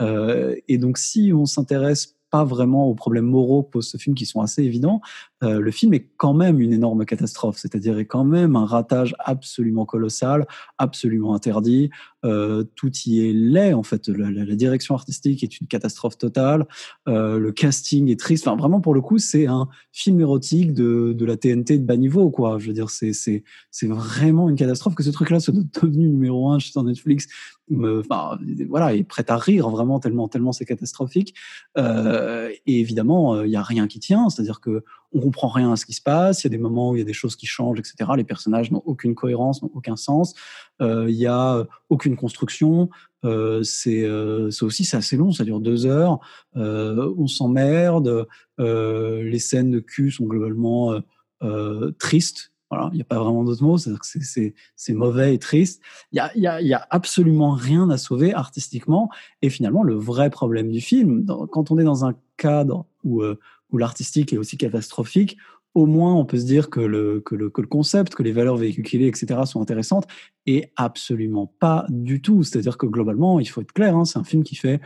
Euh, 0.00 0.54
et 0.68 0.78
donc, 0.78 0.98
si 0.98 1.32
on 1.34 1.46
s'intéresse 1.46 2.16
pas 2.30 2.44
vraiment 2.44 2.86
aux 2.86 2.94
problèmes 2.94 3.26
moraux 3.26 3.64
que 3.64 3.70
pose 3.70 3.88
ce 3.88 3.96
film, 3.96 4.14
qui 4.14 4.24
sont 4.24 4.40
assez 4.40 4.62
évidents, 4.62 5.00
euh, 5.42 5.61
le 5.61 5.70
film 5.70 5.94
est 5.94 6.09
quand 6.16 6.35
même 6.35 6.61
une 6.61 6.72
énorme 6.72 7.05
catastrophe, 7.05 7.57
c'est-à-dire 7.59 7.98
est 7.98 8.05
quand 8.07 8.24
même 8.24 8.57
un 8.57 8.66
ratage 8.66 9.14
absolument 9.18 9.87
colossal, 9.87 10.46
absolument 10.79 11.35
interdit. 11.35 11.90
Euh, 12.24 12.64
tout 12.74 12.90
y 13.07 13.26
est 13.26 13.33
laid 13.33 13.72
en 13.72 13.83
fait. 13.83 14.09
La, 14.09 14.31
la- 14.31 14.44
la 14.44 14.55
direction 14.55 14.94
artistique 14.94 15.42
est 15.42 15.61
une 15.61 15.66
catastrophe 15.66 16.18
totale. 16.18 16.66
Euh, 17.09 17.38
le 17.38 17.53
casting 17.53 18.11
est 18.11 18.20
triste. 18.20 18.46
Enfin, 18.46 18.57
vraiment 18.57 18.81
pour 18.83 18.92
le 18.94 19.00
coup, 19.00 19.18
c'est 19.18 19.46
un 19.46 19.68
film 19.92 20.20
érotique 20.20 20.74
de, 20.74 21.14
de 21.16 21.24
la 21.24 21.37
TNT 21.37 21.79
de 21.79 21.85
bas 21.85 21.96
niveau, 21.96 22.31
quoi. 22.31 22.59
Je 22.59 22.66
veux 22.66 22.74
dire, 22.74 22.90
c'est 22.90 23.12
c'est 23.14 23.42
c'est 23.70 23.87
vraiment 23.87 24.48
une 24.50 24.57
catastrophe 24.57 24.94
que 24.94 25.03
ce 25.03 25.11
truc-là 25.11 25.40
soit 25.40 25.55
devenu 25.83 26.09
numéro 26.11 26.50
un 26.50 26.59
sur 26.59 26.83
Netflix. 26.83 27.26
Enfin, 27.72 28.37
voilà, 28.68 28.94
est 28.96 29.05
prêt 29.05 29.24
à 29.29 29.37
rire 29.37 29.70
vraiment 29.70 30.00
tellement 30.00 30.29
tellement 30.29 30.53
c'est 30.53 30.64
catastrophique. 30.64 31.35
Euh, 31.79 32.50
et 32.66 32.81
évidemment, 32.81 33.42
il 33.42 33.50
y 33.50 33.57
a 33.57 33.62
rien 33.62 33.87
qui 33.87 34.00
tient. 34.00 34.29
C'est-à-dire 34.29 34.61
que 34.61 34.83
on 35.12 35.20
comprend 35.20 35.49
rien 35.49 35.73
à 35.73 35.77
ce 35.77 35.87
qui 35.87 35.92
se 35.92 36.03
passe. 36.03 36.42
Il 36.42 36.46
y 36.46 36.49
a 36.49 36.51
des 36.51 36.59
moments 36.59 36.90
où 36.90 36.96
il 36.96 36.99
y 36.99 37.03
a 37.03 37.07
des 37.07 37.12
choses 37.12 37.37
qui 37.37 37.46
changent, 37.46 37.79
etc. 37.79 38.11
Les 38.16 38.25
personnages 38.25 38.70
n'ont 38.70 38.83
aucune 38.85 39.14
cohérence, 39.14 39.62
n'ont 39.62 39.70
aucun 39.75 39.96
sens. 39.96 40.35
Euh, 40.81 41.07
Il 41.09 41.16
y 41.16 41.27
a 41.27 41.66
aucune 41.88 42.16
construction. 42.16 42.90
Euh, 43.25 43.62
c'est 43.62 44.05
euh, 44.05 44.51
aussi 44.62 44.85
c'est 44.85 44.96
assez 44.96 45.16
long, 45.16 45.31
ça 45.31 45.44
dure 45.44 45.61
deux 45.61 45.85
heures. 45.87 46.20
Euh, 46.57 47.12
on 47.18 47.27
s'emmerde. 47.27 48.27
Euh, 48.59 49.23
les 49.23 49.38
scènes 49.38 49.70
de 49.70 49.81
cul 49.81 50.11
sont 50.11 50.27
globalement 50.27 50.92
euh, 50.92 51.01
euh, 51.42 51.90
tristes. 51.99 52.49
Voilà, 52.70 52.88
il 52.92 52.96
n'y 52.96 53.02
a 53.02 53.04
pas 53.04 53.18
vraiment. 53.18 53.44
C'est-à-dire 53.76 54.00
que 54.00 54.06
c'est- 54.06 54.92
mauvais 54.94 55.35
et 55.35 55.38
triste. 55.38 55.83
Il 56.12 56.16
y 56.16 56.46
a, 56.46 56.52
a, 56.54 56.78
a 56.80 56.87
absolument 56.90 57.50
rien 57.52 57.90
à 57.90 57.98
sauver 57.98 58.33
artistiquement. 58.33 59.11
Et 59.42 59.50
finalement, 59.50 59.83
le 59.83 59.94
vrai 59.94 60.30
problème 60.30 60.70
du 60.70 60.80
film, 60.80 61.26
quand 61.50 61.70
on 61.70 61.78
est 61.78 61.85
dans 61.85 62.04
un 62.04 62.14
cadre 62.37 62.87
où, 63.02 63.22
euh, 63.22 63.38
où 63.72 63.78
l'artistique 63.78 64.33
est 64.33 64.38
aussi 64.38 64.56
catastrophique, 64.56 65.37
au 65.74 65.87
moins 65.87 66.14
on 66.14 66.24
peut 66.24 66.38
se 66.38 66.46
dire 66.46 66.68
que 66.70 66.80
le, 66.80 67.20
que 67.20 67.35
le, 67.35 67.48
que 67.50 67.61
le 67.61 67.66
concept, 67.68 68.14
que 68.14 68.22
les 68.22 68.33
valeurs 68.33 68.56
véhiculées, 68.56 69.06
etc., 69.06 69.40
sont 69.46 69.61
intéressantes. 69.61 70.06
Et 70.46 70.70
absolument 70.76 71.52
pas 71.59 71.87
du 71.88 72.22
tout. 72.22 72.42
C'est-à-dire 72.44 72.78
que 72.78 72.87
globalement, 72.87 73.40
il 73.40 73.46
faut 73.46 73.61
être 73.61 73.72
clair, 73.72 73.96
hein, 73.96 74.04
c'est 74.04 74.18
un 74.18 74.24
film 74.24 74.42
qui 74.44 74.54
fait 74.56 74.80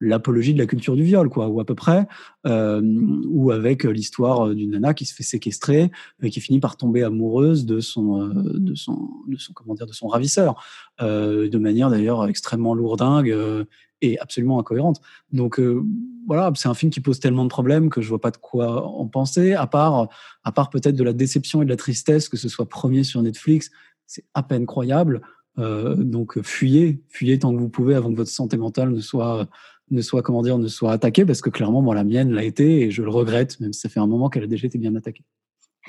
l'apologie 0.00 0.54
de 0.54 0.58
la 0.58 0.66
culture 0.66 0.96
du 0.96 1.02
viol, 1.02 1.28
quoi, 1.28 1.48
ou 1.48 1.60
à 1.60 1.64
peu 1.64 1.74
près, 1.74 2.08
euh, 2.46 2.80
ou 3.28 3.50
avec 3.50 3.84
euh, 3.84 3.90
l'histoire 3.90 4.48
euh, 4.48 4.54
d'une 4.54 4.70
nana 4.70 4.94
qui 4.94 5.04
se 5.04 5.14
fait 5.14 5.22
séquestrer 5.22 5.90
et 6.22 6.30
qui 6.30 6.40
finit 6.40 6.58
par 6.58 6.76
tomber 6.76 7.02
amoureuse 7.02 7.66
de 7.66 7.80
son, 7.80 8.22
euh, 8.22 8.32
de 8.54 8.74
son, 8.74 9.10
de 9.28 9.36
son, 9.36 9.52
comment 9.52 9.74
dire, 9.74 9.86
de 9.86 9.92
son 9.92 10.08
ravisseur, 10.08 10.62
euh, 11.02 11.48
de 11.48 11.58
manière 11.58 11.90
d'ailleurs 11.90 12.26
extrêmement 12.26 12.74
lourdingue 12.74 13.30
euh, 13.30 13.64
et 14.00 14.18
absolument 14.18 14.58
incohérente. 14.58 15.02
Donc 15.32 15.60
euh, 15.60 15.84
voilà, 16.26 16.50
c'est 16.54 16.68
un 16.68 16.74
film 16.74 16.90
qui 16.90 17.00
pose 17.00 17.20
tellement 17.20 17.44
de 17.44 17.50
problèmes 17.50 17.90
que 17.90 18.00
je 18.00 18.08
vois 18.08 18.20
pas 18.20 18.30
de 18.30 18.38
quoi 18.38 18.86
en 18.86 19.06
penser, 19.06 19.52
à 19.52 19.66
part, 19.66 20.08
à 20.44 20.52
part 20.52 20.70
peut-être 20.70 20.96
de 20.96 21.04
la 21.04 21.12
déception 21.12 21.60
et 21.60 21.66
de 21.66 21.70
la 21.70 21.76
tristesse 21.76 22.30
que 22.30 22.38
ce 22.38 22.48
soit 22.48 22.66
premier 22.66 23.04
sur 23.04 23.20
Netflix, 23.20 23.70
c'est 24.06 24.24
à 24.32 24.42
peine 24.42 24.64
croyable. 24.64 25.20
Euh, 25.58 25.96
donc 25.96 26.40
fuyez, 26.42 27.02
fuyez 27.08 27.38
tant 27.38 27.52
que 27.52 27.58
vous 27.58 27.68
pouvez 27.68 27.94
avant 27.94 28.10
que 28.10 28.16
votre 28.16 28.30
santé 28.30 28.56
mentale 28.56 28.90
ne 28.90 29.00
soit 29.00 29.48
ne 29.90 30.02
soit 30.02 30.22
comment 30.22 30.42
dire 30.42 30.58
ne 30.58 30.68
soit 30.68 30.92
attaquée 30.92 31.24
parce 31.24 31.40
que 31.40 31.50
clairement 31.50 31.82
moi 31.82 31.94
la 31.94 32.04
mienne 32.04 32.32
l'a 32.32 32.44
été 32.44 32.82
et 32.82 32.90
je 32.90 33.02
le 33.02 33.10
regrette 33.10 33.60
même 33.60 33.72
si 33.72 33.80
ça 33.80 33.88
fait 33.88 34.00
un 34.00 34.06
moment 34.06 34.28
qu'elle 34.28 34.44
a 34.44 34.48
déjà 34.48 34.66
été 34.66 34.78
bien 34.78 34.94
attaquée. 34.96 35.24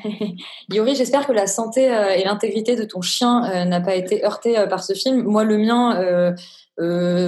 Yuri, 0.70 0.96
j'espère 0.96 1.28
que 1.28 1.32
la 1.32 1.48
santé 1.48 1.94
euh, 1.94 2.10
et 2.10 2.24
l'intégrité 2.24 2.76
de 2.76 2.84
ton 2.84 3.02
chien 3.02 3.44
euh, 3.46 3.66
n'a 3.66 3.82
pas 3.82 3.96
été 3.96 4.24
heurtée 4.26 4.58
euh, 4.58 4.68
par 4.68 4.84
ce 4.84 4.94
film. 4.94 5.24
Moi, 5.24 5.44
le 5.44 5.58
mien, 5.58 6.34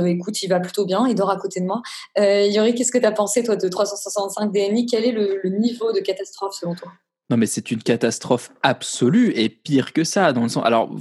écoute, 0.05 0.41
il 0.41 0.47
va 0.47 0.59
plutôt 0.59 0.85
bien, 0.85 1.05
il 1.07 1.15
dort 1.15 1.29
à 1.29 1.37
côté 1.37 1.59
de 1.59 1.65
moi. 1.65 1.81
Euh, 2.17 2.47
Yuri, 2.47 2.73
qu'est-ce 2.73 2.91
que 2.91 2.97
tu 2.97 3.05
as 3.05 3.11
pensé, 3.11 3.43
toi, 3.43 3.55
de 3.55 3.67
365 3.67 4.51
DNI 4.51 4.85
Quel 4.85 5.05
est 5.05 5.11
le 5.11 5.49
niveau 5.49 5.91
de 5.91 5.99
catastrophe 5.99 6.55
selon 6.59 6.75
toi? 6.75 6.91
Non, 7.33 7.37
mais 7.37 7.47
c'est 7.47 7.71
une 7.71 7.81
catastrophe 7.81 8.51
absolue 8.61 9.33
et 9.35 9.49
pire 9.49 9.91
que 9.91 10.03
ça. 10.03 10.33
Dans 10.33 10.43
le 10.43 10.49
sens, 10.49 10.63
alors, 10.67 10.95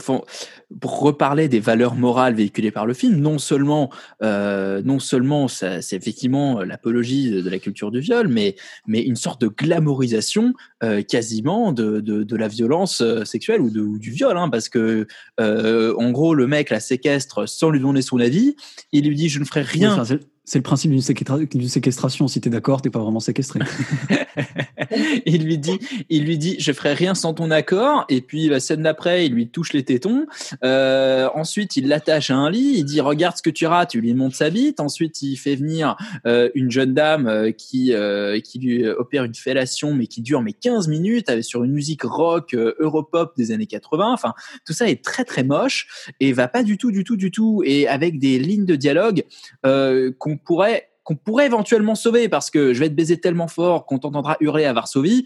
pour 0.81 1.01
reparler 1.01 1.47
des 1.47 1.61
valeurs 1.61 1.95
morales 1.95 2.33
véhiculées 2.33 2.71
par 2.71 2.87
le 2.87 2.95
film, 2.95 3.16
non 3.16 3.37
seulement, 3.37 3.90
euh, 4.23 4.81
non 4.83 4.99
seulement, 4.99 5.47
c'est 5.47 5.92
effectivement 5.92 6.62
l'apologie 6.62 7.31
de, 7.31 7.42
de 7.42 7.51
la 7.51 7.59
culture 7.59 7.90
du 7.90 8.01
viol, 8.01 8.29
mais, 8.29 8.57
mais 8.87 9.03
une 9.03 9.16
sorte 9.16 9.42
de 9.42 9.49
glamourisation 9.49 10.55
euh, 10.83 11.03
quasiment 11.03 11.71
de, 11.71 12.01
de, 12.01 12.23
de 12.23 12.37
la 12.37 12.49
violence 12.49 13.03
euh, 13.03 13.27
sexuelle 13.27 13.61
ou, 13.61 13.68
de, 13.68 13.83
ou 13.83 13.99
du 13.99 14.11
viol, 14.11 14.38
hein, 14.38 14.49
parce 14.49 14.71
que, 14.71 15.07
euh, 15.38 15.95
en 15.99 16.12
gros, 16.12 16.35
le 16.35 16.47
mec 16.47 16.71
la 16.71 16.81
séquestre 16.81 17.47
sans 17.47 17.68
lui 17.68 17.79
demander 17.79 18.01
son 18.01 18.18
avis. 18.21 18.57
Il 18.92 19.07
lui 19.07 19.16
dit, 19.16 19.29
je 19.29 19.38
ne 19.38 19.45
ferai 19.45 19.61
rien. 19.61 20.03
Oui, 20.03 20.16
c'est- 20.44 20.59
le 20.59 20.62
principe 20.62 20.90
d'une 20.90 21.00
séquestra- 21.00 21.68
séquestration. 21.68 22.28
Si 22.28 22.40
t'es 22.40 22.50
d'accord, 22.50 22.83
t'es 22.83 22.90
pas 22.90 22.98
vraiment 23.00 23.20
séquestré. 23.20 23.61
il 25.26 25.44
lui 25.44 25.59
dit, 25.59 25.78
il 26.09 26.24
lui 26.24 26.38
dit, 26.38 26.57
je 26.59 26.72
ferai 26.72 26.94
rien 26.94 27.14
sans 27.14 27.35
ton 27.35 27.50
accord. 27.50 28.05
Et 28.09 28.20
puis 28.20 28.48
la 28.48 28.61
scène 28.61 28.83
d'après, 28.83 29.26
il 29.26 29.33
lui 29.35 29.48
touche 29.48 29.72
les 29.72 29.85
tétons. 29.85 30.26
Euh, 30.64 31.28
ensuite, 31.35 31.76
il 31.76 31.88
l'attache 31.88 32.31
à 32.31 32.37
un 32.37 32.50
lit. 32.50 32.74
Il 32.76 32.85
dit, 32.85 33.00
regarde 33.00 33.37
ce 33.37 33.42
que 33.42 33.50
tu 33.50 33.66
rates. 33.66 33.90
Tu 33.90 34.00
lui 34.00 34.14
montes 34.14 34.35
sa 34.35 34.50
bite. 34.50 34.81
Ensuite, 34.81 35.22
il 35.22 35.37
fait 35.37 35.57
venir 35.57 35.96
euh, 36.26 36.50
une 36.55 36.70
jeune 36.70 36.94
dame 36.94 37.26
euh, 37.26 37.50
qui 37.50 37.92
euh, 37.92 38.40
qui 38.40 38.59
lui 38.59 38.87
opère 38.87 39.24
une 39.24 39.35
fellation, 39.35 39.94
mais 39.94 40.07
qui 40.07 40.22
dure 40.22 40.42
mais 40.42 40.52
15 40.52 40.88
minutes, 40.88 41.28
avec 41.28 41.44
sur 41.44 41.64
une 41.64 41.72
musique 41.72 42.02
rock 42.02 42.55
euh, 42.55 42.74
europop 42.78 43.33
des 43.37 43.52
années 43.52 43.66
80. 43.66 44.12
Enfin, 44.12 44.35
tout 44.66 44.72
ça 44.72 44.88
est 44.88 45.05
très 45.05 45.24
très 45.24 45.44
moche 45.44 46.12
et 46.20 46.33
va 46.33 46.48
pas 46.48 46.62
du 46.62 46.76
tout, 46.78 46.90
du 46.90 47.05
tout, 47.05 47.16
du 47.16 47.31
tout. 47.31 47.62
Et 47.64 47.88
avec 47.88 48.18
des 48.18 48.38
lignes 48.38 48.64
de 48.66 48.76
dialogue 48.76 49.24
euh, 49.66 50.11
qu'on 50.18 50.37
pourrait 50.44 50.88
qu'on 51.05 51.16
pourrait 51.16 51.46
éventuellement 51.46 51.96
sauver 51.96 52.28
parce 52.28 52.48
que 52.48 52.72
je 52.72 52.78
vais 52.78 52.88
te 52.88 52.94
baiser 52.94 53.18
tellement 53.18 53.48
fort 53.48 53.87
qu'on 53.87 53.98
t'entendra 53.98 54.37
hurler 54.38 54.64
à 54.66 54.72
Varsovie. 54.72 55.24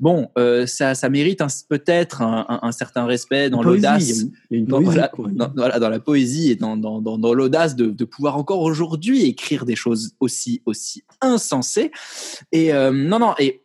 Bon, 0.00 0.28
euh, 0.36 0.66
ça, 0.66 0.96
ça 0.96 1.08
mérite 1.08 1.40
peut-être 1.68 2.22
un, 2.22 2.44
un- 2.48 2.58
un 2.66 2.72
certain 2.72 3.04
respect 3.06 3.48
dans 3.48 3.62
l'audace, 3.62 4.24
dans, 5.78 5.88
la 5.88 6.00
poésie 6.00 6.50
et 6.50 6.56
dans, 6.56 6.76
dans, 6.76 7.00
dans, 7.00 7.18
dans 7.18 7.34
l'audace 7.34 7.76
de, 7.76 7.86
de 7.86 8.04
pouvoir 8.04 8.36
encore 8.36 8.62
aujourd'hui 8.62 9.22
écrire 9.24 9.64
des 9.64 9.76
choses 9.76 10.10
aussi 10.18 10.60
aussi 10.66 11.04
insensées. 11.20 11.92
Et 12.50 12.74
euh, 12.74 12.90
non, 12.90 13.20
non, 13.20 13.34
et 13.38 13.61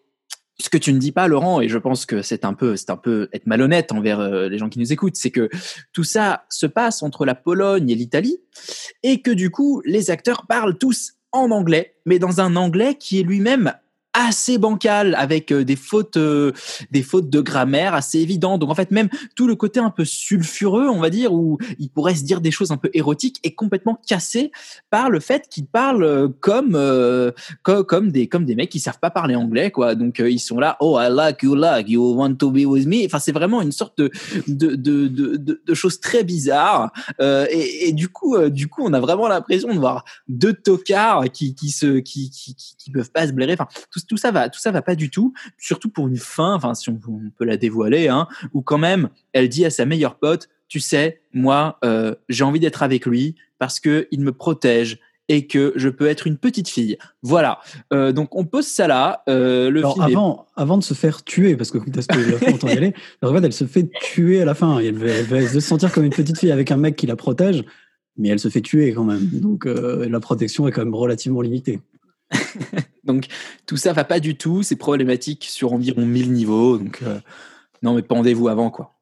ce 0.59 0.69
que 0.69 0.77
tu 0.77 0.91
ne 0.91 0.99
dis 0.99 1.11
pas, 1.11 1.27
Laurent, 1.27 1.61
et 1.61 1.69
je 1.69 1.77
pense 1.77 2.05
que 2.05 2.21
c'est 2.21 2.43
un 2.43 2.53
peu, 2.53 2.75
c'est 2.75 2.89
un 2.89 2.97
peu 2.97 3.29
être 3.31 3.45
malhonnête 3.45 3.91
envers 3.91 4.19
euh, 4.19 4.49
les 4.49 4.57
gens 4.57 4.69
qui 4.69 4.79
nous 4.79 4.91
écoutent, 4.91 5.15
c'est 5.15 5.31
que 5.31 5.49
tout 5.93 6.03
ça 6.03 6.45
se 6.49 6.65
passe 6.65 7.03
entre 7.03 7.25
la 7.25 7.35
Pologne 7.35 7.89
et 7.89 7.95
l'Italie, 7.95 8.39
et 9.03 9.21
que 9.21 9.31
du 9.31 9.51
coup, 9.51 9.81
les 9.85 10.09
acteurs 10.09 10.47
parlent 10.47 10.77
tous 10.77 11.13
en 11.31 11.51
anglais, 11.51 11.95
mais 12.05 12.19
dans 12.19 12.41
un 12.41 12.55
anglais 12.55 12.95
qui 12.95 13.19
est 13.19 13.23
lui-même 13.23 13.73
assez 14.17 14.57
bancal 14.57 15.13
avec 15.15 15.51
euh, 15.51 15.63
des 15.63 15.75
fautes 15.75 16.17
euh, 16.17 16.51
des 16.89 17.03
fautes 17.03 17.29
de 17.29 17.39
grammaire 17.39 17.93
assez 17.93 18.19
évidentes. 18.19 18.61
Donc 18.61 18.71
en 18.71 18.75
fait 18.75 18.89
même 18.89 19.09
tout 19.35 19.47
le 19.47 19.55
côté 19.55 19.79
un 19.79 19.91
peu 19.91 20.05
sulfureux 20.05 20.87
on 20.89 20.99
va 20.99 21.11
dire 21.11 21.33
où 21.33 21.59
il 21.77 21.89
pourrait 21.89 22.15
se 22.15 22.23
dire 22.23 22.41
des 22.41 22.49
choses 22.49 22.71
un 22.71 22.77
peu 22.77 22.89
érotiques 22.93 23.39
est 23.43 23.53
complètement 23.53 23.99
cassé 24.07 24.51
par 24.89 25.11
le 25.11 25.19
fait 25.19 25.47
qu'ils 25.49 25.67
parlent 25.67 26.03
euh, 26.03 26.27
comme 26.39 26.73
euh, 26.75 27.31
co- 27.61 27.83
comme 27.83 28.11
des 28.11 28.27
comme 28.27 28.45
des 28.45 28.55
mecs 28.55 28.71
qui 28.71 28.79
savent 28.79 28.99
pas 28.99 29.11
parler 29.11 29.35
anglais 29.35 29.69
quoi. 29.69 29.93
Donc 29.93 30.19
euh, 30.19 30.31
ils 30.31 30.39
sont 30.39 30.59
là 30.59 30.77
oh 30.79 30.97
I 30.99 31.09
like 31.11 31.43
you 31.43 31.53
like 31.53 31.87
you 31.87 32.13
want 32.15 32.35
to 32.35 32.49
be 32.49 32.65
with 32.65 32.87
me 32.87 33.05
enfin 33.05 33.19
c'est 33.19 33.31
vraiment 33.31 33.61
une 33.61 33.71
sorte 33.71 33.99
de 33.99 34.09
de 34.47 34.73
de 34.75 35.07
de, 35.07 35.61
de, 35.63 35.73
choses 35.75 35.99
très 35.99 36.23
bizarres. 36.23 36.91
Euh, 37.21 37.45
et, 37.51 37.89
et 37.89 37.91
du 37.93 38.09
coup 38.09 38.35
du 38.49 38.67
coup 38.67 38.81
on 38.83 38.93
a 38.93 38.99
vraiment 38.99 39.27
l'impression 39.27 39.71
de 39.71 39.79
voir 39.79 40.05
deux 40.27 40.53
tocards 40.53 41.25
qui 41.31 41.53
qui 41.53 41.69
se 41.69 41.99
qui 41.99 42.31
qui 42.31 42.55
qui, 42.55 42.91
peuvent 42.91 43.11
pas 43.11 43.27
se 43.27 43.33
blairer. 43.33 43.53
Enfin 43.53 43.67
tout 44.07 44.17
ça 44.17 44.31
va 44.31 44.49
tout 44.49 44.59
ça 44.59 44.71
va 44.71 44.81
pas 44.81 44.95
du 44.95 45.09
tout 45.09 45.33
surtout 45.57 45.89
pour 45.89 46.07
une 46.07 46.17
fin 46.17 46.53
enfin 46.53 46.73
si 46.73 46.89
on, 46.89 46.99
on 47.07 47.29
peut 47.37 47.45
la 47.45 47.57
dévoiler 47.57 48.07
hein 48.07 48.27
où 48.53 48.61
quand 48.61 48.77
même 48.77 49.09
elle 49.33 49.49
dit 49.49 49.65
à 49.65 49.69
sa 49.69 49.85
meilleure 49.85 50.15
pote 50.15 50.49
tu 50.67 50.79
sais 50.79 51.21
moi 51.33 51.77
euh, 51.83 52.15
j'ai 52.29 52.43
envie 52.43 52.59
d'être 52.59 52.83
avec 52.83 53.05
lui 53.05 53.35
parce 53.59 53.79
que 53.79 54.07
il 54.11 54.21
me 54.21 54.31
protège 54.31 54.99
et 55.29 55.47
que 55.47 55.73
je 55.75 55.89
peux 55.89 56.07
être 56.07 56.27
une 56.27 56.37
petite 56.37 56.69
fille. 56.69 56.97
Voilà. 57.21 57.59
Euh, 57.93 58.11
donc 58.11 58.35
on 58.35 58.45
pose 58.45 58.65
ça 58.65 58.87
là. 58.87 59.23
Euh, 59.27 59.69
le 59.69 59.79
Alors 59.79 59.97
est- 59.99 60.11
avant, 60.13 60.47
avant 60.55 60.77
de 60.77 60.83
se 60.83 60.93
faire 60.93 61.23
tuer, 61.23 61.55
parce 61.55 61.71
que 61.71 61.77
autant 61.77 62.67
y 62.67 62.71
aller. 62.71 62.93
En 63.21 63.33
fait, 63.33 63.43
elle 63.43 63.53
se 63.53 63.65
fait 63.65 63.89
tuer 64.01 64.41
à 64.41 64.45
la 64.45 64.53
fin. 64.53 64.79
Elle 64.79 64.97
va, 64.97 65.07
elle 65.07 65.25
va 65.25 65.47
se 65.47 65.59
sentir 65.59 65.91
comme 65.91 66.05
une 66.05 66.13
petite 66.13 66.37
fille 66.39 66.51
avec 66.51 66.71
un 66.71 66.77
mec 66.77 66.95
qui 66.95 67.07
la 67.07 67.15
protège, 67.15 67.63
mais 68.17 68.29
elle 68.29 68.39
se 68.39 68.49
fait 68.49 68.61
tuer 68.61 68.93
quand 68.93 69.03
même. 69.03 69.25
Donc 69.33 69.65
euh, 69.65 70.07
la 70.09 70.19
protection 70.19 70.67
est 70.67 70.71
quand 70.71 70.83
même 70.83 70.95
relativement 70.95 71.41
limitée. 71.41 71.79
Donc 73.03 73.27
tout 73.65 73.77
ça 73.77 73.93
va 73.93 74.03
pas 74.03 74.19
du 74.19 74.37
tout. 74.37 74.63
C'est 74.63 74.75
problématique 74.75 75.45
sur 75.45 75.73
environ 75.73 76.05
1000 76.05 76.33
niveaux. 76.33 76.77
Donc 76.77 77.01
euh, 77.03 77.19
non, 77.81 77.93
mais 77.93 78.01
pendez-vous 78.01 78.47
avant 78.47 78.69
quoi. 78.69 78.96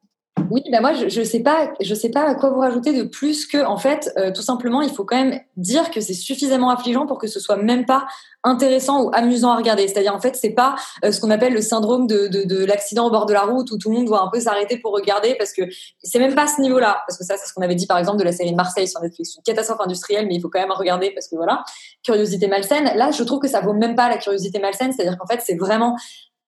Oui, 0.50 0.64
ben 0.72 0.82
moi 0.82 0.94
je, 0.94 1.10
je 1.10 1.24
sais 1.24 1.42
pas, 1.42 1.74
je 1.80 1.94
sais 1.96 2.10
pas 2.10 2.24
à 2.24 2.36
quoi 2.36 2.50
vous 2.50 2.60
rajouter 2.60 2.94
de 2.94 3.04
plus 3.04 3.46
que 3.46 3.64
en 3.66 3.78
fait, 3.78 4.12
euh, 4.18 4.32
tout 4.32 4.42
simplement, 4.42 4.82
il 4.82 4.90
faut 4.90 5.04
quand 5.04 5.18
même 5.18 5.40
dire 5.58 5.92
que 5.92 6.02
c'est 6.02 6.14
suffisamment 6.14 6.70
affligeant 6.70 7.06
pour 7.06 7.18
que 7.18 7.28
ce 7.28 7.40
soit 7.40 7.58
même 7.58 7.86
pas 7.86 8.06
intéressant 8.44 9.04
ou 9.04 9.12
amusant 9.14 9.52
à 9.52 9.56
regarder. 9.58 9.88
C'est-à-dire 9.88 10.14
en 10.14 10.20
fait, 10.20 10.36
c'est 10.36 10.52
pas 10.52 10.76
euh, 11.04 11.12
ce 11.12 11.20
qu'on 11.20 11.32
appelle 11.32 11.54
le 11.54 11.62
syndrome 11.62 12.08
de, 12.08 12.28
de, 12.28 12.44
de 12.44 12.64
l'accident 12.64 13.08
au 13.08 13.10
bord 13.10 13.26
de 13.26 13.34
la 13.34 13.42
route 13.42 13.70
où 13.72 13.78
tout 13.78 13.90
le 13.90 13.98
monde 13.98 14.06
doit 14.06 14.22
un 14.22 14.30
peu 14.30 14.40
s'arrêter 14.40 14.78
pour 14.78 14.94
regarder 14.94 15.36
parce 15.36 15.52
que 15.52 15.64
c'est 16.04 16.20
même 16.20 16.36
pas 16.36 16.48
ce 16.48 16.62
niveau-là. 16.62 17.04
Parce 17.08 17.18
que 17.18 17.26
ça, 17.26 17.36
c'est 17.38 17.48
ce 17.48 17.54
qu'on 17.54 17.64
avait 17.64 17.76
dit 17.76 17.88
par 17.88 17.98
exemple 17.98 18.20
de 18.20 18.24
la 18.24 18.32
série 18.32 18.52
de 18.52 18.56
Marseille 18.56 18.88
sur 18.88 19.02
Netflix, 19.02 19.36
une 19.36 19.44
catastrophe 19.44 19.82
industrielle, 19.82 20.28
mais 20.28 20.36
il 20.36 20.42
faut 20.42 20.50
quand 20.50 20.60
même 20.60 20.72
regarder 20.72 21.12
parce 21.12 21.28
que 21.28 21.36
voilà, 21.36 21.64
curiosité 22.04 22.48
malsaine. 22.48 22.92
Là, 22.96 23.12
je 23.12 23.24
trouve 23.24 23.40
que 23.40 23.48
ça 23.48 23.62
vaut 23.62 23.74
même 23.74 23.96
pas 23.96 24.10
la 24.10 24.18
curiosité 24.18 24.60
malsaine. 24.60 24.94
C'est-à-dire 24.94 25.18
qu'en 25.18 25.28
fait, 25.28 25.42
c'est 25.44 25.56
vraiment 25.56 25.98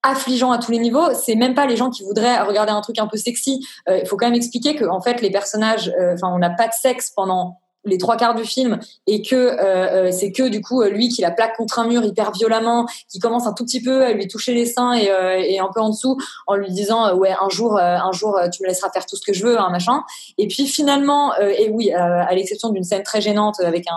affligeant 0.03 0.51
à 0.51 0.57
tous 0.57 0.71
les 0.71 0.79
niveaux. 0.79 1.13
C'est 1.13 1.36
même 1.36 1.53
pas 1.53 1.65
les 1.65 1.77
gens 1.77 1.89
qui 1.89 2.03
voudraient 2.03 2.41
regarder 2.41 2.71
un 2.71 2.81
truc 2.81 2.99
un 2.99 3.07
peu 3.07 3.17
sexy. 3.17 3.65
Euh, 3.89 3.99
Il 4.01 4.07
faut 4.07 4.17
quand 4.17 4.27
même 4.27 4.36
expliquer 4.36 4.75
que 4.75 4.86
en 4.86 5.01
fait 5.01 5.21
les 5.21 5.31
personnages, 5.31 5.91
euh, 5.99 6.13
enfin 6.13 6.33
on 6.33 6.39
n'a 6.39 6.49
pas 6.49 6.67
de 6.67 6.73
sexe 6.73 7.12
pendant 7.15 7.60
les 7.86 7.97
trois 7.97 8.17
quarts 8.17 8.36
du 8.36 8.43
film 8.43 8.79
et 9.05 9.21
que 9.21 9.36
euh, 9.36 10.07
euh, 10.07 10.12
c'est 10.12 10.33
que 10.33 10.49
du 10.49 10.60
coup 10.60 10.83
lui 10.83 11.07
qui 11.07 11.21
la 11.21 11.31
plaque 11.31 11.55
contre 11.55 11.79
un 11.79 11.88
mur 11.88 12.03
hyper 12.03 12.31
violemment, 12.33 12.86
qui 13.07 13.19
commence 13.19 13.47
un 13.47 13.53
tout 13.53 13.63
petit 13.63 13.81
peu 13.81 14.03
à 14.03 14.12
lui 14.12 14.27
toucher 14.27 14.53
les 14.53 14.65
seins 14.65 14.93
et, 14.93 15.10
et 15.53 15.60
un 15.60 15.69
peu 15.73 15.79
en 15.79 15.89
dessous 15.89 16.17
en 16.47 16.55
lui 16.55 16.69
disant 16.69 17.15
ouais 17.15 17.33
un 17.39 17.47
jour 17.47 17.79
un 17.79 18.12
jour 18.12 18.38
tu 18.51 18.62
me 18.63 18.67
laisseras 18.67 18.89
faire 18.91 19.05
tout 19.05 19.15
ce 19.15 19.21
que 19.25 19.31
je 19.31 19.45
veux 19.45 19.57
un 19.57 19.69
machin 19.69 20.03
et 20.38 20.47
puis 20.47 20.67
finalement 20.67 21.33
et 21.38 21.69
oui 21.69 21.93
à 21.93 22.33
l'exception 22.33 22.71
d'une 22.71 22.83
scène 22.83 23.03
très 23.03 23.21
gênante 23.21 23.62
avec 23.62 23.86
un, 23.89 23.95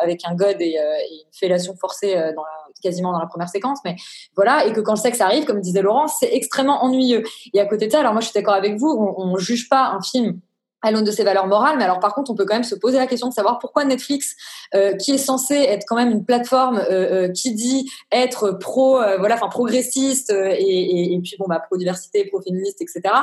avec 0.00 0.20
un 0.24 0.36
god 0.36 0.60
et, 0.60 0.76
et 0.76 1.14
une 1.14 1.32
fellation 1.32 1.74
forcée 1.74 2.14
dans 2.14 2.42
la, 2.42 2.61
quasiment 2.82 3.12
dans 3.12 3.20
la 3.20 3.26
première 3.26 3.48
séquence 3.48 3.78
mais 3.84 3.96
voilà 4.36 4.66
et 4.66 4.72
que 4.72 4.80
quand 4.80 4.92
le 4.92 4.98
sexe 4.98 5.20
arrive 5.20 5.44
comme 5.44 5.60
disait 5.60 5.82
Laurent 5.82 6.08
c'est 6.08 6.34
extrêmement 6.34 6.84
ennuyeux 6.84 7.22
et 7.54 7.60
à 7.60 7.66
côté 7.66 7.86
de 7.86 7.92
ça 7.92 8.00
alors 8.00 8.12
moi 8.12 8.20
je 8.20 8.26
suis 8.26 8.34
d'accord 8.34 8.54
avec 8.54 8.76
vous 8.76 8.88
on, 8.88 9.14
on 9.22 9.36
juge 9.38 9.68
pas 9.68 9.90
un 9.90 10.00
film 10.02 10.40
à 10.82 10.90
l'aune 10.90 11.04
de 11.04 11.10
ses 11.10 11.24
valeurs 11.24 11.46
morales. 11.46 11.78
Mais 11.78 11.84
alors, 11.84 12.00
par 12.00 12.14
contre, 12.14 12.30
on 12.30 12.34
peut 12.34 12.44
quand 12.44 12.54
même 12.54 12.64
se 12.64 12.74
poser 12.74 12.98
la 12.98 13.06
question 13.06 13.28
de 13.28 13.32
savoir 13.32 13.58
pourquoi 13.58 13.84
Netflix, 13.84 14.36
euh, 14.74 14.94
qui 14.94 15.12
est 15.12 15.18
censé 15.18 15.54
être 15.54 15.84
quand 15.86 15.96
même 15.96 16.10
une 16.10 16.24
plateforme 16.24 16.78
euh, 16.78 17.26
euh, 17.26 17.28
qui 17.28 17.54
dit 17.54 17.90
être 18.10 18.50
pro, 18.50 18.98
voilà, 19.18 19.36
enfin 19.36 19.48
progressiste 19.48 20.30
et, 20.30 21.14
et, 21.14 21.20
puis 21.20 21.36
bon, 21.38 21.46
bah, 21.48 21.60
pro 21.60 21.76
diversité, 21.76 22.24
pro 22.26 22.42
féministe, 22.42 22.82
etc., 22.82 23.14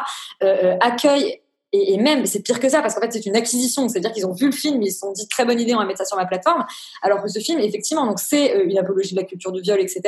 accueille 0.81 1.41
et, 1.71 1.93
et 1.93 1.97
même, 1.97 2.25
c'est 2.25 2.41
pire 2.41 2.59
que 2.59 2.69
ça, 2.69 2.81
parce 2.81 2.95
qu'en 2.95 3.01
fait, 3.01 3.11
c'est 3.11 3.25
une 3.25 3.35
acquisition. 3.35 3.87
C'est-à-dire 3.87 4.11
qu'ils 4.11 4.25
ont 4.25 4.33
vu 4.33 4.47
le 4.47 4.51
film, 4.51 4.81
ils 4.81 4.91
se 4.91 4.99
sont 4.99 5.11
dit 5.11 5.27
très 5.27 5.45
bonne 5.45 5.59
idée, 5.59 5.75
on 5.75 5.79
va 5.79 5.85
mettre 5.85 5.99
ça 5.99 6.05
sur 6.05 6.17
ma 6.17 6.25
plateforme. 6.25 6.65
Alors 7.01 7.21
que 7.21 7.27
ce 7.27 7.39
film, 7.39 7.59
effectivement, 7.59 8.05
donc 8.05 8.19
c'est 8.19 8.55
euh, 8.55 8.65
une 8.65 8.77
apologie 8.77 9.13
de 9.13 9.19
la 9.19 9.25
culture 9.25 9.51
du 9.51 9.61
viol, 9.61 9.79
etc. 9.79 10.01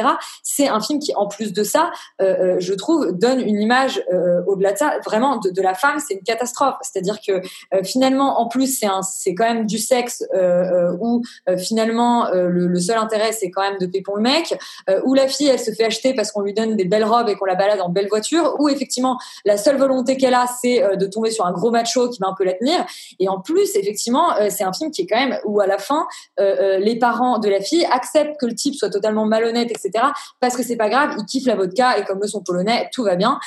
C'est 0.44 0.68
un 0.68 0.80
film 0.80 1.00
qui, 1.00 1.14
en 1.16 1.28
plus 1.28 1.54
de 1.54 1.64
ça, 1.64 1.92
euh, 2.22 2.56
euh, 2.56 2.56
je 2.60 2.74
trouve, 2.74 3.12
donne 3.12 3.42
une 3.42 3.60
image 3.60 4.04
euh, 4.12 4.42
au-delà 4.48 4.74
de 4.74 4.78
ça, 4.78 5.00
vraiment 5.06 5.38
de, 5.38 5.50
de 5.50 5.62
la 5.62 5.74
femme, 5.74 6.00
c'est 6.00 6.16
une 6.16 6.24
catastrophe. 6.24 6.76
C'est-à-dire 6.82 7.20
que 7.26 7.34
euh, 7.34 7.84
finalement, 7.84 8.40
en 8.40 8.48
plus, 8.48 8.80
c'est 8.80 8.88
un, 8.88 9.02
c'est 9.02 9.36
quand 9.36 9.46
même 9.46 9.66
du 9.66 9.78
sexe 9.78 10.24
euh, 10.34 10.96
où 11.00 11.22
finalement 11.58 12.30
le, 12.32 12.68
le 12.68 12.80
seul 12.80 12.98
intérêt, 12.98 13.32
c'est 13.32 13.52
quand 13.52 13.62
même 13.62 13.78
de 13.80 13.86
pépon 13.86 14.16
le 14.16 14.22
mec, 14.22 14.58
où 15.06 15.14
la 15.14 15.28
fille, 15.28 15.48
elle 15.48 15.60
se 15.60 15.72
fait 15.72 15.86
acheter 15.86 16.14
parce 16.14 16.32
qu'on 16.32 16.42
lui 16.42 16.54
donne 16.54 16.76
des 16.76 16.86
belles 16.86 17.04
robes 17.04 17.30
et 17.30 17.36
qu'on 17.36 17.46
la 17.46 17.56
balade 17.56 17.82
en 17.82 17.90
belle 17.90 18.08
voiture, 18.08 18.56
où 18.60 18.70
effectivement 18.70 19.18
la 19.46 19.58
seule 19.58 19.78
volonté 19.78 20.18
qu'elle 20.18 20.34
a, 20.34 20.46
c'est 20.62 20.98
de 20.98 21.06
tomber 21.06 21.32
sur 21.32 21.46
un 21.46 21.51
gros 21.52 21.72
macho 21.72 22.10
qui 22.10 22.20
va 22.20 22.28
un 22.28 22.36
peu 22.38 22.44
la 22.44 22.54
tenir. 22.54 22.86
Et 23.20 23.30
en 23.30 23.40
plus, 23.40 23.76
effectivement, 23.76 24.36
euh, 24.38 24.48
c'est 24.50 24.64
un 24.64 24.74
film 24.74 24.92
qui 24.92 25.04
est 25.04 25.08
quand 25.08 25.20
même 25.20 25.40
où 25.46 25.60
à 25.60 25.68
la 25.68 25.78
fin, 25.78 26.08
euh, 26.40 26.56
euh, 26.62 26.78
les 26.80 26.98
parents 26.98 27.40
de 27.40 27.50
la 27.50 27.62
fille 27.62 27.86
acceptent 27.86 28.40
que 28.40 28.46
le 28.46 28.56
type 28.56 28.76
soit 28.76 28.90
totalement 28.90 29.26
malhonnête, 29.26 29.70
etc. 29.72 30.06
Parce 30.40 30.56
que 30.56 30.64
c'est 30.64 30.76
pas 30.76 30.90
grave, 30.90 31.16
il 31.18 31.26
kiffe 31.26 31.46
la 31.46 31.56
vodka 31.56 31.98
et 31.98 32.04
comme 32.04 32.20
eux 32.24 32.28
sont 32.28 32.42
polonais, 32.42 32.90
tout 32.94 33.04
va 33.04 33.16
bien. 33.16 33.40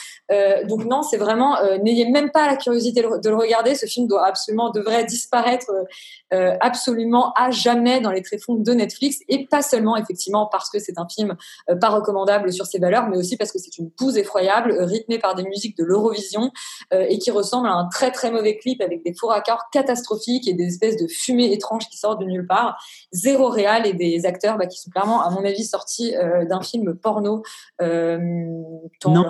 Donc 0.69 0.85
non, 0.85 1.03
c'est 1.03 1.17
vraiment, 1.17 1.57
n'ayez 1.83 2.11
même 2.11 2.31
pas 2.31 2.47
la 2.47 2.57
curiosité 2.57 3.03
de, 3.03 3.09
le- 3.09 3.21
de 3.21 3.29
le 3.29 3.37
regarder. 3.37 3.75
Ce 3.75 3.87
film 3.87 4.07
doit 4.07 4.27
absolument, 4.27 4.71
devrait 4.71 5.05
disparaître 5.05 5.71
absolument 6.61 7.33
à 7.37 7.51
jamais 7.51 8.01
dans 8.01 8.11
les 8.11 8.23
tréfonds 8.23 8.55
de 8.55 8.73
Netflix 8.73 9.19
et 9.29 9.47
pas 9.47 9.63
seulement 9.63 9.97
effectivement 9.97 10.47
parce 10.51 10.71
que 10.71 10.79
c'est 10.79 10.99
un 10.99 11.07
film 11.09 11.37
pas 11.81 11.89
recommandable 11.91 12.53
sur 12.53 12.67
ses 12.67 12.79
valeurs, 12.79 13.09
mais 13.09 13.17
aussi 13.17 13.37
parce 13.37 13.53
que 13.53 13.59
c'est 13.59 13.79
une 13.79 13.91
bouse 13.99 14.17
effroyable, 14.19 14.75
rythmée 14.81 15.19
par 15.19 15.35
des 15.35 15.45
musiques 15.45 15.77
de 15.77 15.85
l'Eurovision 15.85 16.51
et 16.93 17.19
qui 17.19 17.31
ressemble 17.31 17.69
à 17.69 17.73
un 17.73 17.89
très 17.95 18.11
très 18.11 18.33
mauvais 18.33 18.59
clip 18.59 18.83
avec 18.83 19.05
des 19.05 19.15
faux 19.15 19.29
raccords 19.29 19.63
catastrophiques 19.73 20.49
et 20.49 20.53
des 20.53 20.65
espèces 20.65 20.97
de 20.97 21.07
fumées 21.07 21.53
étranges 21.53 21.89
qui 21.89 21.97
sortent 21.97 22.21
de 22.21 22.27
nulle 22.27 22.47
part, 22.47 22.77
zéro 23.13 23.49
réel 23.49 23.87
et 23.87 23.93
des 23.93 24.27
acteurs 24.27 24.59
bah, 24.59 24.67
qui 24.67 24.81
sont 24.81 24.91
clairement, 24.91 25.23
à 25.23 25.31
mon 25.31 25.45
avis, 25.45 25.65
sortis 25.65 26.15
euh, 26.17 26.45
d'un 26.45 26.61
film 26.61 26.95
porno. 26.97 27.45
Euh, 27.81 28.19
Non, 29.07 29.27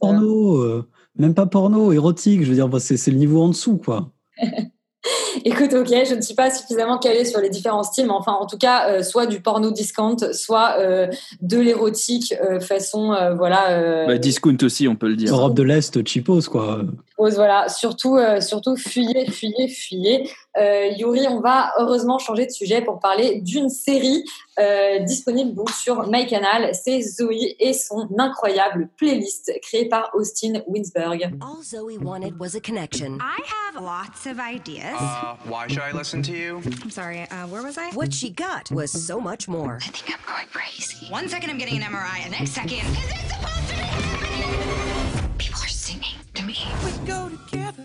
porno, 0.00 0.56
euh, 0.56 0.88
même 1.16 1.34
pas 1.34 1.46
porno, 1.46 1.92
érotique. 1.92 2.42
Je 2.42 2.48
veux 2.48 2.54
dire, 2.54 2.68
bah, 2.68 2.80
c'est 2.80 3.10
le 3.10 3.18
niveau 3.18 3.42
en 3.42 3.48
dessous, 3.48 3.76
quoi. 3.76 4.10
Écoute, 5.44 5.72
ok, 5.74 5.88
je 5.88 6.14
ne 6.14 6.20
suis 6.20 6.34
pas 6.34 6.50
suffisamment 6.50 6.98
calée 6.98 7.24
sur 7.24 7.40
les 7.40 7.50
différents 7.50 7.82
styles, 7.82 8.06
mais 8.06 8.12
enfin, 8.12 8.32
en 8.32 8.46
tout 8.46 8.58
cas, 8.58 8.88
euh, 8.90 9.02
soit 9.02 9.26
du 9.26 9.40
porno 9.40 9.70
discount, 9.70 10.16
soit 10.32 10.76
euh, 10.78 11.06
de 11.40 11.58
l'érotique 11.58 12.34
euh, 12.42 12.60
façon, 12.60 13.12
euh, 13.12 13.34
voilà, 13.34 13.70
euh, 13.70 14.06
Bah, 14.06 14.18
discount 14.18 14.56
aussi, 14.62 14.88
on 14.88 14.96
peut 14.96 15.08
le 15.08 15.16
dire. 15.16 15.32
Europe 15.32 15.54
de 15.54 15.62
l'Est, 15.62 16.06
cheapos, 16.06 16.48
quoi. 16.50 16.80
pose, 17.16 17.34
voilà. 17.34 17.68
Surtout, 17.68 18.16
euh, 18.16 18.40
surtout, 18.40 18.76
fuyez, 18.76 19.30
fuyez, 19.30 19.68
fuyez. 19.68 20.30
Euh, 20.56 20.88
Yuri, 20.96 21.26
on 21.28 21.40
va 21.40 21.72
heureusement 21.78 22.18
changer 22.18 22.46
de 22.46 22.50
sujet 22.50 22.80
pour 22.80 22.98
parler 22.98 23.40
d'une 23.40 23.68
série 23.68 24.24
euh, 24.58 24.98
disponible 25.00 25.54
donc 25.54 25.70
sur 25.70 26.06
MyCanal. 26.08 26.74
C'est 26.74 27.00
Zoe 27.02 27.54
et 27.58 27.72
son 27.72 28.08
incroyable 28.18 28.88
playlist 28.96 29.52
créée 29.62 29.88
par 29.88 30.10
Austin 30.14 30.62
Winsberg. 30.66 31.30
All 31.40 31.62
Zoe 31.62 31.98
wanted 31.98 32.38
was 32.40 32.56
a 32.56 32.60
connection. 32.60 33.18
I 33.20 33.38
have 33.44 33.82
lots 33.82 34.26
of 34.26 34.40
ideas. 34.40 34.96
Uh, 34.98 35.36
why 35.48 35.68
should 35.68 35.82
I 35.82 35.92
listen 35.92 36.22
to 36.22 36.32
you? 36.32 36.60
I'm 36.82 36.90
sorry, 36.90 37.20
uh, 37.30 37.46
where 37.48 37.62
was 37.62 37.78
I? 37.78 37.90
What 37.94 38.12
she 38.12 38.30
got 38.30 38.70
was 38.72 38.90
so 38.90 39.20
much 39.20 39.48
more. 39.48 39.76
I 39.76 39.88
think 39.90 40.10
I'm 40.10 40.24
going 40.26 40.48
crazy. 40.52 41.06
One 41.10 41.28
second 41.28 41.50
I'm 41.50 41.58
getting 41.58 41.76
an 41.76 41.84
MRI, 41.92 42.24
and 42.24 42.32
the 42.32 42.38
next 42.38 42.52
second, 42.52 42.78
is 42.78 43.10
it 43.10 43.28
supposed 43.28 43.68
to 43.68 43.74
be 43.74 43.82
happening? 43.82 45.38
People 45.38 45.60
are 45.62 45.68
singing 45.68 46.16
to 46.34 46.42
me. 46.44 46.56
We 46.84 47.06
go 47.06 47.28
together. 47.50 47.84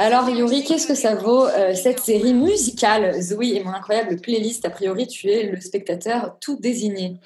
Alors 0.00 0.28
Yuri, 0.30 0.62
qu'est-ce 0.62 0.86
que 0.86 0.94
ça 0.94 1.16
vaut 1.16 1.46
euh, 1.46 1.74
cette 1.74 1.98
série 1.98 2.32
musicale 2.32 3.20
Zoe 3.20 3.56
et 3.56 3.64
mon 3.64 3.72
incroyable 3.72 4.20
playlist? 4.20 4.64
A 4.64 4.70
priori, 4.70 5.08
tu 5.08 5.28
es 5.28 5.50
le 5.50 5.60
spectateur 5.60 6.36
tout 6.40 6.56
désigné. 6.60 7.16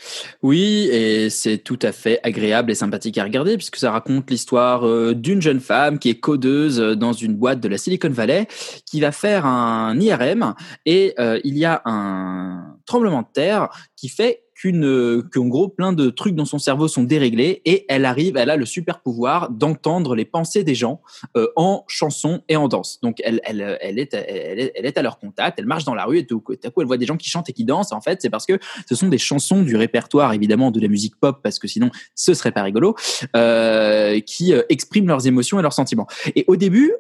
Oui, 0.43 0.89
et 0.91 1.29
c'est 1.29 1.59
tout 1.59 1.79
à 1.83 1.93
fait 1.93 2.19
agréable 2.23 2.71
et 2.71 2.75
sympathique 2.75 3.19
à 3.19 3.25
regarder 3.25 3.59
puisque 3.59 3.77
ça 3.77 3.91
raconte 3.91 4.31
l'histoire 4.31 4.87
euh, 4.87 5.15
d'une 5.15 5.43
jeune 5.43 5.61
femme 5.61 5.99
qui 5.99 6.09
est 6.09 6.19
codeuse 6.19 6.81
euh, 6.81 6.97
dans 6.97 7.13
une 7.13 7.35
boîte 7.35 7.61
de 7.61 7.69
la 7.69 7.77
Silicon 7.77 8.09
Valley 8.09 8.49
qui 8.87 9.03
va 9.03 9.13
faire 9.13 9.45
un 9.45 10.01
IRM 10.01 10.55
et 10.87 11.15
il 11.45 11.59
y 11.59 11.65
a 11.67 11.83
un 11.85 12.77
tremblement 12.87 13.21
de 13.21 13.27
terre 13.33 13.69
qui 13.97 14.09
fait 14.09 14.42
qu'une 14.63 14.85
euh, 14.85 15.29
qu'en 15.33 15.47
gros 15.47 15.69
plein 15.69 15.93
de 15.93 16.09
trucs 16.09 16.37
dans 16.37 16.45
son 16.45 16.61
cerveau 16.61 16.87
sont 16.87 17.03
déréglés 17.03 17.63
et 17.65 17.85
elle 17.89 18.05
arrive, 18.05 18.37
elle 18.37 18.49
a 18.49 18.57
le 18.57 18.65
super 18.65 19.01
pouvoir 19.01 19.51
d'entendre 19.51 20.15
les 20.15 20.25
pensées 20.25 20.63
des 20.63 20.77
gens 20.77 21.01
euh, 21.37 21.49
en 21.57 21.85
chanson 21.89 22.43
et 22.49 22.55
en 22.55 22.69
danse. 22.69 23.01
Donc 23.03 23.17
elle, 23.25 23.41
elle, 23.43 23.77
elle, 23.81 23.99
est, 23.99 24.15
elle, 24.15 24.61
est, 24.61 24.73
elle 24.77 24.87
est 24.87 24.97
à 24.97 25.03
leur 25.03 25.19
contact, 25.19 25.59
elle 25.59 25.67
marche 25.67 25.83
dans 25.83 25.97
la 25.97 26.05
rue 26.05 26.19
et 26.19 26.27
tout 26.27 26.41
à 26.63 26.71
coup 26.71 26.81
elle 26.81 26.87
voit 26.87 26.97
des 26.97 27.07
gens 27.07 27.17
qui 27.17 27.29
chantent 27.29 27.51
et 27.51 27.53
qui 27.53 27.65
dansent. 27.65 27.91
En 27.91 28.01
fait, 28.01 28.23
c'est 28.23 28.31
parce 28.31 28.47
que 28.47 28.61
ce 28.89 28.95
sont 28.95 29.09
des 29.09 29.19
chansons 29.19 29.63
du 29.63 29.75
répertoire 29.75 30.33
évidemment 30.33 30.71
de 30.71 30.81
la 30.81 30.87
musique 30.87 31.17
pop 31.19 31.41
parce 31.43 31.59
que 31.59 31.67
sinon 31.67 31.91
ce 32.15 32.33
serait 32.33 32.53
pas 32.53 32.63
rigolo, 32.63 32.95
euh, 33.35 34.21
qui 34.21 34.55
euh, 34.55 34.63
expriment 34.69 35.09
leurs 35.09 35.27
émotions 35.27 35.59
et 35.59 35.63
leurs 35.63 35.73
sentiments. 35.73 36.07
Et 36.37 36.45
au 36.47 36.55
début, 36.55 36.93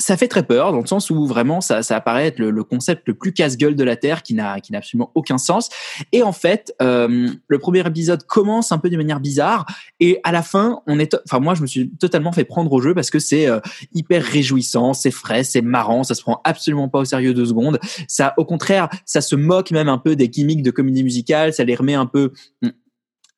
ça 0.00 0.16
fait 0.16 0.28
très 0.28 0.42
peur 0.42 0.72
dans 0.72 0.80
le 0.80 0.86
sens 0.86 1.10
où 1.10 1.26
vraiment 1.26 1.60
ça, 1.60 1.82
ça 1.82 1.96
apparaît 1.96 2.26
être 2.26 2.38
le, 2.38 2.50
le 2.50 2.64
concept 2.64 3.02
le 3.06 3.14
plus 3.14 3.32
casse-gueule 3.32 3.76
de 3.76 3.84
la 3.84 3.96
terre 3.96 4.22
qui 4.22 4.34
n'a 4.34 4.60
qui 4.60 4.72
n'a 4.72 4.78
absolument 4.78 5.10
aucun 5.14 5.38
sens. 5.38 5.68
Et 6.12 6.22
en 6.22 6.32
fait, 6.32 6.74
euh, 6.82 7.28
le 7.46 7.58
premier 7.58 7.86
épisode 7.86 8.24
commence 8.24 8.72
un 8.72 8.78
peu 8.78 8.90
de 8.90 8.96
manière 8.96 9.20
bizarre 9.20 9.66
et 10.00 10.18
à 10.24 10.32
la 10.32 10.42
fin, 10.42 10.80
on 10.86 10.98
est, 10.98 11.16
enfin 11.26 11.38
moi 11.38 11.54
je 11.54 11.62
me 11.62 11.66
suis 11.66 11.90
totalement 11.90 12.32
fait 12.32 12.44
prendre 12.44 12.72
au 12.72 12.80
jeu 12.80 12.94
parce 12.94 13.10
que 13.10 13.18
c'est 13.18 13.46
euh, 13.46 13.60
hyper 13.92 14.22
réjouissant, 14.22 14.94
c'est 14.94 15.10
frais, 15.10 15.44
c'est 15.44 15.62
marrant, 15.62 16.02
ça 16.02 16.14
se 16.14 16.22
prend 16.22 16.40
absolument 16.44 16.88
pas 16.88 17.00
au 17.00 17.04
sérieux 17.04 17.34
deux 17.34 17.46
secondes. 17.46 17.78
Ça, 18.08 18.34
au 18.38 18.44
contraire, 18.44 18.88
ça 19.04 19.20
se 19.20 19.36
moque 19.36 19.70
même 19.70 19.88
un 19.88 19.98
peu 19.98 20.16
des 20.16 20.28
gimmicks 20.28 20.62
de 20.62 20.70
comédie 20.70 21.04
musicale, 21.04 21.52
ça 21.52 21.64
les 21.64 21.74
remet 21.74 21.94
un 21.94 22.06
peu 22.06 22.32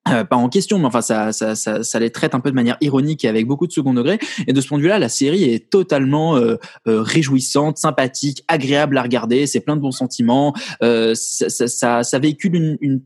euh, 0.08 0.24
pas 0.24 0.36
en 0.36 0.48
question, 0.48 0.78
mais 0.78 0.86
enfin 0.86 1.00
ça, 1.00 1.32
ça, 1.32 1.54
ça, 1.54 1.84
ça 1.84 1.98
les 2.00 2.10
traite 2.10 2.34
un 2.34 2.40
peu 2.40 2.50
de 2.50 2.56
manière 2.56 2.76
ironique 2.80 3.24
et 3.24 3.28
avec 3.28 3.46
beaucoup 3.46 3.68
de 3.68 3.72
second 3.72 3.94
degré. 3.94 4.18
Et 4.48 4.52
de 4.52 4.60
ce 4.60 4.66
point 4.66 4.78
de 4.78 4.82
vue-là, 4.82 4.98
la 4.98 5.08
série 5.08 5.44
est 5.44 5.70
totalement 5.70 6.36
euh, 6.36 6.56
euh, 6.88 7.02
réjouissante, 7.02 7.78
sympathique, 7.78 8.42
agréable 8.48 8.98
à 8.98 9.02
regarder. 9.02 9.46
C'est 9.46 9.60
plein 9.60 9.76
de 9.76 9.80
bons 9.80 9.92
sentiments. 9.92 10.54
Euh, 10.82 11.14
ça, 11.14 12.02
ça, 12.02 12.18
véhicule 12.18 12.56
une, 12.56 12.78
une 12.80 13.00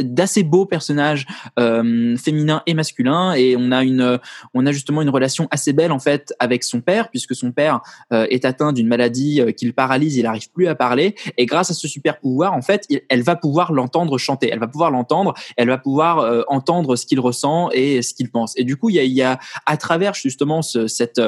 d'assez 0.00 0.42
beaux 0.42 0.66
personnages 0.66 1.26
euh, 1.58 2.16
féminins 2.16 2.62
et 2.66 2.74
masculins. 2.74 3.34
Et 3.34 3.56
on 3.56 3.70
a 3.72 3.82
une 3.82 4.18
on 4.54 4.66
a 4.66 4.72
justement 4.72 5.02
une 5.02 5.10
relation 5.10 5.48
assez 5.50 5.72
belle 5.72 5.92
en 5.92 5.98
fait 5.98 6.34
avec 6.38 6.64
son 6.64 6.80
père 6.80 7.10
puisque 7.10 7.34
son 7.34 7.52
père 7.52 7.80
euh, 8.12 8.26
est 8.30 8.44
atteint 8.44 8.72
d'une 8.72 8.88
maladie 8.88 9.40
euh, 9.40 9.52
qui 9.52 9.66
le 9.66 9.72
paralyse 9.72 10.16
il 10.16 10.24
n'arrive 10.24 10.50
plus 10.50 10.68
à 10.68 10.74
parler. 10.74 11.14
Et 11.36 11.46
grâce 11.46 11.70
à 11.70 11.74
ce 11.74 11.88
super 11.88 12.18
pouvoir 12.18 12.54
en 12.54 12.62
fait 12.62 12.86
elle 13.08 13.22
va 13.22 13.36
pouvoir 13.36 13.72
l'entendre 13.72 14.18
chanter. 14.18 14.50
Elle 14.52 14.60
va 14.60 14.68
pouvoir 14.68 14.90
l'entendre 14.90 15.34
elle 15.56 15.68
va 15.68 15.78
pouvoir 15.78 16.18
euh, 16.18 16.42
entendre 16.48 16.96
ce 16.96 17.06
qu'il 17.06 17.20
ressent 17.20 17.70
et 17.72 18.02
ce 18.02 18.14
qu'il 18.14 18.30
pense. 18.30 18.54
Et 18.56 18.64
du 18.64 18.76
coup 18.76 18.90
il 18.90 18.96
y 18.96 19.00
a, 19.00 19.04
y 19.04 19.22
a 19.22 19.38
à 19.66 19.76
travers 19.76 20.14
justement 20.14 20.62
ce, 20.62 20.86
cette 20.86 21.20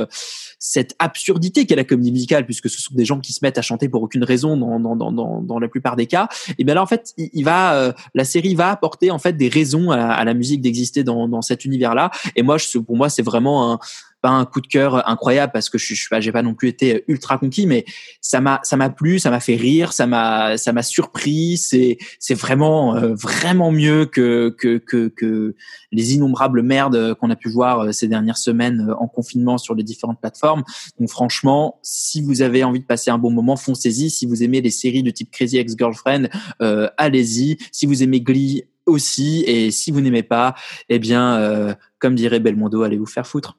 cette 0.67 0.97
absurdité 0.99 1.67
qu'est 1.67 1.77
la 1.77 1.85
comédie 1.85 2.11
musicale 2.11 2.47
puisque 2.47 2.71
ce 2.71 2.81
sont 2.81 2.95
des 2.95 3.05
gens 3.05 3.21
qui 3.21 3.35
se 3.35 3.41
mettent 3.43 3.59
à 3.59 3.63
chanter 3.63 3.91
pour 3.91 4.03
aucune 4.03 4.25
raison 4.25 4.57
dans 4.57 4.81
dans 4.81 4.97
dans 4.97 5.43
dans, 5.43 5.59
la 5.59 5.69
plupart 5.69 5.95
des 5.95 6.07
cas 6.07 6.29
et 6.59 6.65
bien 6.65 6.75
là 6.75 6.83
en 6.83 6.87
fait 6.87 7.13
il, 7.19 7.29
il 7.35 7.45
va 7.45 7.75
euh, 7.75 7.93
la 8.15 8.25
série 8.25 8.55
va 8.55 8.71
apporter 8.71 9.11
en 9.11 9.19
fait 9.19 9.35
des 9.37 9.49
raisons 9.49 9.91
à 9.91 9.97
la, 9.97 10.11
à 10.11 10.25
la 10.25 10.33
musique 10.33 10.63
d'exister 10.63 11.05
dans, 11.05 11.29
dans 11.29 11.43
cet 11.43 11.65
univers-là. 11.65 12.11
Et 12.37 12.43
moi, 12.43 12.59
je, 12.59 12.79
pour 12.79 12.97
moi, 12.97 13.09
c'est 13.09 13.23
vraiment 13.23 13.73
un, 13.73 13.79
pas 14.25 14.31
un 14.31 14.47
coup 14.47 14.63
de 14.63 14.67
cœur 14.67 15.07
incroyable 15.07 15.53
parce 15.53 15.69
que 15.69 15.77
je, 15.77 15.95
je 15.95 16.09
pas, 16.09 16.19
j'ai 16.19 16.33
pas 16.33 16.41
non 16.41 16.55
plus 16.55 16.69
été 16.71 17.05
ultra 17.09 17.37
conquis, 17.37 17.67
mais 17.67 17.85
ça 18.23 18.41
m'a, 18.41 18.59
ça 18.63 18.79
m'a 18.79 18.89
plu, 18.89 19.19
ça 19.19 19.29
m'a 19.29 19.39
fait 19.39 19.55
rire, 19.55 19.93
ça 19.93 20.07
m'a, 20.07 20.57
ça 20.57 20.73
m'a 20.73 20.83
surpris. 20.83 21.59
C'est, 21.59 21.99
c'est 22.19 22.33
vraiment, 22.33 22.97
euh, 22.97 23.15
vraiment 23.15 23.71
mieux 23.71 24.07
que, 24.07 24.49
que, 24.57 24.79
que, 24.79 25.09
que 25.09 25.55
les 25.93 26.15
innombrables 26.15 26.63
merdes 26.63 27.13
qu'on 27.17 27.29
a 27.29 27.37
pu 27.37 27.51
voir 27.51 27.81
euh, 27.81 27.93
ces 27.93 28.09
dernières 28.09 28.39
semaines 28.39 28.87
euh, 28.89 28.95
en 28.95 29.09
confinement 29.09 29.59
sur 29.59 29.75
les 29.75 29.83
différentes 29.83 30.21
plateformes. 30.23 30.65
Donc 30.99 31.11
franchement, 31.11 31.79
si 31.83 32.23
vous 32.23 32.41
avez 32.41 32.65
envie 32.65 32.81
de 32.81 32.87
passer 32.87 33.11
un 33.11 33.19
bon 33.19 33.31
moment, 33.31 33.57
foncez-y. 33.57 34.09
Si 34.09 34.25
vous 34.25 34.43
aimez 34.43 34.63
les 34.63 34.71
séries 34.71 35.03
de 35.03 35.11
type 35.11 35.31
Crazy 35.31 35.59
Ex-Girlfriend, 35.59 36.29
euh, 36.63 36.89
allez-y. 36.97 37.59
Si 37.73 37.85
vous 37.85 38.03
aimez 38.03 38.23
Glee 38.23 38.65
aussi, 38.87 39.45
et 39.47 39.71
si 39.71 39.91
vous 39.91 40.01
n'aimez 40.01 40.23
pas, 40.23 40.55
eh 40.89 40.99
bien, 40.99 41.37
euh, 41.37 41.75
comme 41.99 42.15
dirait 42.15 42.41
Belmondo, 42.41 42.85
allez 42.85 42.97
vous 42.97 43.05
faire 43.05 43.27
foutre. 43.27 43.59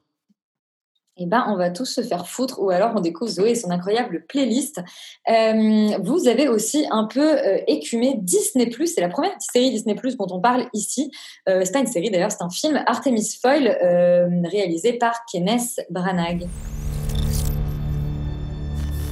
Eh 1.18 1.24
ben, 1.24 1.46
on 1.48 1.56
va 1.56 1.70
tous 1.70 1.86
se 1.86 2.02
faire 2.02 2.28
foutre, 2.28 2.60
ou 2.60 2.68
alors 2.68 2.92
on 2.94 3.00
découvre 3.00 3.30
Zoé 3.30 3.52
et 3.52 3.54
son 3.54 3.70
incroyable 3.70 4.26
playlist. 4.28 4.82
Euh, 5.30 5.96
vous 6.02 6.28
avez 6.28 6.46
aussi 6.46 6.86
un 6.90 7.04
peu 7.04 7.38
euh, 7.38 7.58
écumé 7.66 8.16
Disney+. 8.18 8.70
C'est 8.84 9.00
la 9.00 9.08
première 9.08 9.32
série 9.40 9.70
Disney+, 9.70 9.94
dont 9.94 10.26
on 10.30 10.40
parle 10.40 10.66
ici. 10.74 11.10
Euh, 11.48 11.62
c'est 11.64 11.72
pas 11.72 11.78
une 11.78 11.86
série 11.86 12.10
d'ailleurs, 12.10 12.30
c'est 12.30 12.42
un 12.42 12.50
film 12.50 12.82
Artemis 12.86 13.38
Foyle, 13.40 13.78
euh, 13.82 14.28
réalisé 14.44 14.92
par 14.92 15.24
Kenneth 15.32 15.80
Branagh. 15.88 16.46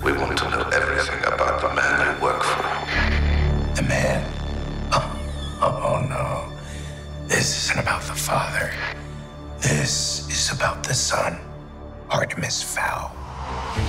We 0.04 0.12
want 0.12 0.34
to 0.36 0.44
know 0.50 0.60
everything 0.72 1.24
about 1.24 1.62
the 1.62 1.74
man 1.74 2.04
you 2.04 2.22
work 2.22 2.42
for. 2.42 2.62
The 3.76 3.88
man? 3.88 4.22
Oh, 4.92 5.02
oh 5.62 6.00
no. 6.06 6.52
This 7.28 7.64
isn't 7.64 7.78
about 7.78 8.02
the 8.02 8.14
father. 8.14 8.70
This 9.62 10.28
is 10.28 10.52
about 10.52 10.86
the 10.86 10.92
son, 10.92 11.38
Artemis 12.10 12.64
Fowl. 12.64 13.10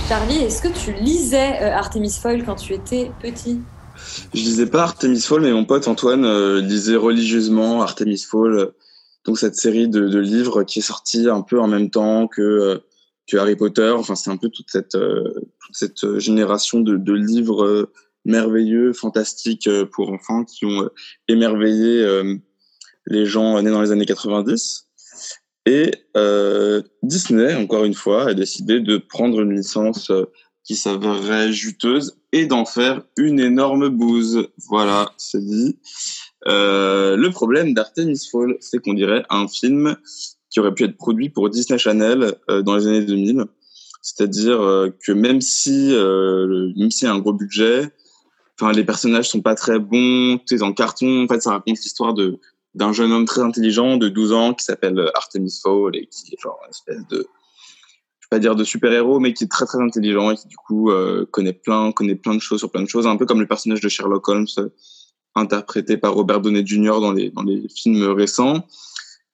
Charlie, 0.07 0.37
est-ce 0.37 0.61
que 0.61 0.67
tu 0.67 0.93
lisais 0.93 1.61
euh, 1.61 1.73
Artemis 1.75 2.17
Fowl 2.21 2.43
quand 2.43 2.55
tu 2.55 2.73
étais 2.73 3.11
petit? 3.21 3.59
Je 4.33 4.39
lisais 4.39 4.65
pas 4.65 4.83
Artemis 4.83 5.21
Fowl, 5.21 5.41
mais 5.41 5.51
mon 5.51 5.65
pote 5.65 5.87
Antoine 5.87 6.25
euh, 6.25 6.61
lisait 6.61 6.95
religieusement 6.95 7.81
Artemis 7.81 8.19
Fowl, 8.19 8.57
euh, 8.57 8.75
donc 9.25 9.37
cette 9.37 9.55
série 9.55 9.87
de, 9.87 10.07
de 10.07 10.19
livres 10.19 10.63
qui 10.63 10.79
est 10.79 10.83
sortie 10.83 11.29
un 11.29 11.41
peu 11.41 11.59
en 11.59 11.67
même 11.67 11.89
temps 11.89 12.27
que 12.27 12.41
euh, 12.41 12.77
que 13.27 13.37
Harry 13.37 13.55
Potter. 13.55 13.89
Enfin, 13.89 14.15
c'est 14.15 14.29
un 14.29 14.37
peu 14.37 14.49
toute 14.49 14.69
cette 14.69 14.95
euh, 14.95 15.33
toute 15.59 15.75
cette 15.75 16.19
génération 16.19 16.79
de, 16.79 16.97
de 16.97 17.13
livres 17.13 17.65
euh, 17.65 17.91
merveilleux, 18.25 18.93
fantastiques 18.93 19.67
euh, 19.67 19.85
pour 19.85 20.11
enfants 20.11 20.43
qui 20.43 20.65
ont 20.65 20.83
euh, 20.83 20.89
émerveillé 21.27 22.01
euh, 22.01 22.35
les 23.07 23.25
gens 23.25 23.61
nés 23.61 23.71
dans 23.71 23.81
les 23.81 23.91
années 23.91 24.05
90. 24.05 24.84
Et 25.65 25.91
euh, 26.15 26.81
Disney, 27.01 27.55
encore 27.55 27.85
une 27.85 27.93
fois, 27.93 28.29
a 28.29 28.33
décidé 28.33 28.79
de 28.79 28.97
prendre 28.97 29.41
une 29.41 29.55
licence 29.55 30.11
euh, 30.11 30.25
qui 30.63 30.75
s'avérerait 30.75 31.51
juteuse 31.51 32.17
et 32.31 32.45
d'en 32.45 32.65
faire 32.65 33.01
une 33.17 33.39
énorme 33.39 33.89
bouse. 33.89 34.47
Voilà, 34.69 35.11
c'est 35.17 35.43
dit. 35.43 35.77
Euh, 36.47 37.15
le 37.15 37.29
problème 37.31 37.73
d'Artemis 37.73 38.21
Fall, 38.31 38.57
c'est 38.59 38.79
qu'on 38.83 38.93
dirait 38.93 39.23
un 39.29 39.47
film 39.47 39.95
qui 40.49 40.59
aurait 40.59 40.73
pu 40.73 40.83
être 40.83 40.97
produit 40.97 41.29
pour 41.29 41.49
Disney 41.49 41.79
Channel 41.79 42.35
euh, 42.49 42.61
dans 42.61 42.75
les 42.75 42.87
années 42.87 43.05
2000. 43.05 43.45
C'est-à-dire 44.01 44.59
que 45.03 45.11
même 45.11 45.41
si, 45.41 45.89
le- 45.89 46.73
même 46.77 46.91
a 46.91 47.11
un 47.11 47.17
gros 47.17 47.33
budget, 47.33 47.89
enfin 48.59 48.71
les 48.71 48.83
personnages 48.83 49.29
sont 49.29 49.41
pas 49.41 49.55
très 49.55 49.79
bons, 49.79 50.37
est 50.53 50.61
en 50.61 50.73
carton. 50.73 51.23
En 51.23 51.27
fait, 51.27 51.41
ça 51.41 51.49
raconte 51.49 51.79
l'histoire 51.79 52.13
de 52.13 52.37
d'un 52.75 52.93
jeune 52.93 53.11
homme 53.11 53.25
très 53.25 53.41
intelligent 53.41 53.97
de 53.97 54.09
12 54.09 54.33
ans 54.33 54.53
qui 54.53 54.63
s'appelle 54.63 55.11
Artemis 55.15 55.59
Fowl 55.61 55.95
et 55.95 56.07
qui 56.07 56.33
est 56.33 56.39
genre 56.39 56.59
une 56.63 56.69
espèce 56.69 57.07
de 57.07 57.27
je 58.19 58.27
vais 58.27 58.37
pas 58.37 58.39
dire 58.39 58.55
de 58.55 58.63
super-héros, 58.63 59.19
mais 59.19 59.33
qui 59.33 59.43
est 59.43 59.51
très 59.51 59.65
très 59.65 59.79
intelligent 59.79 60.31
et 60.31 60.35
qui 60.35 60.47
du 60.47 60.55
coup 60.55 60.89
euh, 60.89 61.25
connaît 61.31 61.53
plein 61.53 61.91
connaît 61.91 62.15
plein 62.15 62.35
de 62.35 62.41
choses 62.41 62.59
sur 62.59 62.71
plein 62.71 62.81
de 62.81 62.89
choses, 62.89 63.07
un 63.07 63.17
peu 63.17 63.25
comme 63.25 63.39
le 63.39 63.47
personnage 63.47 63.81
de 63.81 63.89
Sherlock 63.89 64.27
Holmes 64.27 64.47
euh, 64.57 64.69
interprété 65.35 65.97
par 65.97 66.13
Robert 66.13 66.41
Downey 66.41 66.65
Jr. 66.65 66.99
dans 67.01 67.11
les 67.11 67.29
dans 67.29 67.43
les 67.43 67.67
films 67.69 68.03
récents. 68.11 68.65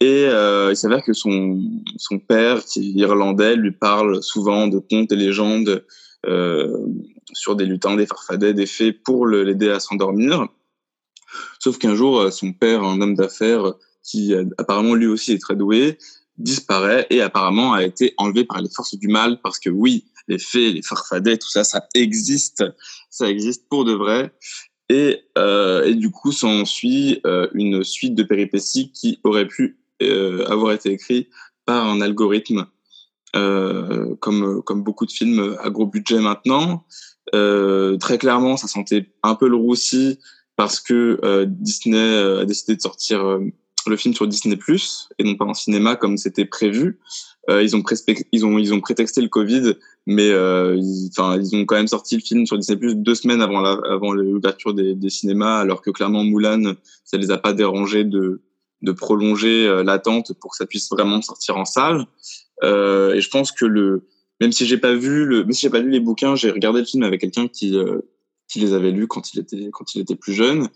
Et 0.01 0.25
euh, 0.25 0.71
il 0.71 0.75
s'avère 0.75 1.03
que 1.03 1.13
son 1.13 1.61
son 1.97 2.19
père, 2.19 2.65
qui 2.65 2.79
est 2.79 3.01
irlandais, 3.01 3.55
lui 3.55 3.71
parle 3.71 4.21
souvent 4.23 4.67
de 4.67 4.79
contes 4.79 5.11
et 5.11 5.15
légendes 5.15 5.85
euh, 6.25 6.85
sur 7.33 7.55
des 7.55 7.65
lutins, 7.65 7.95
des 7.95 8.05
farfadets, 8.05 8.53
des 8.53 8.65
fées 8.65 8.93
pour 8.93 9.25
l'aider 9.25 9.69
à 9.69 9.79
s'endormir. 9.79 10.47
Sauf 11.61 11.77
qu'un 11.77 11.93
jour, 11.93 12.19
euh, 12.19 12.31
son 12.31 12.53
père, 12.53 12.83
un 12.83 12.99
homme 13.01 13.13
d'affaires 13.13 13.75
qui 14.01 14.33
euh, 14.33 14.45
apparemment 14.57 14.95
lui 14.95 15.05
aussi 15.05 15.33
est 15.33 15.37
très 15.37 15.55
doué, 15.55 15.99
disparaît 16.39 17.05
et 17.11 17.21
apparemment 17.21 17.73
a 17.73 17.83
été 17.83 18.15
enlevé 18.17 18.45
par 18.45 18.59
les 18.59 18.69
forces 18.75 18.95
du 18.95 19.07
mal 19.07 19.39
parce 19.43 19.59
que 19.59 19.69
oui, 19.69 20.05
les 20.27 20.39
fées, 20.39 20.73
les 20.73 20.81
farfadets, 20.81 21.37
tout 21.37 21.51
ça, 21.51 21.63
ça 21.63 21.85
existe, 21.93 22.63
ça 23.11 23.29
existe 23.29 23.69
pour 23.69 23.85
de 23.85 23.93
vrai. 23.93 24.33
Et, 24.89 25.19
euh, 25.37 25.93
du 25.93 26.09
coup, 26.09 26.31
s'ensuit 26.31 27.21
euh, 27.27 27.47
une 27.53 27.83
suite 27.83 28.15
de 28.15 28.23
péripéties 28.23 28.91
qui 28.91 29.19
aurait 29.23 29.47
pu 29.47 29.77
euh, 30.01 30.43
avoir 30.47 30.73
été 30.73 30.89
écrite 30.89 31.29
par 31.67 31.85
un 31.85 32.01
algorithme, 32.01 32.65
euh, 33.35 34.15
comme, 34.15 34.63
comme 34.63 34.81
beaucoup 34.81 35.05
de 35.05 35.11
films 35.11 35.55
à 35.61 35.69
gros 35.69 35.85
budget 35.85 36.19
maintenant. 36.21 36.85
Euh, 37.35 37.97
très 37.97 38.17
clairement, 38.17 38.57
ça 38.57 38.67
sentait 38.67 39.13
un 39.21 39.35
peu 39.35 39.47
le 39.47 39.57
roussi 39.57 40.17
parce 40.61 40.79
que 40.79 41.19
euh, 41.23 41.47
Disney 41.47 41.97
euh, 41.97 42.41
a 42.41 42.45
décidé 42.45 42.75
de 42.75 42.81
sortir 42.81 43.25
euh, 43.25 43.39
le 43.87 43.97
film 43.97 44.13
sur 44.13 44.27
Disney 44.27 44.57
Plus 44.57 45.09
et 45.17 45.23
non 45.23 45.33
pas 45.33 45.45
en 45.45 45.55
cinéma 45.55 45.95
comme 45.95 46.17
c'était 46.17 46.45
prévu. 46.45 46.99
Ils 47.49 47.75
ont 47.75 47.83
ils 48.31 48.45
ont 48.45 48.59
ils 48.59 48.71
ont 48.71 48.79
prétexté 48.79 49.19
le 49.21 49.27
Covid, 49.27 49.73
mais 50.05 50.27
ils, 50.27 51.09
ont 51.19 51.65
quand 51.65 51.75
même 51.75 51.87
sorti 51.87 52.15
le 52.15 52.21
film 52.21 52.45
sur 52.45 52.59
Disney 52.59 52.77
Plus 52.77 52.93
deux 52.93 53.15
semaines 53.15 53.41
avant 53.41 53.59
la, 53.61 53.79
avant 53.89 54.13
l'ouverture 54.13 54.75
des, 54.75 55.09
cinémas, 55.09 55.57
alors 55.57 55.81
que 55.81 55.89
clairement 55.89 56.23
Mulan 56.23 56.75
ça 57.03 57.17
les 57.17 57.31
a 57.31 57.39
pas 57.39 57.53
dérangés 57.53 58.03
de 58.03 58.41
de 58.83 58.91
prolonger 58.91 59.81
l'attente 59.83 60.33
pour 60.39 60.51
que 60.51 60.57
ça 60.57 60.67
puisse 60.67 60.87
vraiment 60.91 61.23
sortir 61.23 61.57
en 61.57 61.65
salle. 61.65 62.05
Et 62.61 63.19
je 63.19 63.29
pense 63.31 63.51
que 63.51 63.65
le 63.65 64.03
même 64.39 64.51
si 64.51 64.67
j'ai 64.67 64.77
pas 64.77 64.93
vu 64.93 65.25
le 65.25 65.39
même 65.39 65.53
si 65.53 65.61
j'ai 65.61 65.71
pas 65.71 65.79
lu 65.79 65.89
les 65.89 65.99
bouquins, 65.99 66.35
j'ai 66.35 66.51
regardé 66.51 66.81
le 66.81 66.85
film 66.85 67.01
avec 67.01 67.19
quelqu'un 67.19 67.47
qui 67.47 67.75
qui 68.51 68.59
les 68.59 68.73
avait 68.73 68.91
lus 68.91 69.07
quand 69.07 69.33
il 69.33 69.39
était 69.39 69.69
quand 69.71 69.95
il 69.95 70.01
était 70.01 70.15
plus 70.15 70.33
jeune 70.33 70.67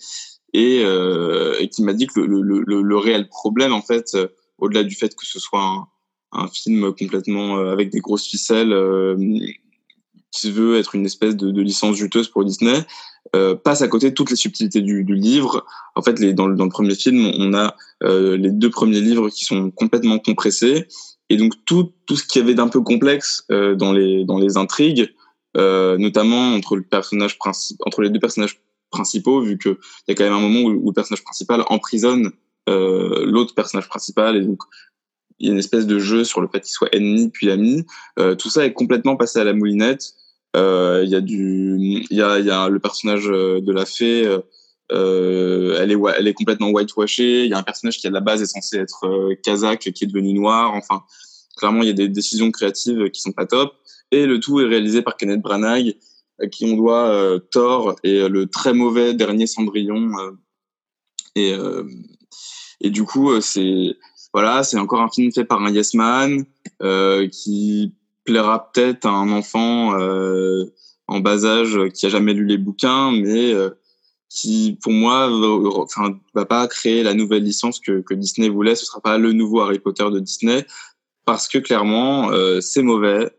et, 0.53 0.81
euh, 0.85 1.65
qui 1.67 1.83
m'a 1.83 1.93
dit 1.93 2.07
que 2.07 2.21
le, 2.21 2.41
le, 2.41 2.63
le, 2.65 2.81
le 2.81 2.97
réel 2.97 3.27
problème 3.27 3.73
en 3.73 3.81
fait 3.81 4.15
euh, 4.15 4.27
au-delà 4.57 4.83
du 4.83 4.95
fait 4.95 5.13
que 5.13 5.25
ce 5.25 5.39
soit 5.39 5.61
un, 5.61 5.87
un 6.31 6.47
film 6.47 6.93
complètement 6.97 7.57
euh, 7.57 7.73
avec 7.73 7.89
des 7.91 7.99
grosses 7.99 8.27
ficelles 8.27 8.73
qui 10.31 10.51
veut 10.51 10.77
être 10.77 10.95
une 10.95 11.05
espèce 11.05 11.35
de, 11.35 11.61
licence 11.61 11.97
juteuse 11.97 12.29
pour 12.29 12.45
Disney 12.45 12.85
passe 13.63 13.81
à 13.81 13.89
côté 13.89 14.13
toutes 14.13 14.29
les 14.29 14.37
subtilités 14.37 14.81
du, 14.81 15.03
du 15.03 15.15
livre. 15.15 15.65
En 15.95 16.01
fait 16.01 16.19
les, 16.19 16.33
dans, 16.33 16.47
le, 16.47 16.55
dans 16.55 16.63
le 16.63 16.69
premier 16.69 16.95
film 16.95 17.31
on 17.37 17.53
a 17.53 17.75
les 18.01 18.51
deux 18.51 18.69
premiers 18.69 19.01
livres 19.01 19.29
qui 19.29 19.43
sont 19.43 19.71
complètement 19.71 20.19
compressés 20.19 20.87
et 21.29 21.35
donc 21.35 21.53
tout 21.65 21.91
tout 22.05 22.15
ce 22.15 22.25
qu'il 22.25 22.41
y 22.41 22.43
avait 22.45 22.53
d'un 22.53 22.69
peu 22.69 22.81
complexe 22.81 23.45
dans 23.49 23.91
les 23.91 24.23
dans 24.23 24.37
les 24.37 24.55
intrigues 24.57 25.09
notamment 25.55 26.53
entre 26.53 26.75
le 26.75 26.83
personnage 26.83 27.37
entre 27.85 28.01
les 28.01 28.09
deux 28.09 28.19
personnages 28.19 28.61
principaux, 28.91 29.41
vu 29.41 29.57
que 29.57 29.69
il 30.07 30.09
y 30.09 30.11
a 30.11 30.15
quand 30.15 30.23
même 30.23 30.33
un 30.33 30.39
moment 30.39 30.61
où, 30.61 30.87
le 30.87 30.93
personnage 30.93 31.23
principal 31.23 31.63
emprisonne 31.67 32.31
euh, 32.69 33.25
l'autre 33.25 33.53
personnage 33.53 33.87
principal, 33.87 34.35
et 34.37 34.41
donc 34.41 34.59
il 35.39 35.47
y 35.47 35.49
a 35.49 35.53
une 35.53 35.59
espèce 35.59 35.85
de 35.85 35.99
jeu 35.99 36.23
sur 36.23 36.39
le 36.39 36.47
fait 36.47 36.61
qu'il 36.61 36.71
soit 36.71 36.93
ennemi 36.95 37.29
puis 37.29 37.51
ami. 37.51 37.85
Euh, 38.19 38.35
tout 38.35 38.49
ça 38.49 38.65
est 38.65 38.73
complètement 38.73 39.17
passé 39.17 39.39
à 39.39 39.43
la 39.43 39.53
moulinette. 39.53 40.13
Euh, 40.55 41.01
Il 41.03 41.09
y 41.09 41.15
a 41.15 41.21
du, 41.21 41.75
il 42.09 42.17
y 42.17 42.21
a, 42.21 42.39
y 42.39 42.49
a 42.49 42.69
le 42.69 42.79
personnage 42.79 43.27
euh, 43.29 43.59
de 43.59 43.73
la 43.73 43.85
fée. 43.85 44.25
euh, 44.25 44.39
euh, 44.91 45.77
elle 45.81 45.91
est, 45.91 45.97
elle 46.17 46.27
est 46.27 46.33
complètement 46.33 46.69
whitewashée. 46.69 47.43
Il 47.43 47.49
y 47.49 47.53
a 47.53 47.57
un 47.57 47.63
personnage 47.63 47.97
qui 47.97 48.07
à 48.07 48.11
la 48.11 48.21
base 48.21 48.41
est 48.41 48.45
censé 48.45 48.77
être 48.77 49.05
euh, 49.05 49.35
kazakh, 49.43 49.91
qui 49.91 50.03
est 50.05 50.07
devenu 50.07 50.31
noir. 50.33 50.73
Enfin, 50.73 51.03
clairement, 51.57 51.81
il 51.81 51.87
y 51.87 51.91
a 51.91 51.93
des 51.93 52.07
décisions 52.07 52.49
créatives 52.51 53.09
qui 53.09 53.19
sont 53.19 53.33
pas 53.33 53.45
top. 53.45 53.73
Et 54.11 54.25
le 54.25 54.39
tout 54.39 54.59
est 54.61 54.65
réalisé 54.65 55.01
par 55.01 55.17
Kenneth 55.17 55.41
Branagh, 55.41 55.95
à 56.39 56.47
qui 56.47 56.65
on 56.65 56.75
doit 56.75 57.07
euh, 57.09 57.39
Thor 57.39 57.95
et 58.03 58.21
euh, 58.21 58.29
le 58.29 58.47
très 58.47 58.73
mauvais 58.73 59.13
dernier 59.13 59.47
Cendrillon. 59.47 60.11
euh, 61.37 61.83
et, 62.81 62.89
du 62.89 63.03
coup, 63.03 63.39
c'est 63.41 63.95
voilà, 64.33 64.63
c'est 64.63 64.77
encore 64.77 65.01
un 65.01 65.09
film 65.09 65.31
fait 65.31 65.45
par 65.45 65.61
un 65.61 65.71
yes 65.71 65.93
man 65.93 66.45
qui 67.31 67.93
plaira 68.25 68.71
peut-être 68.71 69.05
à 69.05 69.11
un 69.11 69.31
enfant 69.31 69.93
en 71.07 71.19
bas 71.19 71.45
âge 71.45 71.79
qui 71.93 72.05
a 72.05 72.09
jamais 72.09 72.33
lu 72.33 72.45
les 72.45 72.57
bouquins, 72.57 73.11
mais 73.11 73.53
qui, 74.29 74.77
pour 74.81 74.91
moi, 74.91 75.29
enfin, 75.77 76.19
va 76.33 76.45
pas 76.45 76.67
créer 76.67 77.01
la 77.01 77.13
nouvelle 77.13 77.43
licence 77.43 77.79
que, 77.79 78.13
Disney 78.13 78.49
voulait. 78.49 78.75
Ce 78.75 78.85
sera 78.85 78.99
pas 78.99 79.17
le 79.17 79.31
nouveau 79.31 79.61
Harry 79.61 79.79
Potter 79.79 80.09
de 80.11 80.19
Disney 80.19 80.65
parce 81.23 81.47
que 81.47 81.57
clairement, 81.57 82.29
c'est 82.61 82.83
mauvais. 82.83 83.31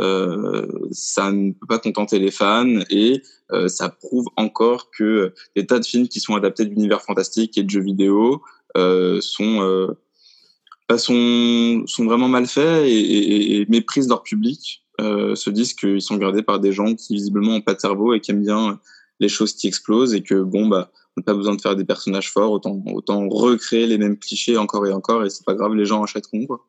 Euh, 0.00 0.66
ça 0.92 1.30
ne 1.30 1.52
peut 1.52 1.66
pas 1.66 1.78
contenter 1.78 2.18
les 2.18 2.30
fans 2.30 2.80
et 2.88 3.22
euh, 3.52 3.68
ça 3.68 3.90
prouve 3.90 4.26
encore 4.36 4.90
que 4.90 5.34
des 5.54 5.66
tas 5.66 5.78
de 5.78 5.84
films 5.84 6.08
qui 6.08 6.20
sont 6.20 6.34
adaptés 6.34 6.64
de 6.64 6.70
l'univers 6.70 7.02
fantastique 7.02 7.58
et 7.58 7.62
de 7.62 7.70
jeux 7.70 7.82
vidéo 7.82 8.42
euh, 8.76 9.20
sont 9.20 9.88
bah, 10.88 10.96
sont 10.96 11.82
sont 11.86 12.04
vraiment 12.04 12.28
mal 12.28 12.46
faits 12.46 12.86
et, 12.88 13.66
méprisent 13.68 14.08
leur 14.08 14.22
public. 14.22 14.84
Se 14.98 15.48
disent 15.50 15.74
qu'ils 15.74 16.02
sont 16.02 16.14
regardés 16.14 16.42
par 16.42 16.60
des 16.60 16.72
gens 16.72 16.94
qui 16.94 17.14
visiblement 17.14 17.54
ont 17.54 17.60
pas 17.62 17.74
de 17.74 17.80
cerveau 17.80 18.14
et 18.14 18.20
qui 18.20 18.30
aiment 18.30 18.42
bien 18.42 18.80
les 19.18 19.28
choses 19.28 19.54
qui 19.54 19.66
explosent 19.66 20.14
et 20.14 20.22
que 20.22 20.42
bon 20.42 20.66
bah 20.66 20.90
on 21.16 21.20
n'a 21.20 21.24
pas 21.24 21.34
besoin 21.34 21.54
de 21.56 21.60
faire 21.60 21.76
des 21.76 21.84
personnages 21.84 22.30
forts 22.30 22.52
autant 22.52 22.82
autant 22.92 23.28
recréer 23.28 23.86
les 23.86 23.98
mêmes 23.98 24.18
clichés 24.18 24.56
encore 24.56 24.86
et 24.86 24.92
encore 24.92 25.24
et 25.24 25.30
c'est 25.30 25.44
pas 25.44 25.54
grave 25.54 25.74
les 25.74 25.86
gens 25.86 26.02
achèteront 26.02 26.46
quoi. 26.46 26.66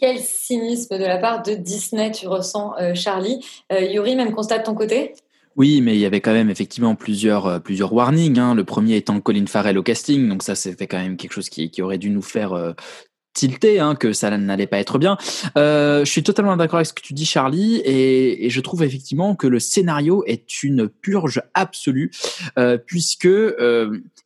Quel 0.00 0.18
cynisme 0.18 0.96
de 0.96 1.04
la 1.04 1.18
part 1.18 1.42
de 1.42 1.52
Disney 1.52 2.10
tu 2.10 2.26
ressens, 2.26 2.72
euh, 2.80 2.94
Charlie? 2.94 3.44
Euh, 3.70 3.80
Yuri, 3.80 4.16
même 4.16 4.32
constat 4.32 4.58
de 4.58 4.64
ton 4.64 4.74
côté? 4.74 5.12
Oui, 5.56 5.82
mais 5.82 5.94
il 5.94 6.00
y 6.00 6.06
avait 6.06 6.22
quand 6.22 6.32
même 6.32 6.48
effectivement 6.48 6.94
plusieurs, 6.94 7.46
euh, 7.46 7.58
plusieurs 7.58 7.92
warnings. 7.92 8.38
Hein. 8.38 8.54
Le 8.54 8.64
premier 8.64 8.96
étant 8.96 9.20
Colin 9.20 9.44
Farrell 9.44 9.76
au 9.76 9.82
casting, 9.82 10.26
donc 10.26 10.42
ça 10.42 10.54
c'était 10.54 10.86
quand 10.86 10.98
même 10.98 11.18
quelque 11.18 11.34
chose 11.34 11.50
qui, 11.50 11.70
qui 11.70 11.82
aurait 11.82 11.98
dû 11.98 12.08
nous 12.08 12.22
faire 12.22 12.74
tilter, 13.34 13.78
hein, 13.78 13.94
que 13.94 14.14
ça 14.14 14.36
n'allait 14.36 14.66
pas 14.66 14.78
être 14.78 14.98
bien. 14.98 15.18
Je 15.54 16.02
suis 16.06 16.22
totalement 16.22 16.56
d'accord 16.56 16.78
avec 16.78 16.86
ce 16.86 16.94
que 16.94 17.02
tu 17.02 17.12
dis, 17.12 17.26
Charlie, 17.26 17.82
et, 17.84 18.48
je 18.48 18.60
trouve 18.62 18.82
effectivement 18.82 19.34
que 19.36 19.46
le 19.46 19.58
scénario 19.58 20.24
est 20.26 20.62
une 20.62 20.88
purge 20.88 21.42
absolue, 21.52 22.10
euh, 22.58 22.78
puisque 22.78 23.28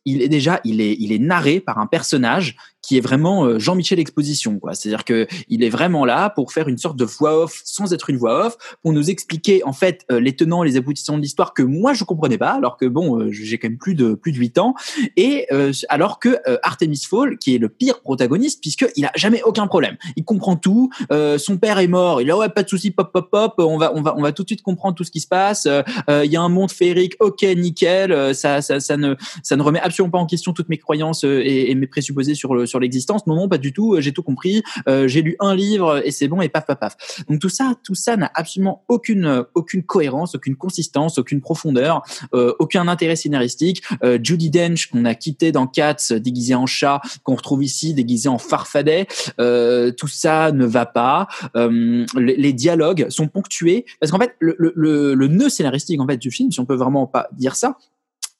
il 0.05 0.21
est 0.21 0.29
déjà, 0.29 0.61
il 0.63 0.79
est, 0.79 0.95
il 0.99 1.11
est 1.11 1.19
narré 1.19 1.59
par 1.59 1.79
un 1.79 1.87
personnage 1.87 2.55
qui 2.85 2.97
est 2.97 3.01
vraiment 3.01 3.45
euh, 3.45 3.57
Jean-Michel 3.57 3.99
Exposition, 3.99 4.59
quoi. 4.59 4.75
C'est-à-dire 4.75 5.03
que 5.05 5.27
il 5.49 5.63
est 5.63 5.69
vraiment 5.69 6.05
là 6.05 6.29
pour 6.29 6.51
faire 6.51 6.67
une 6.67 6.77
sorte 6.77 6.97
de 6.97 7.05
voix 7.05 7.43
off 7.43 7.61
sans 7.65 7.93
être 7.93 8.11
une 8.11 8.17
voix 8.17 8.45
off, 8.45 8.57
pour 8.83 8.93
nous 8.93 9.09
expliquer 9.09 9.63
en 9.63 9.73
fait 9.73 10.05
euh, 10.11 10.19
les 10.19 10.35
tenants, 10.35 10.61
les 10.61 10.77
aboutissants 10.77 11.17
de 11.17 11.21
l'histoire 11.21 11.53
que 11.55 11.63
moi 11.63 11.93
je 11.93 12.03
comprenais 12.03 12.37
pas, 12.37 12.51
alors 12.51 12.77
que 12.77 12.85
bon, 12.85 13.19
euh, 13.19 13.31
j'ai 13.31 13.57
quand 13.57 13.69
même 13.69 13.79
plus 13.79 13.95
de 13.95 14.13
plus 14.13 14.31
de 14.31 14.37
8 14.37 14.59
ans, 14.59 14.75
et 15.17 15.47
euh, 15.51 15.71
alors 15.89 16.19
que 16.19 16.37
euh, 16.47 16.57
Artemis 16.61 17.01
Fall, 17.09 17.37
qui 17.39 17.55
est 17.55 17.57
le 17.57 17.69
pire 17.69 18.01
protagoniste, 18.01 18.61
puisque 18.61 18.85
il 18.95 19.05
a 19.05 19.11
jamais 19.15 19.41
aucun 19.43 19.65
problème, 19.65 19.97
il 20.15 20.23
comprend 20.23 20.55
tout. 20.55 20.91
euh, 21.11 21.39
son 21.39 21.57
père 21.57 21.79
est 21.79 21.87
mort, 21.87 22.21
il 22.21 22.29
a 22.29 22.37
ouais 22.37 22.49
pas 22.49 22.61
de 22.61 22.69
souci, 22.69 22.91
pop 22.91 23.11
pop 23.11 23.31
pop, 23.31 23.53
on 23.57 23.77
va 23.77 23.91
on 23.95 24.01
va 24.03 24.15
on 24.15 24.21
va 24.21 24.31
tout 24.31 24.43
de 24.43 24.49
suite 24.49 24.61
comprendre 24.61 24.93
tout 24.95 25.03
ce 25.03 25.11
qui 25.11 25.21
se 25.21 25.27
passe. 25.27 25.67
Il 26.07 26.31
y 26.31 26.35
a 26.35 26.41
un 26.41 26.49
monde 26.49 26.71
féerique, 26.71 27.15
ok 27.19 27.41
nickel, 27.55 28.35
ça 28.35 28.61
ça 28.61 28.79
ça 28.79 28.95
ne 28.97 29.15
ça 29.43 29.55
ne 29.55 29.63
remet 29.63 29.79
absolument 29.79 30.11
pas 30.11 30.19
en 30.19 30.25
question 30.27 30.53
toutes 30.53 30.69
mes 30.69 30.77
croyances 30.77 31.23
et, 31.23 31.71
et 31.71 31.75
mes 31.75 31.87
présupposés 31.87 32.35
sur 32.35 32.53
le 32.53 32.65
sur 32.65 32.74
l'existence. 32.79 33.27
Non 33.27 33.35
non 33.35 33.47
pas 33.47 33.57
du 33.57 33.73
tout, 33.73 33.95
euh, 33.95 34.01
j'ai 34.01 34.11
tout 34.11 34.23
compris. 34.23 34.63
Euh, 34.87 35.07
j'ai 35.07 35.21
lu 35.21 35.35
un 35.39 35.55
livre 35.55 36.01
et 36.05 36.11
c'est 36.11 36.27
bon 36.27 36.41
et 36.41 36.49
paf 36.49 36.65
paf 36.65 36.79
paf. 36.79 36.95
Donc 37.29 37.39
tout 37.39 37.49
ça 37.49 37.73
tout 37.83 37.95
ça 37.95 38.17
n'a 38.17 38.31
absolument 38.33 38.83
aucune 38.87 39.45
aucune 39.55 39.83
cohérence, 39.83 40.35
aucune 40.35 40.55
consistance, 40.55 41.17
aucune 41.17 41.41
profondeur, 41.41 42.01
euh, 42.33 42.53
aucun 42.59 42.87
intérêt 42.87 43.15
scénaristique. 43.15 43.83
Judy 44.21 44.49
Dench 44.49 44.87
qu'on 44.87 45.05
a 45.05 45.15
quitté 45.15 45.51
dans 45.51 45.67
Cats 45.67 45.95
euh, 46.11 46.19
déguisé 46.19 46.55
en 46.55 46.65
chat, 46.65 47.01
qu'on 47.23 47.35
retrouve 47.35 47.63
ici 47.63 47.93
déguisé 47.93 48.29
en 48.29 48.37
farfadet, 48.37 49.07
tout 49.37 50.07
ça 50.07 50.51
ne 50.51 50.65
va 50.65 50.85
pas. 50.85 51.27
Les, 51.55 52.35
les 52.37 52.53
dialogues 52.53 53.07
sont 53.09 53.27
ponctués 53.27 53.85
parce 53.99 54.11
qu'en 54.11 54.19
fait 54.19 54.35
le, 54.39 54.55
le, 54.57 54.73
le, 54.75 55.13
le 55.13 55.27
nœud 55.27 55.49
scénaristique 55.49 55.99
en 55.99 56.07
fait 56.07 56.17
du 56.17 56.31
film, 56.31 56.51
si 56.51 56.59
on 56.59 56.65
peut 56.65 56.75
vraiment 56.75 57.07
pas 57.07 57.27
dire 57.33 57.55
ça, 57.55 57.77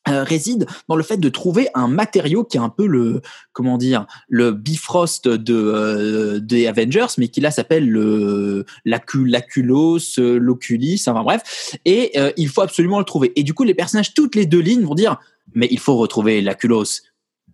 euh, 0.07 0.23
réside 0.23 0.67
dans 0.87 0.95
le 0.95 1.03
fait 1.03 1.17
de 1.17 1.29
trouver 1.29 1.67
un 1.73 1.87
matériau 1.87 2.43
qui 2.43 2.57
est 2.57 2.59
un 2.59 2.69
peu 2.69 2.85
le 2.85 3.21
comment 3.53 3.77
dire 3.77 4.05
le 4.27 4.51
Bifrost 4.51 5.27
de 5.27 5.55
euh, 5.55 6.39
des 6.39 6.67
Avengers 6.67 7.07
mais 7.17 7.27
qui 7.29 7.41
là 7.41 7.49
s'appelle 7.49 7.89
le 7.89 8.65
l'acu 8.85 9.25
l'aculos 9.25 10.17
l'oculis 10.17 11.03
enfin 11.07 11.23
bref. 11.23 11.75
Et 11.85 12.11
euh, 12.17 12.31
il 12.37 12.49
faut 12.49 12.61
absolument 12.61 12.99
le 12.99 13.05
trouver. 13.05 13.33
Et 13.35 13.43
du 13.43 13.53
coup 13.53 13.63
les 13.63 13.73
personnages 13.73 14.13
toutes 14.13 14.35
les 14.35 14.45
deux 14.45 14.59
lignes 14.61 14.85
vont 14.85 14.95
dire 14.95 15.19
mais 15.53 15.67
il 15.71 15.79
faut 15.79 15.95
retrouver 15.95 16.41
l'aculos. 16.41 17.01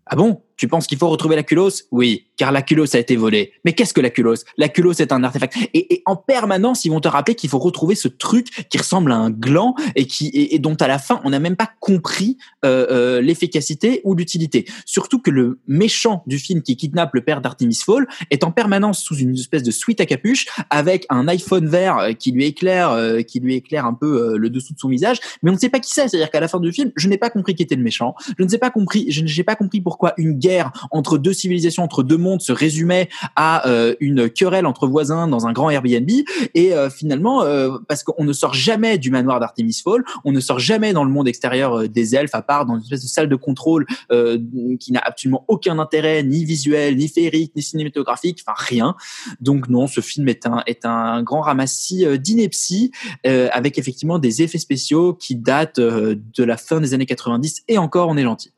Ah 0.06 0.16
bon? 0.16 0.42
Tu 0.62 0.68
penses 0.68 0.86
qu'il 0.86 1.00
faut 1.00 1.10
retrouver 1.10 1.36
l'aculos 1.36 1.72
Oui, 1.92 2.28
car 2.38 2.52
l'aculos 2.52 2.96
a 2.96 3.00
été 3.00 3.16
volé. 3.16 3.52
Mais 3.66 3.74
qu'est-ce 3.74 3.96
que 3.96 4.00
l'aculos 4.00 4.46
L'aculos 4.58 4.94
est 4.94 5.12
un 5.12 5.24
artefact. 5.24 5.58
Et, 5.74 5.96
et 5.96 6.04
en 6.06 6.16
permanence, 6.16 6.86
ils 6.86 6.90
vont 6.90 7.00
te 7.00 7.08
rappeler 7.08 7.34
qu'il 7.34 7.50
faut 7.50 7.58
retrouver 7.58 7.96
ce 7.96 8.08
truc 8.08 8.68
qui 8.70 8.78
ressemble 8.78 9.12
à 9.12 9.16
un 9.16 9.32
gland 9.32 9.74
et 9.96 10.06
qui 10.06 10.28
et, 10.28 10.54
et 10.54 10.60
dont 10.60 10.76
à 10.76 10.88
la 10.88 11.00
fin 11.00 11.20
on 11.24 11.32
n'a 11.32 11.40
même 11.40 11.56
pas 11.56 11.72
compris 11.80 12.38
euh, 12.64 12.86
euh, 12.92 13.22
l'efficacité 13.22 14.02
ou 14.04 14.14
l'utilité. 14.14 14.66
Surtout 14.86 15.18
que 15.18 15.32
le 15.32 15.60
méchant 15.68 16.22
du 16.28 16.38
film 16.38 16.62
qui 16.62 16.78
kidnappe 16.78 17.16
le 17.16 17.22
père 17.22 17.42
d'Artemis 17.42 17.80
Fall 17.84 18.06
est 18.30 18.44
en 18.44 18.52
permanence 18.52 19.02
sous 19.02 19.16
une 19.16 19.34
espèce 19.34 19.64
de 19.64 19.72
suite 19.72 20.00
à 20.00 20.06
capuche 20.06 20.46
avec 20.70 21.08
un 21.10 21.28
iPhone 21.28 21.68
vert 21.68 21.98
euh, 21.98 22.14
qui 22.14 22.32
lui 22.32 22.46
éclaire, 22.46 22.92
euh, 22.92 23.24
qui 23.24 23.40
lui 23.40 23.56
éclaire 23.56 23.88
un 23.88 23.96
peu 23.96 24.34
euh, 24.34 24.38
le 24.38 24.52
dessous 24.52 24.76
de 24.76 24.80
son 24.80 24.90
visage, 24.90 25.18
mais 25.42 25.50
on 25.50 25.54
ne 25.56 25.60
sait 25.60 25.70
pas 25.70 25.80
qui 25.80 25.92
c'est. 25.92 26.08
C'est-à-dire 26.08 26.30
qu'à 26.30 26.40
la 26.40 26.48
fin 26.48 26.60
du 26.60 26.72
film, 26.72 26.92
je 26.96 27.08
n'ai 27.08 27.18
pas 27.18 27.32
compris 27.32 27.56
qui 27.56 27.64
était 27.64 27.76
le 27.76 27.82
méchant. 27.82 28.14
Je 28.38 28.44
ne 28.44 28.48
sais 28.48 28.60
pas 28.60 28.70
compris, 28.70 29.12
je 29.12 29.24
n'ai 29.24 29.44
pas 29.44 29.56
compris 29.56 29.82
pourquoi 29.82 30.14
une 30.18 30.34
guerre 30.34 30.51
entre 30.92 31.18
deux 31.18 31.34
civilisations, 31.34 31.84
entre 31.84 32.04
deux 32.04 32.18
mondes 32.18 32.42
se 32.42 32.52
résumait 32.52 33.10
à 33.36 33.68
euh, 33.68 33.96
une 34.00 34.30
querelle 34.30 34.66
entre 34.66 34.88
voisins 34.88 35.28
dans 35.28 35.48
un 35.48 35.54
grand 35.54 35.70
Airbnb. 35.70 36.10
Et 36.54 36.74
euh, 36.74 36.90
finalement, 36.90 37.44
euh, 37.44 37.78
parce 37.88 38.04
qu'on 38.04 38.24
ne 38.24 38.34
sort 38.34 38.54
jamais 38.54 38.98
du 38.98 39.12
manoir 39.12 39.40
d'Artemis 39.40 39.82
Fall, 39.84 40.04
on 40.26 40.32
ne 40.32 40.40
sort 40.40 40.60
jamais 40.60 40.94
dans 40.94 41.04
le 41.04 41.10
monde 41.10 41.28
extérieur 41.28 41.80
euh, 41.80 41.88
des 41.88 42.16
elfes, 42.16 42.36
à 42.36 42.42
part 42.42 42.66
dans 42.66 42.76
une 42.76 42.82
espèce 42.82 43.04
de 43.04 43.08
salle 43.08 43.30
de 43.30 43.36
contrôle 43.36 43.86
euh, 44.12 44.38
qui 44.80 44.92
n'a 44.92 45.02
absolument 45.04 45.46
aucun 45.48 45.80
intérêt, 45.80 46.24
ni 46.24 46.46
visuel, 46.46 46.98
ni 46.98 47.08
féerique, 47.08 47.56
ni 47.56 47.62
cinématographique, 47.62 48.44
enfin 48.46 48.56
rien. 48.58 48.96
Donc 49.40 49.70
non, 49.70 49.88
ce 49.88 50.02
film 50.02 50.28
est 50.30 50.46
un 50.46 50.64
est 50.68 50.86
un 50.86 51.24
grand 51.24 51.42
ramassis 51.42 52.06
euh, 52.06 52.18
d'inepties 52.18 52.92
avec 53.24 53.78
effectivement 53.78 54.20
des 54.20 54.42
effets 54.42 54.58
spéciaux 54.58 55.14
qui 55.14 55.36
datent 55.36 55.80
de 55.80 56.44
la 56.44 56.58
fin 56.58 56.80
des 56.80 56.94
années 56.94 57.06
90 57.06 57.64
et 57.68 57.78
encore 57.78 58.10
on 58.10 58.18
est 58.18 58.24
gentil. 58.24 58.52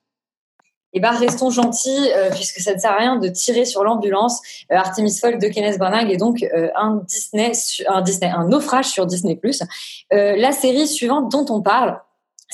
Eh 0.93 0.99
ben, 0.99 1.11
restons 1.11 1.49
gentils, 1.49 2.11
euh, 2.15 2.29
puisque 2.29 2.59
ça 2.59 2.73
ne 2.73 2.79
sert 2.79 2.91
à 2.91 2.97
rien 2.97 3.17
de 3.17 3.27
tirer 3.27 3.65
sur 3.65 3.83
l'ambulance. 3.83 4.41
Euh, 4.71 4.75
Artemis 4.75 5.17
Fowl 5.19 5.39
de 5.39 5.47
Kenneth 5.47 5.79
Branagh 5.79 6.09
est 6.11 6.17
donc 6.17 6.43
euh, 6.43 6.69
un 6.75 7.01
un 7.87 8.01
Disney, 8.01 8.31
un 8.31 8.47
naufrage 8.47 8.85
sur 8.85 9.05
Disney+. 9.05 9.39
La 10.11 10.51
série 10.51 10.87
suivante 10.87 11.31
dont 11.31 11.45
on 11.49 11.61
parle, 11.61 11.99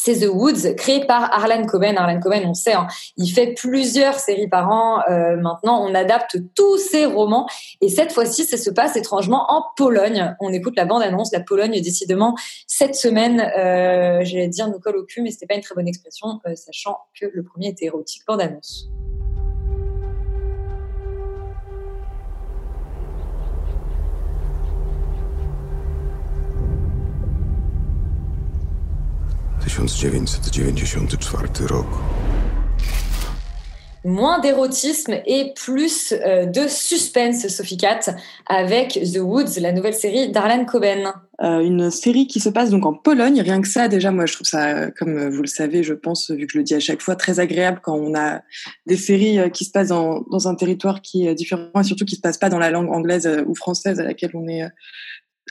c'est 0.02 0.20
The 0.20 0.30
Woods, 0.32 0.76
créé 0.76 1.06
par 1.06 1.34
Harlan 1.34 1.66
Coben. 1.66 1.97
Harlan 1.97 2.20
Coben, 2.20 2.45
on 2.45 2.54
sait, 2.54 2.74
hein, 2.74 2.88
il 3.18 3.28
fait 3.28 3.54
plusieurs 3.54 4.16
séries 4.16 4.47
par 4.47 4.70
an. 4.72 5.02
Euh, 5.10 5.36
maintenant, 5.38 5.84
on 5.84 5.93
adapte 5.93 6.38
tous 6.56 6.78
ses 6.78 7.06
romans. 7.06 7.47
Et 7.82 7.89
cette 7.89 8.12
fois-ci, 8.12 8.45
ça 8.45 8.58
se 8.58 8.70
passe 8.70 8.95
étrangement 8.95 9.52
en 9.52 9.66
Pologne. 9.76 10.36
On 10.39 10.54
écoute 10.54 10.76
la 10.78 10.86
bande-annonce. 10.86 11.32
La 11.32 11.41
Pologne, 11.41 11.82
décidément, 11.82 12.36
cette 12.68 12.95
semaine, 12.95 13.41
euh, 13.41 14.22
j'allais 14.24 14.47
dire 14.47 14.68
nous 14.70 14.80
colle 14.80 14.97
au 14.97 15.04
cul, 15.04 15.22
mais 15.22 15.32
c'était 15.32 15.47
pas 15.47 15.56
une 15.56 15.62
très 15.62 15.76
bonne 15.76 15.88
expression, 15.88 16.39
euh, 16.47 16.56
sachant 16.56 16.97
que 17.20 17.26
le 17.32 17.43
premier 17.43 17.68
était 17.68 17.86
érotique. 17.86 18.22
Bande-annonce.– 18.28 18.89
1994 29.62 31.72
rok. 31.72 31.86
moins 34.05 34.39
d'érotisme 34.39 35.16
et 35.26 35.53
plus 35.55 36.14
euh, 36.14 36.45
de 36.45 36.68
suspense, 36.68 37.47
Sophie 37.49 37.78
Cat, 37.78 37.99
avec 38.47 38.93
The 38.93 39.20
Woods, 39.20 39.60
la 39.60 39.74
nouvelle 39.74 39.93
série 39.93 40.32
d'Arlan 40.32 40.66
Coben. 40.66 41.12
Euh, 41.41 41.60
une 41.60 41.91
série 41.91 42.28
qui 42.28 42.39
se 42.39 42.49
passe 42.49 42.70
donc 42.70 42.86
en 42.86 42.93
Pologne. 42.93 43.41
Rien 43.41 43.62
que 43.62 43.68
ça, 43.68 43.88
déjà, 43.88 44.12
moi, 44.12 44.26
je 44.26 44.34
trouve 44.34 44.47
ça, 44.47 44.68
euh, 44.68 44.91
comme 44.97 45.30
vous 45.30 45.41
le 45.41 45.47
savez, 45.47 45.84
je 45.84 45.93
pense, 45.93 46.32
vu 46.32 46.47
que 46.47 46.53
je 46.53 46.57
le 46.57 46.64
dis 46.64 46.76
à 46.76 46.80
chaque 46.80 47.01
fois, 47.01 47.16
très 47.16 47.39
agréable 47.39 47.80
quand 47.84 47.95
on 47.95 48.16
a 48.16 48.41
des 48.86 48.97
séries 48.97 49.51
qui 49.51 49.66
se 49.66 49.72
passent 49.72 49.89
dans, 49.89 50.22
dans 50.32 50.47
un 50.47 50.55
territoire 50.55 51.01
qui 51.01 51.28
est 51.28 51.36
différent 51.36 51.70
et 51.80 51.84
surtout 51.84 52.05
qui 52.05 52.16
se 52.16 52.22
passe 52.22 52.38
pas 52.38 52.49
dans 52.49 52.60
la 52.60 52.72
langue 52.72 52.89
anglaise 52.89 53.30
ou 53.45 53.55
française 53.55 53.99
à 53.99 54.03
laquelle 54.03 54.32
on 54.34 54.47
est 54.47 54.64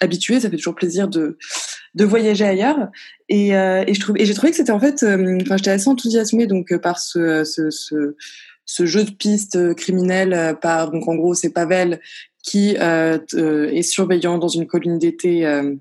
euh, 0.03 0.05
habitué. 0.05 0.41
Ça 0.41 0.51
fait 0.51 0.57
toujours 0.57 0.75
plaisir 0.75 1.09
de 1.09 1.39
de 1.95 2.05
voyager 2.05 2.45
ailleurs. 2.45 2.89
Et, 3.29 3.57
euh, 3.57 3.85
et 3.87 3.95
je 3.95 4.01
trouve 4.01 4.17
et 4.19 4.25
j'ai 4.25 4.35
trouvé 4.35 4.51
que 4.51 4.57
c'était 4.57 4.73
en 4.73 4.81
fait, 4.81 5.03
euh, 5.03 5.39
enfin, 5.43 5.57
j'étais 5.57 5.71
assez 5.71 5.89
enthousiasmée 5.89 6.47
donc 6.47 6.73
euh, 6.73 6.79
par 6.79 6.99
ce 6.99 7.45
ce, 7.45 8.87
jeu 8.87 9.05
de 9.05 9.11
piste 9.11 9.75
criminel 9.75 10.57
par 10.61 10.91
donc 10.91 11.09
en 11.09 11.15
gros 11.15 11.35
c'est 11.35 11.51
Pavel 11.51 12.01
qui 12.43 12.77
est 12.77 13.83
surveillant 13.83 14.39
dans 14.39 14.49
une 14.49 14.67
colline 14.67 14.99
d'été 14.99 15.47
euh, 15.47 15.75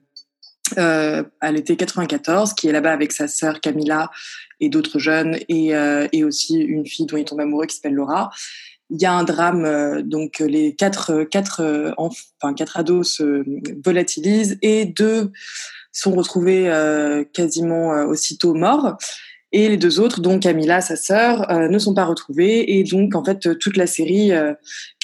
euh, 0.77 1.23
à 1.39 1.51
l'été 1.51 1.77
94, 1.77 2.53
qui 2.53 2.67
est 2.67 2.71
là-bas 2.71 2.91
avec 2.91 3.11
sa 3.13 3.27
sœur 3.27 3.61
Camilla 3.61 4.09
et 4.59 4.69
d'autres 4.69 4.99
jeunes, 4.99 5.37
et, 5.47 5.71
et 6.11 6.23
aussi 6.23 6.55
une 6.55 6.85
fille 6.85 7.05
dont 7.05 7.15
il 7.15 7.25
tombe 7.25 7.39
amoureux 7.39 7.67
qui 7.67 7.75
s'appelle 7.75 7.93
Laura. 7.93 8.31
Il 8.89 9.01
y 9.01 9.05
a 9.05 9.13
un 9.13 9.23
drame, 9.23 9.65
euh, 9.65 10.01
donc 10.01 10.39
les 10.39 10.73
quatre, 10.75 11.11
euh, 11.11 11.25
quatre, 11.25 11.61
euh, 11.61 11.91
enf- 11.97 12.27
enfin, 12.41 12.53
quatre 12.53 12.77
ados 12.77 13.15
se 13.17 13.43
volatilisent 13.83 14.57
et 14.61 14.85
deux 14.85 15.31
sont 15.91 16.13
retrouvés 16.13 16.69
euh, 16.69 17.23
quasiment 17.33 17.93
euh, 17.93 18.05
aussitôt 18.05 18.53
morts. 18.53 18.97
Et 19.53 19.69
les 19.69 19.77
deux 19.77 20.01
autres, 20.01 20.19
dont 20.19 20.39
Camilla, 20.39 20.81
sa 20.81 20.97
sœur, 20.97 21.49
euh, 21.49 21.69
ne 21.69 21.79
sont 21.79 21.93
pas 21.93 22.03
retrouvés. 22.03 22.77
Et 22.77 22.83
donc, 22.83 23.15
en 23.15 23.23
fait, 23.23 23.57
toute 23.59 23.77
la 23.77 23.87
série 23.87 24.33
euh, 24.33 24.53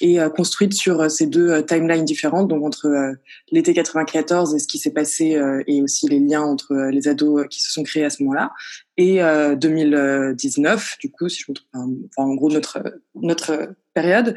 est 0.02 0.20
euh, 0.20 0.30
construite 0.30 0.74
sur 0.74 1.02
euh, 1.02 1.10
ces 1.10 1.28
deux 1.28 1.50
euh, 1.50 1.62
timelines 1.62 2.04
différentes, 2.04 2.50
donc 2.50 2.64
entre 2.66 2.88
euh, 2.88 3.14
l'été 3.52 3.74
94 3.74 4.54
et 4.54 4.60
ce 4.60 4.68
qui 4.68 4.80
s'est 4.80 4.92
passé, 4.92 5.40
et 5.68 5.82
aussi 5.82 6.08
les 6.10 6.20
liens 6.20 6.42
entre 6.42 6.76
les 6.92 7.08
ados 7.08 7.46
qui 7.50 7.62
se 7.62 7.72
sont 7.72 7.84
créés 7.84 8.04
à 8.04 8.10
ce 8.10 8.22
moment-là, 8.24 8.52
et 8.98 9.24
euh, 9.24 9.56
2019, 9.56 10.98
du 11.00 11.10
coup, 11.10 11.30
si 11.30 11.42
je 11.42 11.52
me 11.52 11.56
trompe, 11.56 11.70
enfin, 12.16 12.30
en 12.30 12.36
gros, 12.36 12.50
notre, 12.50 12.84
notre 13.16 13.76
période, 13.94 14.36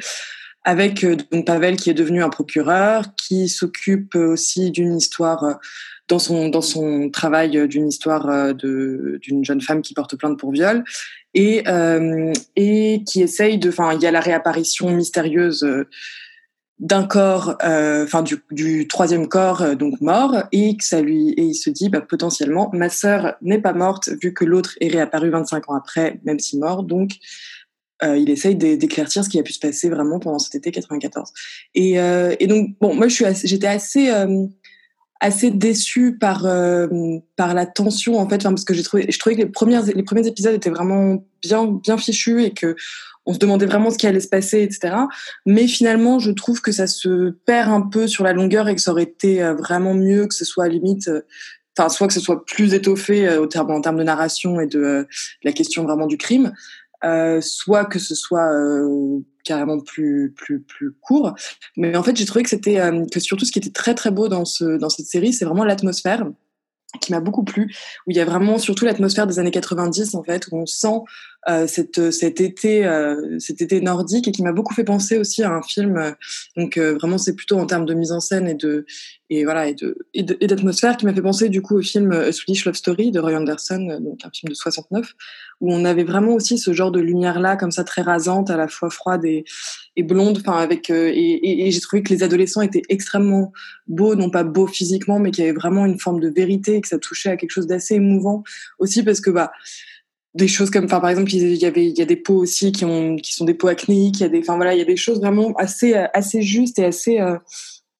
avec 0.65 1.05
donc 1.31 1.47
Pavel 1.47 1.77
qui 1.77 1.91
est 1.91 1.95
devenu 1.95 2.23
un 2.23 2.29
procureur, 2.29 3.15
qui 3.17 3.49
s'occupe 3.49 4.15
aussi 4.15 4.71
d'une 4.71 4.97
histoire 4.97 5.59
dans 6.09 6.19
son 6.19 6.49
dans 6.49 6.63
son 6.63 7.11
travail 7.11 7.57
euh, 7.59 7.67
d'une 7.67 7.89
histoire 7.89 8.29
euh, 8.29 8.53
de 8.53 9.19
d'une 9.23 9.45
jeune 9.45 9.61
femme 9.61 9.83
qui 9.83 9.95
porte 9.95 10.17
plainte 10.17 10.39
pour 10.39 10.53
viol 10.53 10.85
et 11.35 11.67
euh, 11.69 12.33
et 12.55 13.03
qui 13.07 13.23
essaye 13.23 13.59
de 13.59 13.69
enfin 13.69 13.93
il 13.95 14.01
y 14.01 14.07
a 14.07 14.11
la 14.11 14.21
réapparition 14.21 14.91
mystérieuse 14.91 15.67
d'un 16.79 17.05
corps 17.05 17.57
enfin 17.63 18.23
du, 18.23 18.37
du 18.51 18.87
troisième 18.87 19.29
corps 19.29 19.77
donc 19.77 20.01
mort 20.01 20.45
et 20.53 20.77
que 20.77 20.85
ça 20.85 21.01
lui 21.01 21.31
et 21.31 21.43
il 21.43 21.55
se 21.55 21.71
dit 21.71 21.89
bah, 21.89 22.03
potentiellement 22.03 22.71
ma 22.73 22.91
sœur 22.91 23.35
n'est 23.41 23.61
pas 23.61 23.73
morte 23.73 24.11
vu 24.23 24.35
que 24.35 24.45
l'autre 24.45 24.77
est 24.81 24.89
réapparu 24.89 25.31
25 25.31 25.71
ans 25.71 25.75
après 25.75 26.21
même 26.25 26.39
si 26.39 26.59
mort. 26.59 26.83
Donc 26.83 27.13
euh, 28.03 28.19
il 28.19 28.29
essaye 28.29 28.57
d'é- 28.57 28.77
d'éclaircir 28.77 29.25
ce 29.25 29.31
qui 29.31 29.39
a 29.39 29.43
pu 29.43 29.55
se 29.55 29.59
passer 29.59 29.89
vraiment 29.89 30.19
pendant 30.19 30.39
cet 30.39 30.55
été 30.55 30.71
94 30.71 31.33
et, 31.75 31.95
et 31.95 32.47
donc 32.47 32.77
bon 32.79 32.95
moi 32.95 33.09
je 33.09 33.15
suis 33.15 33.25
j'étais 33.45 33.69
assez 33.69 34.11
assez 35.21 35.51
déçue 35.51 36.19
par 36.19 36.45
euh, 36.47 36.87
par 37.37 37.55
la 37.55 37.67
tension 37.67 38.19
en 38.19 38.29
fait 38.29 38.37
enfin, 38.37 38.51
parce 38.51 38.65
que 38.65 38.75
j'ai 38.75 38.83
trouvé 38.83 39.07
je 39.09 39.19
trouvais 39.19 39.35
que 39.35 39.43
les 39.43 39.49
premières 39.49 39.85
les 39.85 40.03
premiers 40.03 40.27
épisodes 40.27 40.55
étaient 40.55 40.71
vraiment 40.71 41.25
bien 41.43 41.67
bien 41.67 41.97
fichus 41.97 42.45
et 42.45 42.53
que 42.53 42.77
on 43.27 43.35
se 43.35 43.39
demandait 43.39 43.67
vraiment 43.67 43.91
ce 43.91 43.99
qui 43.99 44.07
allait 44.07 44.21
se 44.21 44.29
passer, 44.29 44.63
etc. 44.63 44.95
Mais 45.45 45.67
finalement, 45.67 46.19
je 46.19 46.31
trouve 46.31 46.61
que 46.61 46.73
ça 46.73 46.87
se 46.87 47.31
perd 47.45 47.71
un 47.71 47.83
peu 47.83 48.07
sur 48.07 48.25
la 48.25 48.33
longueur 48.33 48.69
et 48.69 48.75
que 48.75 48.81
ça 48.81 48.93
aurait 48.93 49.03
été 49.03 49.43
euh, 49.43 49.55
vraiment 49.55 49.95
mieux 49.95 50.27
que 50.27 50.35
ce 50.35 50.45
soit 50.45 50.65
à 50.65 50.69
limite, 50.69 51.09
euh, 51.09 51.23
enfin, 51.77 51.89
soit 51.89 52.07
que 52.07 52.15
ce 52.15 52.21
soit 52.21 52.45
plus 52.45 52.73
étoffé 52.73 53.29
euh, 53.29 53.45
en 53.45 53.81
termes 53.81 53.99
de 53.99 54.05
narration 54.05 54.61
et 54.61 54.67
de, 54.67 54.81
euh, 54.81 55.03
de 55.03 55.09
la 55.45 55.53
question 55.53 55.83
vraiment 55.83 56.07
du 56.07 56.17
crime, 56.17 56.53
soit 57.41 57.85
que 57.85 57.99
ce 57.99 58.15
soit 58.15 58.51
carrément 59.47 59.81
plus 59.81 60.33
plus 60.37 60.61
plus 60.61 60.93
court. 60.93 61.35
Mais 61.77 61.97
en 61.97 62.03
fait, 62.03 62.17
j'ai 62.17 62.27
trouvé 62.27 62.43
que 62.43 62.51
c'était 62.51 62.81
euh, 62.81 63.07
que 63.11 63.21
surtout 63.21 63.45
ce 63.45 63.53
qui 63.53 63.59
était 63.59 63.71
très 63.71 63.95
très 63.95 64.11
beau 64.11 64.29
dans 64.29 64.45
ce 64.45 64.77
dans 64.79 64.91
cette 64.91 65.07
série, 65.07 65.33
c'est 65.33 65.45
vraiment 65.45 65.65
l'atmosphère 65.65 66.27
qui 67.01 67.13
m'a 67.13 67.21
beaucoup 67.21 67.45
plu, 67.45 67.75
où 68.07 68.11
il 68.11 68.17
y 68.17 68.21
a 68.21 68.25
vraiment 68.25 68.59
surtout 68.59 68.87
l'atmosphère 68.87 69.27
des 69.27 69.39
années 69.39 69.51
90 69.51 70.15
en 70.15 70.23
fait, 70.23 70.47
où 70.51 70.57
on 70.57 70.67
sent 70.67 71.01
euh, 71.49 71.67
cette, 71.67 72.11
cet 72.11 72.41
été, 72.41 72.87
euh, 72.87 73.39
cet 73.39 73.61
été 73.61 73.81
nordique 73.81 74.29
et 74.29 74.33
qui 74.33 74.43
m'a 74.43 74.53
beaucoup 74.53 74.73
fait 74.73 74.85
penser 74.85 75.19
aussi 75.19 75.43
à 75.43 75.53
un 75.53 75.63
film. 75.63 76.15
donc 76.57 76.79
vraiment, 76.79 77.19
c'est 77.19 77.35
plutôt 77.35 77.59
en 77.59 77.67
termes 77.67 77.85
de 77.87 77.93
mise 77.93 78.13
en 78.13 78.21
scène 78.21 78.49
et 78.49 78.55
de 78.55 78.87
et 79.29 79.45
voilà 79.45 79.69
et 79.69 80.23
d'atmosphère 80.23 80.97
qui 80.97 81.05
m'a 81.07 81.15
fait 81.15 81.23
penser 81.23 81.49
du 81.49 81.61
coup 81.61 81.79
au 81.79 81.83
film 81.83 82.13
A 82.13 82.33
Swedish 82.33 82.65
Love 82.65 82.75
Story 82.75 83.11
de 83.11 83.19
Roy 83.19 83.35
Andersson, 83.35 83.89
euh, 83.91 83.99
donc 83.99 84.21
un 84.25 84.31
film 84.31 84.51
de 84.51 84.55
69, 84.55 85.15
où 85.61 85.73
on 85.73 85.85
avait 85.85 86.05
vraiment 86.05 86.35
aussi 86.35 86.59
ce 86.59 86.73
genre 86.73 86.91
de 86.91 87.01
lumière 87.01 87.41
là 87.41 87.57
comme 87.57 87.71
ça 87.71 87.85
très 87.85 88.03
rasante, 88.03 88.51
à 88.51 88.57
la 88.57 88.69
fois 88.69 88.91
froide 88.91 89.25
et, 89.25 89.45
blonde. 90.03 90.39
Enfin 90.41 90.59
avec 90.59 90.91
euh, 90.91 91.11
et, 91.15 91.71
j'ai 91.71 91.81
trouvé 91.81 92.03
que 92.03 92.13
les 92.13 92.23
adolescents 92.23 92.63
étaient 92.63 92.83
extrêmement 92.89 93.53
beaux, 93.87 94.15
non 94.15 94.31
pas 94.31 94.45
beaux 94.45 94.67
physiquement, 94.67 95.19
mais 95.19 95.31
qu'il 95.31 95.45
y 95.45 95.49
avait 95.49 95.57
vraiment 95.57 95.87
une 95.87 95.99
forme 95.99 96.21
de 96.21 96.29
vérité, 96.29 96.77
et 96.77 96.81
que 96.81 96.89
ça 96.89 96.99
touchait 96.99 97.31
à 97.31 97.37
quelque 97.37 97.51
chose 97.51 97.67
d'assez 97.67 97.95
émouvant 97.95 98.43
aussi 98.79 99.03
parce 99.03 99.21
que 99.21 99.31
bah 99.31 99.53
des 100.35 100.49
choses 100.49 100.71
comme 100.71 100.85
enfin 100.85 101.01
par 101.01 101.09
exemple 101.09 101.33
il 101.33 101.55
y 101.55 101.65
avait 101.65 101.87
il 101.87 101.99
y 101.99 102.03
a 102.03 102.05
des 102.05 102.17
peaux 102.17 102.37
aussi 102.37 102.71
qui 102.71 102.85
ont 102.85 103.17
qui 103.17 103.33
sont 103.33 103.47
des 103.47 103.55
peaux 103.55 103.69
acnéiques 103.69 104.21
il 104.21 104.23
y 104.23 104.27
a 104.27 104.29
des 104.29 104.41
enfin 104.41 104.57
voilà 104.57 104.75
il 104.75 104.79
y 104.79 104.83
a 104.83 104.87
des 104.87 104.97
choses 104.97 105.19
vraiment 105.19 105.55
assez 105.57 105.95
assez 105.95 106.43
justes 106.43 106.79
et 106.79 106.85
assez 106.85 107.21
euh, 107.21 107.39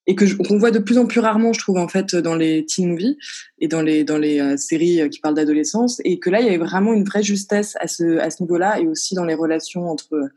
et 0.07 0.15
que 0.15 0.25
qu'on 0.41 0.57
voit 0.57 0.71
de 0.71 0.79
plus 0.79 0.97
en 0.97 1.05
plus 1.05 1.19
rarement 1.19 1.53
je 1.53 1.59
trouve 1.59 1.77
en 1.77 1.89
fait 1.89 2.15
dans 2.15 2.35
les 2.35 2.65
teen 2.65 2.89
movies 2.89 3.17
et 3.59 3.67
dans 3.67 3.81
les 3.81 4.03
dans 4.05 4.17
les 4.17 4.39
euh, 4.39 4.57
séries 4.57 5.01
euh, 5.01 5.09
qui 5.09 5.19
parlent 5.19 5.35
d'adolescence. 5.35 6.01
Et 6.05 6.17
que 6.19 6.29
là 6.29 6.39
il 6.39 6.45
y 6.45 6.49
avait 6.49 6.57
vraiment 6.57 6.93
une 6.93 7.03
vraie 7.03 7.23
justesse 7.23 7.75
à 7.79 7.87
ce 7.87 8.17
à 8.17 8.29
ce 8.29 8.41
niveau-là 8.41 8.79
et 8.79 8.87
aussi 8.87 9.15
dans 9.15 9.25
les 9.25 9.35
relations 9.35 9.87
entre 9.89 10.29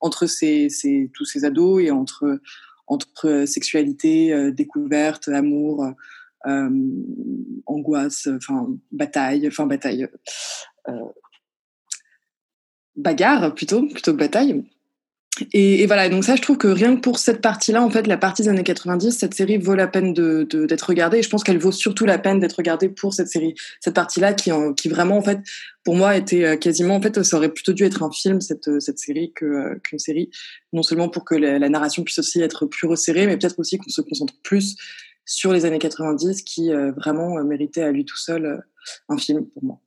entre 0.00 0.26
ces, 0.26 0.68
ces 0.68 1.10
tous 1.12 1.24
ces 1.24 1.44
ados 1.44 1.82
et 1.82 1.90
entre 1.90 2.40
entre 2.86 3.26
euh, 3.26 3.46
sexualité 3.46 4.52
découverte 4.52 5.28
amour 5.28 5.84
angoisse 7.66 8.28
enfin 8.36 8.68
bataille 8.92 9.48
enfin 9.48 9.66
bataille 9.66 10.06
bagarre 12.94 13.52
plutôt 13.52 13.84
plutôt 13.88 14.12
que 14.12 14.18
bataille 14.18 14.62
et, 15.52 15.82
et 15.82 15.86
voilà 15.86 16.08
donc 16.08 16.24
ça 16.24 16.34
je 16.34 16.42
trouve 16.42 16.56
que 16.56 16.68
rien 16.68 16.96
que 16.96 17.00
pour 17.00 17.18
cette 17.18 17.40
partie 17.42 17.72
là 17.72 17.82
en 17.82 17.90
fait 17.90 18.06
la 18.06 18.16
partie 18.16 18.42
des 18.42 18.48
années 18.48 18.62
90 18.62 19.10
cette 19.12 19.34
série 19.34 19.58
vaut 19.58 19.74
la 19.74 19.86
peine 19.86 20.14
de 20.14 20.46
de- 20.48 20.66
d'être 20.66 20.82
regardée. 20.88 21.18
Et 21.18 21.22
je 21.22 21.28
pense 21.28 21.44
qu'elle 21.44 21.58
vaut 21.58 21.72
surtout 21.72 22.06
la 22.06 22.18
peine 22.18 22.40
d'être 22.40 22.54
regardée 22.54 22.88
pour 22.88 23.12
cette 23.12 23.28
série 23.28 23.54
cette 23.80 23.94
partie 23.94 24.20
là 24.20 24.32
qui 24.32 24.50
qui 24.76 24.88
vraiment 24.88 25.18
en 25.18 25.22
fait 25.22 25.40
pour 25.84 25.94
moi 25.94 26.16
était 26.16 26.44
euh, 26.44 26.56
quasiment 26.56 26.96
en 26.96 27.02
fait 27.02 27.22
ça 27.22 27.36
aurait 27.36 27.52
plutôt 27.52 27.72
dû 27.72 27.84
être 27.84 28.02
un 28.02 28.10
film 28.10 28.40
cette 28.40 28.68
euh, 28.68 28.80
cette 28.80 28.98
série 28.98 29.32
euh, 29.42 29.78
qu'une 29.82 29.98
série. 29.98 30.30
Non 30.72 30.82
seulement 30.82 31.08
pour 31.08 31.24
que 31.24 31.34
la, 31.34 31.68
narration 31.68 32.02
puisse 32.02 32.18
aussi 32.18 32.40
être 32.40 32.66
plus 32.66 32.86
resserrée 32.86 33.26
mais 33.26 33.36
peut-être 33.36 33.58
aussi 33.58 33.78
qu'on 33.78 33.90
se 33.90 34.00
concentre 34.00 34.34
plus 34.42 34.76
sur 35.24 35.52
les 35.52 35.64
années 35.64 35.78
90 35.78 36.42
qui 36.42 36.72
euh, 36.72 36.92
vraiment 36.92 37.42
méritaient 37.44 37.82
à 37.82 37.92
lui 37.92 38.04
tout 38.04 38.16
seul 38.16 38.62
un 39.08 39.18
film 39.18 39.46
pour 39.46 39.64
moi 39.64 39.80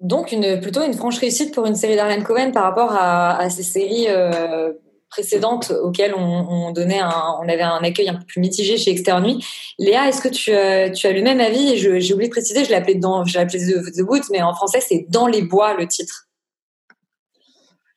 Donc, 0.00 0.32
une, 0.32 0.60
plutôt 0.60 0.82
une 0.84 0.94
franche 0.94 1.18
réussite 1.18 1.52
pour 1.54 1.66
une 1.66 1.74
série 1.74 1.96
d'Arlen 1.96 2.22
Cohen 2.22 2.52
par 2.52 2.62
rapport 2.62 2.92
à, 2.92 3.36
à 3.36 3.50
ces 3.50 3.64
séries 3.64 4.06
euh, 4.08 4.72
précédentes 5.10 5.72
auxquelles 5.82 6.14
on, 6.14 6.20
on 6.20 6.70
donnait 6.70 7.00
un, 7.00 7.36
on 7.42 7.48
avait 7.48 7.62
un 7.62 7.82
accueil 7.82 8.08
un 8.08 8.14
peu 8.14 8.24
plus 8.24 8.40
mitigé 8.40 8.76
chez 8.76 8.92
Externe 8.92 9.24
Nuit. 9.24 9.44
Léa, 9.78 10.08
est-ce 10.08 10.20
que 10.20 10.28
tu, 10.28 10.52
euh, 10.52 10.92
as 10.92 11.12
le 11.12 11.22
même 11.22 11.40
avis? 11.40 11.78
J'ai 11.78 12.14
oublié 12.14 12.28
de 12.28 12.32
préciser, 12.32 12.64
je 12.64 12.70
l'ai 12.70 12.76
appelé, 12.76 12.94
dans, 12.94 13.24
je 13.24 13.34
l'ai 13.34 13.40
appelé 13.40 13.58
The, 13.58 13.92
The 13.92 14.30
mais 14.30 14.42
en 14.42 14.54
français, 14.54 14.80
c'est 14.80 15.06
Dans 15.08 15.26
les 15.26 15.42
bois, 15.42 15.74
le 15.74 15.86
titre. 15.88 16.26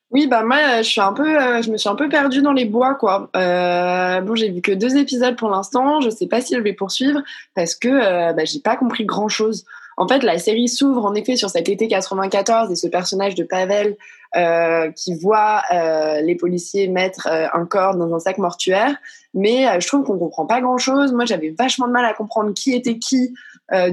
Oui, 0.09 0.27
bah 0.27 0.43
moi, 0.43 0.81
je 0.81 0.89
suis 0.89 0.99
un 0.99 1.13
peu, 1.13 1.41
euh, 1.41 1.61
je 1.61 1.71
me 1.71 1.77
suis 1.77 1.87
un 1.87 1.95
peu 1.95 2.09
perdue 2.09 2.41
dans 2.41 2.51
les 2.51 2.65
bois, 2.65 2.95
quoi. 2.95 3.29
Bon, 3.33 4.35
j'ai 4.35 4.49
vu 4.49 4.61
que 4.61 4.73
deux 4.73 4.97
épisodes 4.97 5.37
pour 5.37 5.49
l'instant. 5.49 6.01
Je 6.01 6.09
sais 6.09 6.27
pas 6.27 6.41
si 6.41 6.55
je 6.55 6.59
vais 6.59 6.73
poursuivre 6.73 7.21
parce 7.55 7.75
que 7.75 7.87
euh, 7.87 8.33
bah, 8.33 8.43
j'ai 8.43 8.59
pas 8.59 8.75
compris 8.75 9.05
grand 9.05 9.29
chose. 9.29 9.63
En 9.97 10.07
fait, 10.07 10.23
la 10.23 10.39
série 10.39 10.67
s'ouvre 10.67 11.05
en 11.05 11.13
effet 11.15 11.35
sur 11.35 11.49
cet 11.49 11.69
été 11.69 11.87
94 11.87 12.71
et 12.71 12.75
ce 12.75 12.87
personnage 12.87 13.35
de 13.35 13.43
Pavel 13.43 13.97
euh, 14.37 14.91
qui 14.91 15.13
voit 15.13 15.61
euh, 15.73 16.21
les 16.21 16.35
policiers 16.35 16.87
mettre 16.87 17.27
euh, 17.27 17.47
un 17.51 17.65
corps 17.65 17.97
dans 17.97 18.15
un 18.15 18.19
sac 18.19 18.37
mortuaire. 18.37 18.95
Mais 19.33 19.65
je 19.81 19.87
trouve 19.87 20.05
qu'on 20.05 20.17
comprend 20.17 20.45
pas 20.45 20.61
grand 20.61 20.77
chose. 20.77 21.11
Moi, 21.11 21.25
j'avais 21.25 21.53
vachement 21.57 21.87
de 21.87 21.91
mal 21.91 22.05
à 22.05 22.13
comprendre 22.13 22.53
qui 22.53 22.73
était 22.73 22.97
qui 22.97 23.33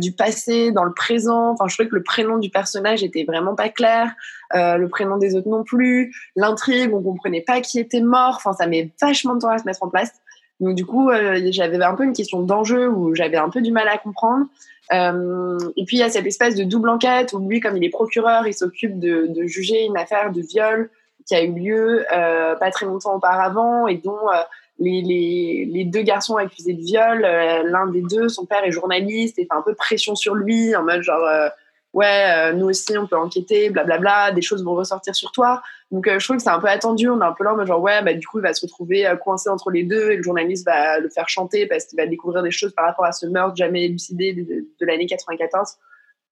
du 0.00 0.10
passé 0.10 0.72
dans 0.72 0.82
le 0.82 0.92
présent. 0.92 1.50
Enfin, 1.50 1.66
je 1.68 1.74
trouvais 1.74 1.88
que 1.88 1.94
le 1.94 2.02
prénom 2.02 2.38
du 2.38 2.50
personnage 2.50 3.04
était 3.04 3.22
vraiment 3.22 3.54
pas 3.54 3.68
clair. 3.68 4.12
Le 4.52 4.86
prénom 4.86 5.18
des 5.18 5.36
autres 5.36 5.48
non 5.48 5.62
plus, 5.62 6.12
l'intrigue, 6.34 6.92
on 6.92 7.00
comprenait 7.00 7.42
pas 7.42 7.60
qui 7.60 7.78
était 7.78 8.00
mort, 8.00 8.34
enfin 8.38 8.52
ça 8.54 8.66
met 8.66 8.90
vachement 9.00 9.36
de 9.36 9.40
temps 9.42 9.50
à 9.50 9.58
se 9.58 9.64
mettre 9.64 9.84
en 9.84 9.88
place. 9.88 10.10
Donc 10.58 10.74
du 10.74 10.84
coup, 10.84 11.12
j'avais 11.50 11.80
un 11.84 11.94
peu 11.94 12.02
une 12.02 12.12
question 12.12 12.42
d'enjeu 12.42 12.88
où 12.88 13.14
j'avais 13.14 13.36
un 13.36 13.50
peu 13.50 13.60
du 13.60 13.70
mal 13.70 13.86
à 13.86 13.98
comprendre. 13.98 14.46
Euh, 14.92 15.58
et 15.76 15.84
puis 15.84 15.98
il 15.98 16.00
y 16.00 16.02
a 16.02 16.08
cette 16.08 16.26
espèce 16.26 16.54
de 16.54 16.64
double 16.64 16.88
enquête 16.88 17.32
où 17.32 17.46
lui, 17.46 17.60
comme 17.60 17.76
il 17.76 17.84
est 17.84 17.90
procureur, 17.90 18.46
il 18.46 18.54
s'occupe 18.54 18.98
de, 18.98 19.26
de 19.28 19.46
juger 19.46 19.84
une 19.84 19.96
affaire 19.96 20.32
de 20.32 20.40
viol 20.40 20.90
qui 21.26 21.34
a 21.34 21.42
eu 21.42 21.52
lieu 21.52 22.06
euh, 22.12 22.54
pas 22.56 22.70
très 22.70 22.86
longtemps 22.86 23.14
auparavant 23.14 23.86
et 23.86 23.96
dont 23.96 24.30
euh, 24.30 24.40
les, 24.78 25.02
les, 25.02 25.68
les 25.70 25.84
deux 25.84 26.02
garçons 26.02 26.36
accusés 26.36 26.72
de 26.72 26.80
viol, 26.80 27.24
euh, 27.24 27.62
l'un 27.64 27.86
des 27.88 28.02
deux, 28.02 28.28
son 28.28 28.46
père 28.46 28.64
est 28.64 28.70
journaliste 28.70 29.38
et 29.38 29.42
fait 29.42 29.54
un 29.54 29.62
peu 29.62 29.74
pression 29.74 30.14
sur 30.14 30.34
lui 30.34 30.74
en 30.74 30.84
mode 30.84 31.02
genre 31.02 31.24
euh, 31.24 31.48
ouais, 31.92 32.30
euh, 32.30 32.52
nous 32.52 32.66
aussi 32.66 32.96
on 32.98 33.06
peut 33.06 33.16
enquêter, 33.16 33.70
blablabla, 33.70 34.32
des 34.32 34.42
choses 34.42 34.64
vont 34.64 34.74
ressortir 34.74 35.14
sur 35.14 35.32
toi. 35.32 35.62
Donc 35.90 36.06
euh, 36.06 36.18
je 36.18 36.24
trouve 36.24 36.36
que 36.36 36.42
c'est 36.42 36.50
un 36.50 36.60
peu 36.60 36.68
attendu, 36.68 37.08
on 37.08 37.20
est 37.20 37.24
un 37.24 37.32
peu 37.32 37.44
là 37.44 37.54
mode 37.54 37.66
genre 37.66 37.80
ouais, 37.80 38.02
bah 38.02 38.14
du 38.14 38.26
coup 38.26 38.38
il 38.38 38.42
va 38.42 38.52
se 38.52 38.62
retrouver 38.62 39.06
euh, 39.06 39.16
coincé 39.16 39.48
entre 39.48 39.70
les 39.70 39.84
deux 39.84 40.10
et 40.10 40.16
le 40.16 40.22
journaliste 40.22 40.66
va 40.66 40.98
le 40.98 41.08
faire 41.08 41.28
chanter 41.28 41.66
parce 41.66 41.86
qu'il 41.86 41.98
va 41.98 42.06
découvrir 42.06 42.42
des 42.42 42.50
choses 42.50 42.72
par 42.74 42.86
rapport 42.86 43.04
à 43.04 43.12
ce 43.12 43.26
meurtre 43.26 43.56
jamais 43.56 43.84
élucidé 43.84 44.32
de, 44.32 44.66
l'année 44.80 45.06
94. 45.06 45.74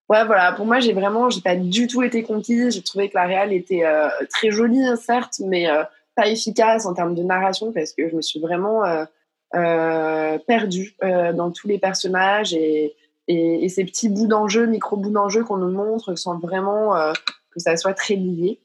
Ouais, 0.09 0.25
voilà, 0.25 0.53
pour 0.53 0.67
moi 0.67 0.79
j'ai 0.79 0.93
vraiment, 0.93 1.31
j'ai 1.31 1.41
pas 1.41 1.57
du 1.57 1.87
tout 1.87 2.03
été 2.03 2.23
conquise, 2.23 2.75
j'ai 2.75 2.83
trouvé 2.83 3.09
que 3.09 3.17
la 3.17 3.25
réal 3.25 3.53
était 3.53 3.83
très 4.31 4.53
jolie 4.53 4.85
certes, 4.97 5.41
mais 5.45 5.67
pas 6.15 6.29
efficace 6.29 6.87
en 6.87 6.95
termes 6.95 7.17
de 7.17 7.25
narration 7.25 7.73
parce 7.73 7.93
que 7.93 8.09
je 8.09 8.15
me 8.15 8.23
suis 8.23 8.39
vraiment 8.39 8.83
perdue 10.47 10.95
dans 11.03 11.51
tous 11.51 11.67
les 11.67 11.79
personnages 11.79 12.55
et, 12.55 12.95
et, 13.29 13.69
ces 13.69 13.85
petits 13.85 14.09
bouts 14.09 14.27
d'enjeu, 14.27 14.67
micro 14.67 14.97
bouts 14.97 15.11
d'enjeu 15.11 15.45
qu'on 15.45 15.57
nous 15.57 15.71
montre 15.71 16.15
sans 16.15 16.39
vraiment 16.39 16.97
euh, 16.97 17.13
que 17.53 17.61
ça 17.61 17.77
soit 17.77 17.95
très 17.95 18.15
lié. 18.15 18.61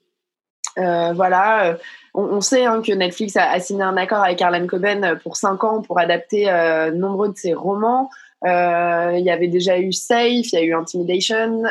Euh, 0.78 1.12
voilà, 1.14 1.66
euh, 1.66 1.76
on, 2.14 2.40
sait 2.40 2.66
hein, 2.66 2.82
que 2.82 2.94
Netflix 2.94 3.36
a, 3.36 3.60
signé 3.60 3.84
un 3.84 3.98
accord 3.98 4.24
avec 4.24 4.42
Harlan 4.42 4.68
Coben 4.68 5.20
pour 5.22 5.36
cinq 5.36 5.64
ans 5.64 5.82
pour 5.82 6.00
adapter 6.00 6.46
nombreux 6.94 7.30
de 7.30 7.38
ses 7.38 7.54
romans. 7.54 8.10
Il 8.44 9.22
y 9.24 9.30
avait 9.30 9.50
déjà 9.50 9.80
eu 9.80 9.92
Safe, 9.92 10.52
il 10.52 10.54
y 10.54 10.58
a 10.58 10.64
eu 10.64 10.74
Intimidation, 10.74 11.64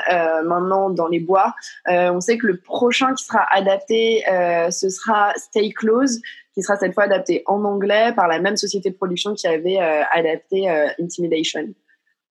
maintenant 0.44 0.90
dans 0.90 1.08
les 1.08 1.20
bois. 1.20 1.54
On 1.86 2.20
sait 2.20 2.36
que 2.36 2.46
le 2.46 2.58
prochain 2.58 3.14
qui 3.14 3.24
sera 3.24 3.46
adapté, 3.50 4.22
ce 4.70 4.90
sera 4.90 5.32
Stay 5.36 5.70
Close, 5.70 6.20
qui 6.54 6.62
sera 6.62 6.76
cette 6.76 6.92
fois 6.92 7.04
adapté 7.04 7.42
en 7.46 7.64
anglais 7.64 8.12
par 8.14 8.28
la 8.28 8.38
même 8.38 8.56
société 8.56 8.90
de 8.90 8.96
production 8.96 9.34
qui 9.34 9.46
avait 9.46 9.78
adapté 9.78 10.68
Intimidation. 10.98 11.68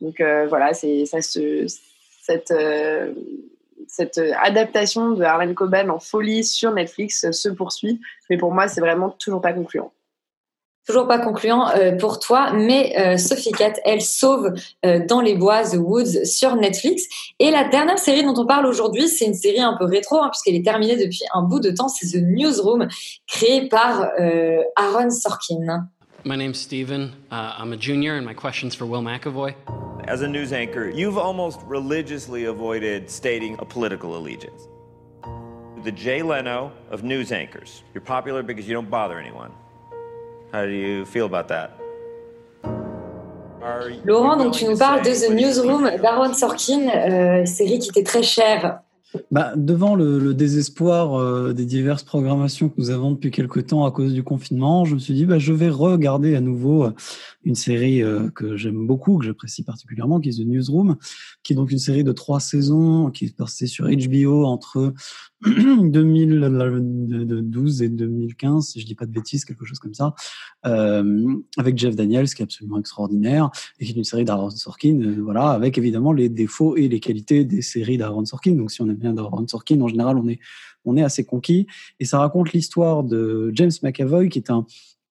Donc 0.01 0.21
euh, 0.21 0.47
voilà, 0.47 0.73
c'est 0.73 1.03
euh, 1.13 1.67
cette 3.87 4.21
adaptation 4.41 5.11
de 5.11 5.23
Harlan 5.23 5.53
Coben 5.53 5.89
en 5.89 5.99
folie 5.99 6.43
sur 6.43 6.71
Netflix 6.73 7.29
se 7.31 7.49
poursuit, 7.49 7.99
mais 8.29 8.37
pour 8.37 8.53
moi 8.53 8.67
c'est 8.67 8.81
vraiment 8.81 9.09
toujours 9.09 9.41
pas 9.41 9.53
concluant. 9.53 9.91
Toujours 10.87 11.07
pas 11.07 11.19
concluant 11.19 11.69
euh, 11.69 11.91
pour 11.97 12.17
toi, 12.17 12.51
mais 12.53 13.17
Sophie 13.17 13.51
Cat, 13.51 13.73
elle 13.85 14.01
sauve 14.01 14.53
dans 14.83 15.21
les 15.21 15.35
bois 15.35 15.63
The 15.63 15.75
Woods 15.75 16.25
sur 16.25 16.55
Netflix. 16.55 17.03
Et 17.37 17.51
la 17.51 17.65
dernière 17.65 17.99
série 17.99 18.23
dont 18.23 18.33
on 18.37 18.47
parle 18.47 18.65
aujourd'hui, 18.65 19.07
c'est 19.07 19.25
une 19.25 19.35
série 19.35 19.61
un 19.61 19.75
peu 19.77 19.85
rétro, 19.85 20.17
hein, 20.17 20.29
puisqu'elle 20.31 20.55
est 20.55 20.65
terminée 20.65 20.95
depuis 20.95 21.21
un 21.33 21.43
bout 21.43 21.59
de 21.59 21.69
temps. 21.69 21.89
C'est 21.89 22.07
The 22.07 22.23
Newsroom, 22.23 22.87
créée 23.27 23.67
par 23.67 24.09
Aaron 24.75 25.11
Sorkin. 25.11 25.87
My 26.25 26.35
name's 26.35 26.59
Steven. 26.59 27.15
Uh, 27.31 27.53
I'm 27.57 27.71
a 27.71 27.77
junior, 27.77 28.15
and 28.15 28.25
my 28.25 28.33
question's 28.33 28.75
for 28.75 28.85
Will 28.85 29.01
McAvoy. 29.01 29.55
As 30.05 30.21
a 30.21 30.27
news 30.27 30.51
anchor, 30.51 30.89
you've 30.89 31.17
almost 31.17 31.61
religiously 31.65 32.45
avoided 32.45 33.09
stating 33.09 33.55
a 33.59 33.65
political 33.65 34.17
allegiance. 34.17 34.67
The 35.83 35.91
Jay 35.93 36.21
Leno 36.21 36.73
of 36.89 37.03
news 37.03 37.31
anchors. 37.31 37.83
You're 37.93 38.01
popular 38.01 38.43
because 38.43 38.67
you 38.67 38.73
don't 38.73 38.89
bother 38.89 39.17
anyone. 39.17 39.53
How 40.51 40.65
do 40.65 40.71
you 40.71 41.05
feel 41.05 41.25
about 41.25 41.47
that? 41.49 41.79
Laurent, 44.03 44.37
donc 44.37 44.53
tu 44.53 44.65
nous 44.65 44.77
parles 44.77 45.01
de 45.01 45.13
The 45.13 45.33
Newsroom 45.33 45.97
d'Aaron 46.01 46.33
Sorkin, 46.33 46.89
euh, 46.89 47.45
série 47.45 47.79
qui 47.79 47.89
était 47.89 48.03
très 48.03 48.23
chère 48.23 48.81
Bah, 49.31 49.53
devant 49.55 49.95
le, 49.95 50.35
désespoir 50.35 51.15
euh, 51.15 51.51
des 51.51 51.65
diverses 51.65 52.03
programmations 52.03 52.69
que 52.69 52.75
nous 52.77 52.91
avons 52.91 53.11
depuis 53.11 53.31
quelque 53.31 53.59
temps 53.59 53.83
à 53.83 53.91
cause 53.91 54.13
du 54.13 54.23
confinement, 54.23 54.85
je 54.85 54.93
me 54.93 54.99
suis 54.99 55.15
dit 55.15 55.25
bah, 55.25 55.39
je 55.39 55.51
vais 55.51 55.69
regarder 55.69 56.35
à 56.35 56.41
nouveau 56.41 56.85
euh, 56.85 56.91
une 57.43 57.55
série 57.55 58.03
euh, 58.03 58.29
que 58.29 58.55
j'aime 58.55 58.85
beaucoup, 58.85 59.17
que 59.17 59.25
j'apprécie 59.25 59.63
particulièrement, 59.63 60.19
qui 60.19 60.29
est 60.29 60.33
The 60.33 60.45
Newsroom, 60.45 60.95
qui 61.41 61.53
est 61.53 61.55
donc 61.55 61.71
une 61.71 61.79
série 61.79 62.03
de 62.03 62.11
trois 62.11 62.39
saisons 62.39 63.09
qui 63.09 63.25
est 63.25 63.35
passée 63.35 63.65
sur 63.65 63.87
HBO 63.87 64.45
entre 64.45 64.93
2012 65.41 67.81
et 67.81 67.89
2015, 67.89 68.67
si 68.67 68.79
je 68.79 68.85
dis 68.85 68.93
pas 68.93 69.07
de 69.07 69.11
bêtises, 69.11 69.43
quelque 69.43 69.65
chose 69.65 69.79
comme 69.79 69.95
ça, 69.95 70.13
avec 70.63 71.77
Jeff 71.77 71.95
Daniels, 71.95 72.27
qui 72.27 72.41
est 72.41 72.43
absolument 72.43 72.77
extraordinaire, 72.77 73.49
et 73.79 73.85
qui 73.85 73.93
est 73.93 73.95
une 73.95 74.03
série 74.03 74.25
d'Aaron 74.25 74.49
Sorkin, 74.49 75.15
voilà, 75.23 75.51
avec 75.51 75.77
évidemment 75.77 76.11
les 76.11 76.27
défauts 76.27 76.75
et 76.75 76.89
les 76.89 76.99
qualités 76.99 77.45
des 77.45 77.61
séries 77.61 77.97
d'Aaron 77.97 78.25
Sorkin. 78.25 78.55
Donc, 78.55 78.69
si 78.69 78.81
on 78.81 78.89
aime 78.89 78.98
bien 78.99 79.13
d'Aaron 79.13 79.47
Sorkin, 79.47 79.81
en 79.81 79.87
général, 79.87 80.17
on 80.17 80.27
est 80.27 80.39
on 80.85 80.97
est 80.97 81.03
assez 81.03 81.25
conquis. 81.25 81.67
Et 81.99 82.05
ça 82.05 82.19
raconte 82.19 82.53
l'histoire 82.53 83.03
de 83.03 83.51
James 83.53 83.71
McAvoy, 83.83 84.29
qui 84.29 84.39
est 84.39 84.49
un 84.49 84.65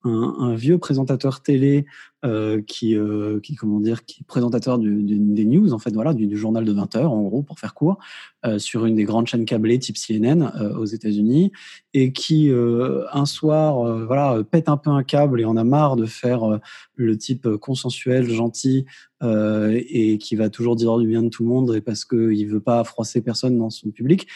un, 0.05 0.37
un 0.39 0.55
vieux 0.55 0.79
présentateur 0.79 1.43
télé 1.43 1.85
euh, 2.25 2.61
qui, 2.67 2.97
euh, 2.97 3.39
qui, 3.39 3.55
comment 3.55 3.79
dire, 3.79 4.05
qui 4.05 4.23
est 4.23 4.25
présentateur 4.27 4.79
du, 4.79 5.05
du- 5.05 5.19
des 5.19 5.45
news, 5.45 5.73
en 5.73 5.79
fait, 5.79 5.93
voilà, 5.93 6.15
du, 6.15 6.37
journal 6.37 6.65
de 6.65 6.73
20 6.73 6.97
heures, 6.97 7.13
en 7.13 7.23
gros, 7.23 7.43
pour 7.43 7.61
faire 7.61 7.75
court, 7.75 7.99
euh, 8.45 8.59
sur 8.59 8.87
une 8.87 8.97
des 8.97 9.05
grandes 9.05 9.29
chaînes 9.29 9.45
câblées 9.45 9.79
type 9.79 9.97
CNN 9.97 10.51
euh, 10.61 10.75
aux 10.77 10.85
États-Unis, 10.85 11.53
et 11.95 12.13
qui, 12.13 12.51
euh, 12.51 13.05
un 13.13 13.25
soir, 13.25 13.87
euh, 13.87 14.05
voilà, 14.05 14.43
pète 14.43 14.69
un 14.69 14.77
peu 14.77 14.91
un 14.91 15.05
câble 15.05 15.41
et 15.41 15.45
en 15.45 15.57
a 15.57 15.63
marre 15.63 15.95
de 15.95 16.07
faire 16.07 16.59
le 16.97 17.17
type 17.17 17.49
consensuel, 17.57 18.29
gentil, 18.29 18.85
et 19.23 20.19
qui 20.19 20.37
va 20.37 20.49
toujours 20.49 20.77
dire 20.77 20.97
du 20.99 21.07
bien 21.07 21.23
de 21.23 21.29
tout 21.29 21.43
le 21.45 21.49
monde, 21.49 21.75
et 21.75 21.81
parce 21.81 22.05
qu'il 22.05 22.49
veut 22.49 22.61
pas 22.61 22.83
froisser 22.85 23.21
personne 23.21 23.59
dans 23.59 23.71
son 23.71 23.91
public. 23.91 24.27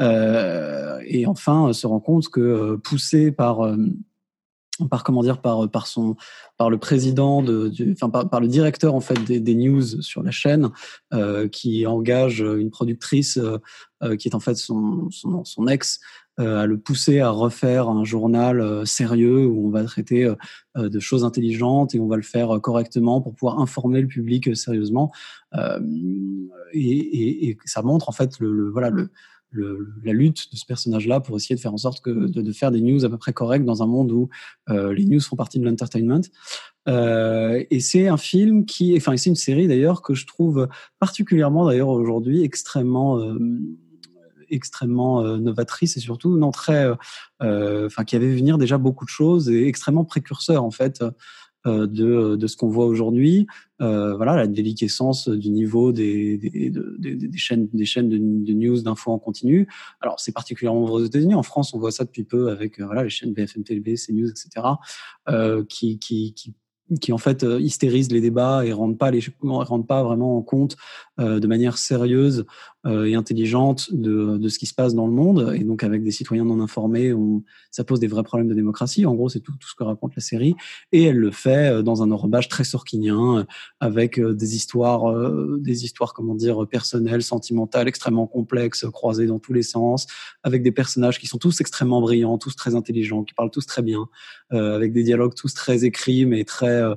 Et 0.00 1.24
enfin, 1.26 1.72
se 1.72 1.86
rend 1.86 2.00
compte 2.00 2.28
que, 2.28 2.76
poussé 2.76 3.30
par 3.32 3.76
par 4.86 5.04
comment 5.04 5.22
dire 5.22 5.40
par 5.40 5.68
par 5.70 5.86
son 5.86 6.16
par 6.56 6.70
le 6.70 6.78
président 6.78 7.42
de 7.42 7.68
du, 7.68 7.92
enfin 7.92 8.10
par, 8.10 8.28
par 8.28 8.40
le 8.40 8.48
directeur 8.48 8.94
en 8.94 9.00
fait 9.00 9.22
des, 9.24 9.40
des 9.40 9.54
news 9.54 10.02
sur 10.02 10.22
la 10.22 10.30
chaîne 10.30 10.70
euh, 11.12 11.48
qui 11.48 11.86
engage 11.86 12.40
une 12.40 12.70
productrice 12.70 13.38
euh, 13.38 13.58
euh, 14.02 14.16
qui 14.16 14.28
est 14.28 14.34
en 14.34 14.40
fait 14.40 14.56
son 14.56 15.08
son, 15.10 15.44
son 15.44 15.66
ex 15.66 16.00
euh, 16.40 16.60
à 16.60 16.66
le 16.66 16.78
pousser 16.78 17.18
à 17.18 17.30
refaire 17.30 17.88
un 17.88 18.04
journal 18.04 18.60
euh, 18.60 18.84
sérieux 18.84 19.44
où 19.46 19.66
on 19.66 19.70
va 19.70 19.82
traiter 19.82 20.24
euh, 20.24 20.36
euh, 20.76 20.88
de 20.88 21.00
choses 21.00 21.24
intelligentes 21.24 21.96
et 21.96 22.00
on 22.00 22.06
va 22.06 22.14
le 22.14 22.22
faire 22.22 22.54
euh, 22.54 22.60
correctement 22.60 23.20
pour 23.20 23.34
pouvoir 23.34 23.58
informer 23.58 24.00
le 24.00 24.06
public 24.06 24.46
euh, 24.46 24.54
sérieusement. 24.54 25.10
Euh, 25.54 25.80
et, 26.72 26.80
et, 26.80 27.48
et 27.48 27.58
ça 27.64 27.82
montre 27.82 28.08
en 28.08 28.12
fait 28.12 28.38
le, 28.38 28.52
le 28.52 28.70
voilà 28.70 28.90
le 28.90 29.10
le, 29.50 29.94
la 30.04 30.12
lutte 30.12 30.52
de 30.52 30.56
ce 30.56 30.66
personnage-là 30.66 31.20
pour 31.20 31.36
essayer 31.36 31.56
de 31.56 31.60
faire 31.60 31.72
en 31.72 31.78
sorte 31.78 32.00
que 32.02 32.10
de, 32.10 32.42
de 32.42 32.52
faire 32.52 32.70
des 32.70 32.80
news 32.80 33.04
à 33.04 33.08
peu 33.08 33.18
près 33.18 33.32
correctes 33.32 33.64
dans 33.64 33.82
un 33.82 33.86
monde 33.86 34.12
où 34.12 34.28
euh, 34.68 34.92
les 34.92 35.04
news 35.04 35.20
font 35.20 35.36
partie 35.36 35.58
de 35.58 35.64
l'entertainment. 35.64 36.20
Euh, 36.88 37.64
et 37.70 37.80
c'est 37.80 38.08
un 38.08 38.16
film 38.16 38.64
qui, 38.64 38.96
enfin, 38.96 39.16
c'est 39.16 39.30
une 39.30 39.36
série 39.36 39.68
d'ailleurs 39.68 40.02
que 40.02 40.14
je 40.14 40.26
trouve 40.26 40.68
particulièrement 40.98 41.66
d'ailleurs 41.66 41.88
aujourd'hui 41.88 42.42
extrêmement, 42.42 43.18
euh, 43.18 43.38
extrêmement 44.50 45.22
euh, 45.22 45.38
novatrice 45.38 45.96
et 45.96 46.00
surtout 46.00 46.36
non 46.36 46.50
très, 46.50 46.90
euh, 47.42 47.86
enfin, 47.86 48.04
qui 48.04 48.16
avait 48.16 48.34
venir 48.34 48.58
déjà 48.58 48.78
beaucoup 48.78 49.04
de 49.04 49.10
choses 49.10 49.50
et 49.50 49.66
extrêmement 49.66 50.04
précurseur 50.04 50.64
en 50.64 50.70
fait 50.70 51.02
euh, 51.02 51.10
de, 51.68 52.36
de 52.36 52.46
ce 52.46 52.56
qu'on 52.56 52.68
voit 52.68 52.86
aujourd'hui. 52.86 53.46
Euh, 53.80 54.16
voilà, 54.16 54.34
la 54.36 54.46
déliquescence 54.46 55.28
du 55.28 55.50
niveau 55.50 55.92
des, 55.92 56.36
des, 56.38 56.70
de- 56.70 56.96
des, 56.98 57.38
chaînes, 57.38 57.68
des 57.72 57.84
chaînes 57.84 58.08
de, 58.08 58.52
news, 58.52 58.80
d'infos 58.82 59.12
en 59.12 59.18
continu. 59.18 59.68
Alors, 60.00 60.18
c'est 60.18 60.32
particulièrement 60.32 60.82
vrai 60.84 61.02
aux 61.02 61.04
États-Unis. 61.04 61.34
En 61.34 61.42
France, 61.42 61.74
on 61.74 61.78
voit 61.78 61.92
ça 61.92 62.04
depuis 62.04 62.24
peu 62.24 62.50
avec 62.50 62.80
euh, 62.80 62.86
voilà 62.86 63.04
les 63.04 63.10
chaînes 63.10 63.32
BFM 63.32 63.62
TV, 63.62 63.94
CNews, 63.94 64.28
etc., 64.30 64.66
euh, 65.28 65.64
qui, 65.68 65.98
qui, 65.98 66.34
qui 66.34 66.54
qui 67.02 67.12
en 67.12 67.18
fait 67.18 67.44
euh, 67.44 67.60
hystérisent 67.60 68.10
les 68.10 68.20
débats 68.20 68.64
et 68.64 68.72
rendent 68.72 68.98
pas 68.98 69.10
les 69.10 69.20
rendent 69.42 69.86
pas 69.86 70.02
vraiment 70.02 70.38
en 70.38 70.42
compte 70.42 70.76
euh, 71.20 71.38
de 71.38 71.46
manière 71.46 71.76
sérieuse 71.76 72.46
euh, 72.77 72.77
et 72.86 73.14
intelligente 73.14 73.92
de, 73.92 74.38
de 74.38 74.48
ce 74.48 74.58
qui 74.58 74.66
se 74.66 74.74
passe 74.74 74.94
dans 74.94 75.06
le 75.06 75.12
monde. 75.12 75.52
Et 75.54 75.64
donc 75.64 75.82
avec 75.82 76.02
des 76.02 76.10
citoyens 76.10 76.44
non 76.44 76.60
informés 76.60 77.12
on, 77.12 77.42
ça 77.70 77.84
pose 77.84 78.00
des 78.00 78.06
vrais 78.06 78.22
problèmes 78.22 78.48
de 78.48 78.54
démocratie. 78.54 79.04
En 79.04 79.14
gros 79.14 79.28
c'est 79.28 79.40
tout, 79.40 79.52
tout 79.58 79.68
ce 79.68 79.74
que 79.74 79.84
raconte 79.84 80.14
la 80.16 80.22
série. 80.22 80.54
Et 80.92 81.04
elle 81.04 81.16
le 81.16 81.30
fait 81.30 81.72
euh, 81.72 81.82
dans 81.82 82.02
un 82.02 82.10
enrobage 82.10 82.48
très 82.48 82.64
sorkinien 82.64 83.38
euh, 83.38 83.44
avec 83.80 84.18
euh, 84.18 84.34
des 84.34 84.56
histoires 84.56 85.10
euh, 85.10 85.58
des 85.60 85.84
histoires 85.84 86.14
comment 86.14 86.34
dire 86.34 86.66
personnelles 86.68 87.22
sentimentales 87.22 87.88
extrêmement 87.88 88.26
complexes 88.26 88.86
croisées 88.92 89.26
dans 89.26 89.38
tous 89.38 89.52
les 89.52 89.62
sens 89.62 90.06
avec 90.42 90.62
des 90.62 90.72
personnages 90.72 91.18
qui 91.18 91.26
sont 91.26 91.38
tous 91.38 91.60
extrêmement 91.60 92.00
brillants 92.00 92.38
tous 92.38 92.56
très 92.56 92.74
intelligents 92.74 93.24
qui 93.24 93.34
parlent 93.34 93.50
tous 93.50 93.66
très 93.66 93.82
bien 93.82 94.08
euh, 94.52 94.74
avec 94.74 94.92
des 94.92 95.02
dialogues 95.02 95.34
tous 95.34 95.54
très 95.54 95.84
écrits 95.84 96.26
mais 96.26 96.44
très 96.44 96.82
euh, 96.82 96.94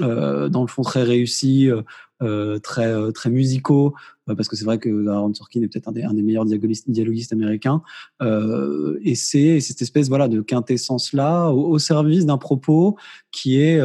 euh, 0.00 0.48
dans 0.48 0.62
le 0.62 0.68
fond 0.68 0.82
très 0.82 1.02
réussis, 1.02 1.68
euh, 1.68 1.82
euh, 2.22 2.58
très 2.58 2.86
euh, 2.86 3.10
très 3.10 3.30
musicaux, 3.30 3.94
euh, 4.28 4.34
parce 4.34 4.48
que 4.48 4.56
c'est 4.56 4.64
vrai 4.64 4.78
que 4.78 5.08
Aaron 5.08 5.34
Sorkin 5.34 5.62
est 5.62 5.68
peut-être 5.68 5.88
un 5.88 6.08
un 6.08 6.14
des 6.14 6.22
meilleurs 6.22 6.44
dialoguistes, 6.44 7.32
américains. 7.32 7.82
Et 8.20 9.14
c'est 9.14 9.60
cette 9.60 9.82
espèce 9.82 10.08
voilà 10.08 10.28
de 10.28 10.40
quintessence 10.40 11.12
là 11.12 11.48
au, 11.48 11.70
au 11.70 11.78
service 11.78 12.26
d'un 12.26 12.38
propos 12.38 12.96
qui 13.32 13.60
est 13.60 13.80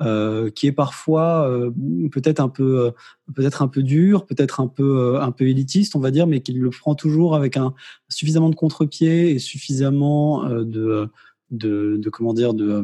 euh, 0.00 0.48
qui 0.50 0.68
est 0.68 0.72
parfois 0.72 1.50
euh, 1.50 1.72
peut-être 2.12 2.38
un 2.38 2.48
peu 2.48 2.86
euh, 2.86 2.90
peut-être 3.34 3.62
un 3.62 3.68
peu 3.68 3.82
dur, 3.82 4.26
peut-être 4.26 4.60
un 4.60 4.68
peu 4.68 5.18
un 5.20 5.32
peu 5.32 5.48
élitiste, 5.48 5.96
on 5.96 5.98
va 5.98 6.12
dire, 6.12 6.28
mais 6.28 6.40
qui 6.40 6.52
le 6.52 6.70
prend 6.70 6.94
toujours 6.94 7.34
avec 7.34 7.56
un 7.56 7.74
suffisamment 8.08 8.48
de 8.48 8.54
contre-pied 8.54 9.32
et 9.32 9.40
suffisamment 9.40 10.44
de 10.48 11.08
de, 11.50 11.96
de 11.96 12.10
comment 12.10 12.34
dire 12.34 12.54
de 12.54 12.68
euh, 12.68 12.82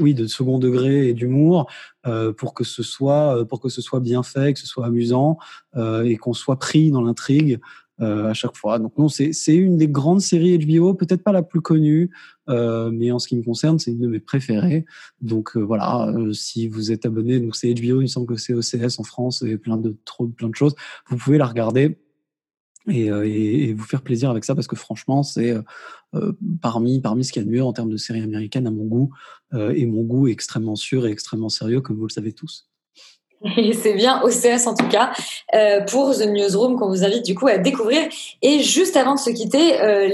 oui 0.00 0.14
de 0.14 0.26
second 0.26 0.58
degré 0.58 1.08
et 1.08 1.14
d'humour 1.14 1.70
euh, 2.06 2.32
pour 2.32 2.54
que 2.54 2.64
ce 2.64 2.82
soit 2.82 3.38
euh, 3.38 3.44
pour 3.44 3.60
que 3.60 3.68
ce 3.68 3.80
soit 3.80 4.00
bien 4.00 4.22
fait, 4.22 4.54
que 4.54 4.60
ce 4.60 4.66
soit 4.66 4.86
amusant 4.86 5.38
euh, 5.76 6.02
et 6.02 6.16
qu'on 6.16 6.32
soit 6.32 6.58
pris 6.58 6.90
dans 6.90 7.02
l'intrigue 7.02 7.60
euh, 8.00 8.30
à 8.30 8.34
chaque 8.34 8.56
fois. 8.56 8.78
Donc 8.78 8.96
non, 8.96 9.08
c'est 9.08 9.32
c'est 9.32 9.54
une 9.54 9.76
des 9.76 9.88
grandes 9.88 10.22
séries 10.22 10.58
HBO, 10.58 10.94
peut-être 10.94 11.22
pas 11.22 11.32
la 11.32 11.42
plus 11.42 11.60
connue, 11.60 12.10
euh, 12.48 12.90
mais 12.90 13.12
en 13.12 13.18
ce 13.18 13.28
qui 13.28 13.36
me 13.36 13.42
concerne, 13.42 13.78
c'est 13.78 13.90
une 13.90 14.00
de 14.00 14.08
mes 14.08 14.20
préférées. 14.20 14.86
Donc 15.20 15.56
voilà, 15.56 16.12
si 16.32 16.66
vous 16.66 16.92
êtes 16.92 17.04
abonné, 17.04 17.38
donc 17.40 17.56
c'est 17.56 17.72
HBO, 17.74 18.00
il 18.00 18.02
me 18.02 18.06
semble 18.06 18.26
que 18.26 18.36
c'est 18.36 18.54
OCS 18.54 18.98
en 18.98 19.04
France 19.04 19.42
et 19.42 19.58
plein 19.58 19.76
de 19.76 19.96
trop 20.04 20.26
plein 20.26 20.48
de 20.48 20.54
choses, 20.54 20.74
vous 21.08 21.16
pouvez 21.16 21.36
la 21.36 21.46
regarder 21.46 21.98
et, 22.88 23.10
euh, 23.10 23.26
et, 23.26 23.72
vous 23.72 23.84
faire 23.84 24.02
plaisir 24.02 24.30
avec 24.30 24.44
ça 24.44 24.54
parce 24.54 24.66
que 24.66 24.76
franchement 24.76 25.22
c'est 25.22 25.50
euh, 25.50 25.62
euh, 26.14 26.32
parmi 26.62 27.00
parmi 27.00 27.24
ce 27.24 27.32
qu'il 27.32 27.42
y 27.42 27.44
a 27.44 27.48
de 27.48 27.52
mieux 27.52 27.62
en 27.62 27.72
termes 27.72 27.90
de 27.90 27.96
séries 27.96 28.22
américaines 28.22 28.66
à 28.66 28.70
mon 28.70 28.84
goût 28.84 29.10
et 29.52 29.84
mon 29.86 30.02
goût 30.02 30.28
est 30.28 30.32
extrêmement 30.32 30.76
sûr 30.76 31.06
et 31.06 31.10
extrêmement 31.10 31.48
sérieux 31.48 31.80
comme 31.80 31.96
vous 31.96 32.06
le 32.06 32.12
savez 32.12 32.32
tous. 32.32 32.68
Et 33.56 33.72
c'est 33.82 33.94
bien 33.94 34.22
OCS 34.22 34.66
en 34.66 34.74
tout 34.74 34.86
cas 34.86 35.12
pour 35.88 36.14
The 36.14 36.26
Newsroom 36.26 36.78
qu'on 36.78 36.88
vous 36.88 37.04
invite 37.04 37.24
du 37.24 37.34
coup 37.34 37.48
à 37.48 37.58
découvrir. 37.58 38.02
Et 38.42 38.60
juste 38.60 38.96
avant 38.96 39.14
de 39.14 39.18
se 39.18 39.30
quitter, 39.30 39.72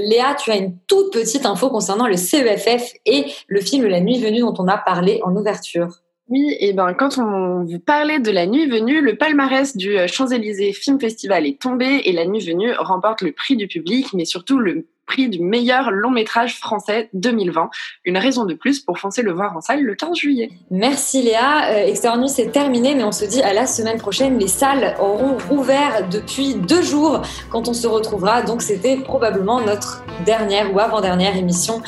Léa, 0.09 0.35
tu 0.37 0.51
as 0.51 0.57
une 0.57 0.79
toute 0.87 1.13
petite 1.13 1.45
info 1.45 1.69
concernant 1.69 2.07
le 2.07 2.17
CEFF 2.17 2.95
et 3.05 3.27
le 3.47 3.61
film 3.61 3.87
La 3.87 4.01
Nuit 4.01 4.21
Venue 4.21 4.41
dont 4.41 4.55
on 4.59 4.69
a 4.69 4.79
parlé 4.79 5.21
en 5.23 5.37
ouverture. 5.37 6.01
Oui, 6.29 6.57
et 6.59 6.73
ben 6.73 6.93
quand 6.93 7.19
on 7.19 7.65
vous 7.65 7.79
parlait 7.79 8.19
de 8.19 8.33
la 8.33 8.47
nuit 8.47 8.67
venue, 8.67 9.01
le 9.01 9.17
palmarès 9.17 9.77
du 9.77 9.97
euh, 9.97 10.09
Champs-Élysées 10.09 10.73
Film 10.73 10.99
Festival 10.99 11.47
est 11.47 11.61
tombé 11.61 12.03
et 12.05 12.13
la 12.13 12.27
nuit 12.27 12.45
venue 12.45 12.73
remporte 12.73 13.23
le 13.23 13.31
prix 13.31 13.57
du 13.57 13.69
public, 13.69 14.13
mais 14.13 14.25
surtout 14.25 14.59
le 14.59 14.89
prix 15.07 15.29
du 15.29 15.41
meilleur 15.41 15.91
long 15.91 16.11
métrage 16.11 16.59
français 16.59 17.09
2020. 17.15 17.71
Une 18.05 18.19
raison 18.19 18.45
de 18.45 18.55
plus 18.55 18.81
pour 18.81 18.99
foncer 18.99 19.23
le 19.23 19.33
voir 19.33 19.57
en 19.57 19.61
salle 19.61 19.83
le 19.83 19.95
15 19.95 20.17
juillet. 20.17 20.51
Merci 20.71 21.23
Léa. 21.23 21.71
Euh, 21.71 21.87
Extérieur 21.87 22.17
c'est 22.29 22.51
terminé, 22.51 22.95
mais 22.95 23.05
on 23.05 23.13
se 23.13 23.25
dit 23.25 23.43
à 23.43 23.53
la 23.53 23.67
semaine 23.67 23.99
prochaine. 23.99 24.39
Les 24.39 24.49
salles 24.49 24.97
auront 24.99 25.37
rouvert 25.49 26.09
depuis 26.09 26.55
deux 26.55 26.83
jours 26.83 27.23
quand 27.51 27.69
on 27.69 27.75
se 27.75 27.87
retrouvera. 27.87 28.43
Donc 28.43 28.63
c'était 28.63 28.97
probablement 28.97 29.61
notre 29.61 30.05
dernière 30.25 30.75
ou 30.75 30.81
avant-dernière 30.81 31.37
émission 31.37 31.83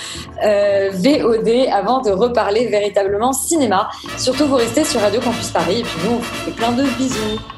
euh, 0.45 0.91
VOD 0.93 1.69
avant 1.73 2.01
de 2.03 2.11
reparler 2.11 2.67
véritablement 2.67 3.33
cinéma. 3.33 3.89
Surtout 4.17 4.47
vous 4.47 4.57
restez 4.57 4.85
sur 4.85 5.01
Radio 5.01 5.21
Campus 5.21 5.51
Paris 5.51 5.81
et 5.81 5.83
puis 5.83 6.01
nous 6.05 6.19
vous 6.19 6.23
fait 6.23 6.51
plein 6.53 6.73
de 6.73 6.85
bisous. 6.99 7.58